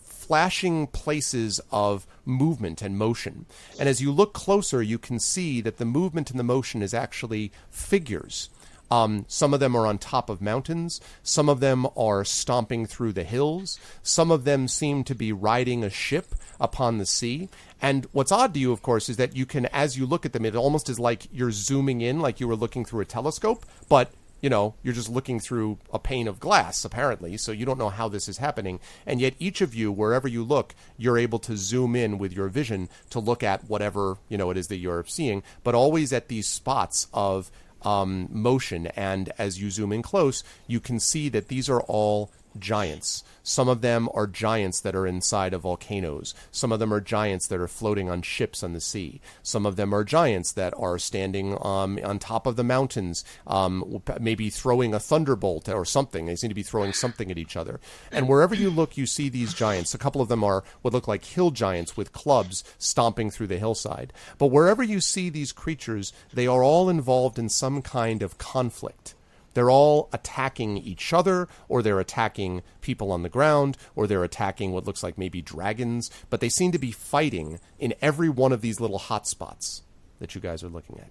flashing 0.00 0.88
places 0.88 1.60
of 1.70 2.08
movement 2.24 2.82
and 2.82 2.98
motion. 2.98 3.46
And 3.78 3.88
as 3.88 4.02
you 4.02 4.10
look 4.10 4.32
closer, 4.32 4.82
you 4.82 4.98
can 4.98 5.20
see 5.20 5.60
that 5.60 5.76
the 5.76 5.84
movement 5.84 6.32
and 6.32 6.40
the 6.40 6.44
motion 6.44 6.82
is 6.82 6.92
actually 6.92 7.52
figures. 7.70 8.50
Um, 8.90 9.24
some 9.28 9.52
of 9.52 9.60
them 9.60 9.76
are 9.76 9.86
on 9.86 9.98
top 9.98 10.30
of 10.30 10.40
mountains. 10.40 11.00
Some 11.22 11.48
of 11.48 11.60
them 11.60 11.86
are 11.96 12.24
stomping 12.24 12.86
through 12.86 13.12
the 13.12 13.24
hills. 13.24 13.78
Some 14.02 14.30
of 14.30 14.44
them 14.44 14.68
seem 14.68 15.04
to 15.04 15.14
be 15.14 15.32
riding 15.32 15.84
a 15.84 15.90
ship 15.90 16.34
upon 16.60 16.98
the 16.98 17.06
sea. 17.06 17.48
And 17.80 18.06
what's 18.12 18.32
odd 18.32 18.54
to 18.54 18.60
you, 18.60 18.72
of 18.72 18.82
course, 18.82 19.08
is 19.08 19.16
that 19.18 19.36
you 19.36 19.46
can, 19.46 19.66
as 19.66 19.96
you 19.96 20.06
look 20.06 20.26
at 20.26 20.32
them, 20.32 20.44
it 20.44 20.56
almost 20.56 20.88
is 20.88 20.98
like 20.98 21.28
you're 21.32 21.52
zooming 21.52 22.00
in, 22.00 22.20
like 22.20 22.40
you 22.40 22.48
were 22.48 22.56
looking 22.56 22.84
through 22.84 23.00
a 23.00 23.04
telescope, 23.04 23.64
but 23.88 24.10
you 24.40 24.48
know, 24.48 24.74
you're 24.82 24.94
just 24.94 25.08
looking 25.08 25.40
through 25.40 25.78
a 25.92 25.98
pane 25.98 26.28
of 26.28 26.38
glass, 26.38 26.84
apparently, 26.84 27.36
so 27.36 27.50
you 27.50 27.66
don't 27.66 27.78
know 27.78 27.88
how 27.88 28.08
this 28.08 28.28
is 28.28 28.38
happening. 28.38 28.78
And 29.04 29.20
yet, 29.20 29.34
each 29.38 29.60
of 29.60 29.74
you, 29.74 29.90
wherever 29.90 30.28
you 30.28 30.44
look, 30.44 30.74
you're 30.96 31.18
able 31.18 31.40
to 31.40 31.56
zoom 31.56 31.96
in 31.96 32.18
with 32.18 32.32
your 32.32 32.48
vision 32.48 32.88
to 33.10 33.18
look 33.18 33.42
at 33.42 33.68
whatever, 33.68 34.18
you 34.28 34.38
know, 34.38 34.50
it 34.50 34.56
is 34.56 34.68
that 34.68 34.76
you're 34.76 35.04
seeing, 35.06 35.42
but 35.64 35.74
always 35.74 36.12
at 36.12 36.28
these 36.28 36.46
spots 36.46 37.08
of 37.12 37.50
um, 37.82 38.28
motion. 38.30 38.88
And 38.88 39.32
as 39.38 39.60
you 39.60 39.70
zoom 39.70 39.92
in 39.92 40.02
close, 40.02 40.42
you 40.66 40.80
can 40.80 41.00
see 41.00 41.28
that 41.30 41.48
these 41.48 41.68
are 41.68 41.80
all 41.82 42.30
giants. 42.60 43.24
Some 43.42 43.68
of 43.68 43.80
them 43.80 44.08
are 44.12 44.26
giants 44.26 44.80
that 44.80 44.94
are 44.94 45.06
inside 45.06 45.54
of 45.54 45.62
volcanoes. 45.62 46.34
Some 46.50 46.70
of 46.70 46.78
them 46.78 46.92
are 46.92 47.00
giants 47.00 47.46
that 47.46 47.60
are 47.60 47.66
floating 47.66 48.10
on 48.10 48.20
ships 48.20 48.62
on 48.62 48.74
the 48.74 48.80
sea. 48.80 49.22
Some 49.42 49.64
of 49.64 49.76
them 49.76 49.94
are 49.94 50.04
giants 50.04 50.52
that 50.52 50.74
are 50.76 50.98
standing 50.98 51.56
um, 51.64 51.98
on 52.04 52.18
top 52.18 52.46
of 52.46 52.56
the 52.56 52.64
mountains, 52.64 53.24
um, 53.46 54.02
maybe 54.20 54.50
throwing 54.50 54.92
a 54.92 55.00
thunderbolt 55.00 55.68
or 55.68 55.84
something. 55.84 56.26
They 56.26 56.36
seem 56.36 56.50
to 56.50 56.54
be 56.54 56.62
throwing 56.62 56.92
something 56.92 57.30
at 57.30 57.38
each 57.38 57.56
other. 57.56 57.80
And 58.12 58.28
wherever 58.28 58.54
you 58.54 58.68
look, 58.68 58.98
you 58.98 59.06
see 59.06 59.28
these 59.28 59.54
giants. 59.54 59.94
A 59.94 59.98
couple 59.98 60.20
of 60.20 60.28
them 60.28 60.44
are 60.44 60.62
what 60.82 60.92
look 60.92 61.08
like 61.08 61.24
hill 61.24 61.50
giants 61.50 61.96
with 61.96 62.12
clubs 62.12 62.64
stomping 62.76 63.30
through 63.30 63.46
the 63.46 63.58
hillside. 63.58 64.12
But 64.36 64.48
wherever 64.48 64.82
you 64.82 65.00
see 65.00 65.30
these 65.30 65.52
creatures, 65.52 66.12
they 66.32 66.46
are 66.46 66.62
all 66.62 66.90
involved 66.90 67.38
in 67.38 67.48
some 67.48 67.80
kind 67.80 68.22
of 68.22 68.36
conflict. 68.36 69.14
They're 69.58 69.72
all 69.72 70.08
attacking 70.12 70.76
each 70.76 71.12
other, 71.12 71.48
or 71.68 71.82
they're 71.82 71.98
attacking 71.98 72.62
people 72.80 73.10
on 73.10 73.24
the 73.24 73.28
ground, 73.28 73.76
or 73.96 74.06
they're 74.06 74.22
attacking 74.22 74.70
what 74.70 74.86
looks 74.86 75.02
like 75.02 75.18
maybe 75.18 75.42
dragons, 75.42 76.12
but 76.30 76.38
they 76.38 76.48
seem 76.48 76.70
to 76.70 76.78
be 76.78 76.92
fighting 76.92 77.58
in 77.76 77.92
every 78.00 78.28
one 78.28 78.52
of 78.52 78.60
these 78.60 78.78
little 78.78 79.00
hotspots 79.00 79.80
that 80.20 80.36
you 80.36 80.40
guys 80.40 80.62
are 80.62 80.68
looking 80.68 81.00
at. 81.00 81.10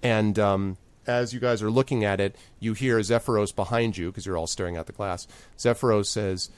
And 0.00 0.38
um, 0.38 0.76
as 1.08 1.34
you 1.34 1.40
guys 1.40 1.60
are 1.60 1.72
looking 1.72 2.04
at 2.04 2.20
it, 2.20 2.36
you 2.60 2.72
hear 2.72 3.00
Zephyros 3.00 3.52
behind 3.52 3.96
you, 3.96 4.12
because 4.12 4.26
you're 4.26 4.38
all 4.38 4.46
staring 4.46 4.76
at 4.76 4.86
the 4.86 4.92
glass. 4.92 5.26
Zephyros 5.58 6.06
says, 6.06 6.50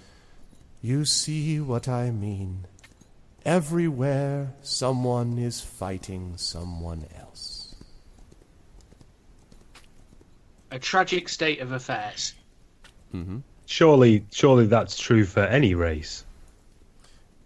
You 0.82 1.06
see 1.06 1.58
what 1.58 1.88
I 1.88 2.10
mean. 2.10 2.66
Everywhere, 3.46 4.52
someone 4.60 5.38
is 5.38 5.62
fighting 5.62 6.34
someone 6.36 7.06
else. 7.18 7.61
A 10.72 10.78
tragic 10.78 11.28
state 11.28 11.60
of 11.60 11.70
affairs. 11.70 12.34
Mm-hmm. 13.14 13.38
Surely, 13.66 14.24
surely 14.32 14.66
that's 14.66 14.98
true 14.98 15.26
for 15.26 15.40
any 15.40 15.74
race. 15.74 16.24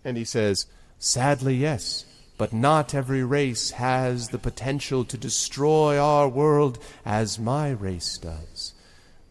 And 0.05 0.17
he 0.17 0.25
says, 0.25 0.67
Sadly, 1.01 1.57
yes, 1.57 2.05
but 2.39 2.53
not 2.53 2.95
every 2.95 3.25
race 3.25 3.73
has 3.73 4.29
the 4.29 4.39
potential 4.39 5.05
to 5.05 5.19
destroy 5.19 5.99
our 5.99 6.29
world 6.29 6.79
as 7.05 7.39
my 7.39 7.71
race 7.71 8.17
does. 8.17 8.75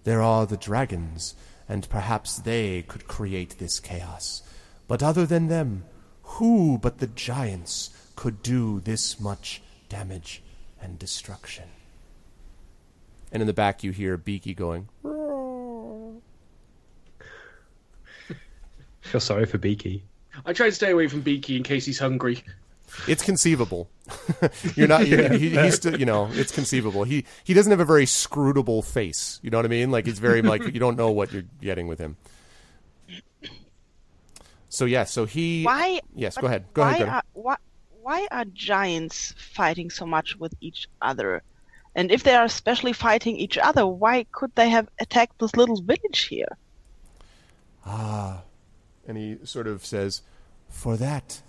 There 0.04 0.22
are 0.22 0.46
the 0.46 0.58
dragons, 0.58 1.34
and 1.70 1.90
perhaps 1.90 2.36
they 2.36 2.82
could 2.82 3.08
create 3.08 3.58
this 3.60 3.80
chaos. 3.80 4.44
But 4.90 5.02
other 5.02 5.26
than 5.26 5.48
them, 5.48 5.86
who 6.24 6.78
but 6.78 6.98
the 6.98 7.08
giants 7.08 7.92
could 8.18 8.44
do 8.44 8.82
this 8.82 9.22
much 9.22 9.62
damage 9.88 10.44
and 10.82 11.00
destruction? 11.00 11.70
And 13.32 13.42
in 13.42 13.48
the 13.48 13.54
back, 13.54 13.84
you 13.84 13.92
hear 13.92 14.18
Beaky 14.18 14.54
going, 14.54 14.88
Feel 19.02 19.22
sorry 19.22 19.46
for 19.46 19.58
Beaky. 19.58 20.04
I 20.46 20.54
try 20.54 20.68
to 20.68 20.72
stay 20.72 20.92
away 20.92 21.08
from 21.08 21.22
Beaky 21.22 21.56
in 21.56 21.64
case 21.64 21.86
he's 21.86 22.00
hungry. 22.00 22.44
It's 23.08 23.24
conceivable. 23.24 23.90
You're 24.76 24.88
not. 24.88 25.08
You're, 25.08 25.34
he, 25.34 25.50
he's 25.50 25.76
still. 25.76 26.00
You 26.00 26.06
know, 26.06 26.30
it's 26.32 26.52
conceivable. 26.52 27.04
He 27.04 27.26
he 27.44 27.54
doesn't 27.54 27.72
have 27.72 27.80
a 27.80 27.86
very 27.86 28.06
scrutable 28.06 28.84
face. 28.84 29.40
You 29.42 29.50
know 29.50 29.58
what 29.58 29.66
I 29.66 29.70
mean? 29.70 29.92
Like 29.92 30.08
it's 30.08 30.20
very 30.20 30.42
like 30.42 30.64
you 30.74 30.80
don't 30.80 30.98
know 30.98 31.12
what 31.12 31.32
you're 31.32 31.44
getting 31.62 31.88
with 31.88 32.00
him. 32.00 32.16
So 34.70 34.86
yeah. 34.86 35.04
So 35.04 35.26
he. 35.26 35.64
Why? 35.64 36.00
Yes. 36.16 36.38
Go 36.38 36.48
ahead. 36.48 36.66
Go 36.74 36.82
why 36.84 36.90
ahead. 36.90 37.00
Gunnar. 37.00 37.16
Are, 37.16 37.24
why, 37.34 37.56
why 38.02 38.28
are 38.32 38.46
giants 38.46 39.34
fighting 39.38 39.90
so 39.90 40.06
much 40.06 40.36
with 40.38 40.54
each 40.62 40.88
other? 41.02 41.42
And 41.96 42.12
if 42.12 42.24
they 42.24 42.36
are 42.36 42.44
especially 42.44 42.94
fighting 42.94 43.38
each 43.38 43.58
other, 43.58 43.88
why 43.88 44.26
could 44.32 44.54
they 44.56 44.70
have 44.70 44.90
attacked 45.00 45.40
this 45.40 45.56
little 45.56 45.82
village 45.82 46.28
here? 46.30 46.58
Ah. 47.86 48.44
And 49.08 49.18
he 49.18 49.38
sort 49.44 49.68
of 49.68 49.86
says, 49.86 50.22
"For 50.68 50.98
that, 50.98 51.42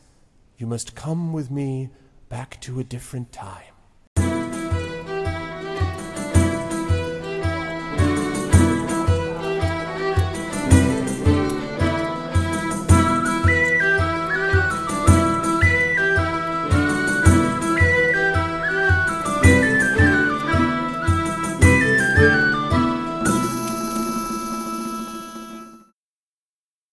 you 0.58 0.66
must 0.66 0.94
come 0.94 1.32
with 1.32 1.50
me 1.50 1.88
back 2.28 2.60
to 2.60 2.78
a 2.80 2.84
different 2.84 3.32
time." 3.32 3.75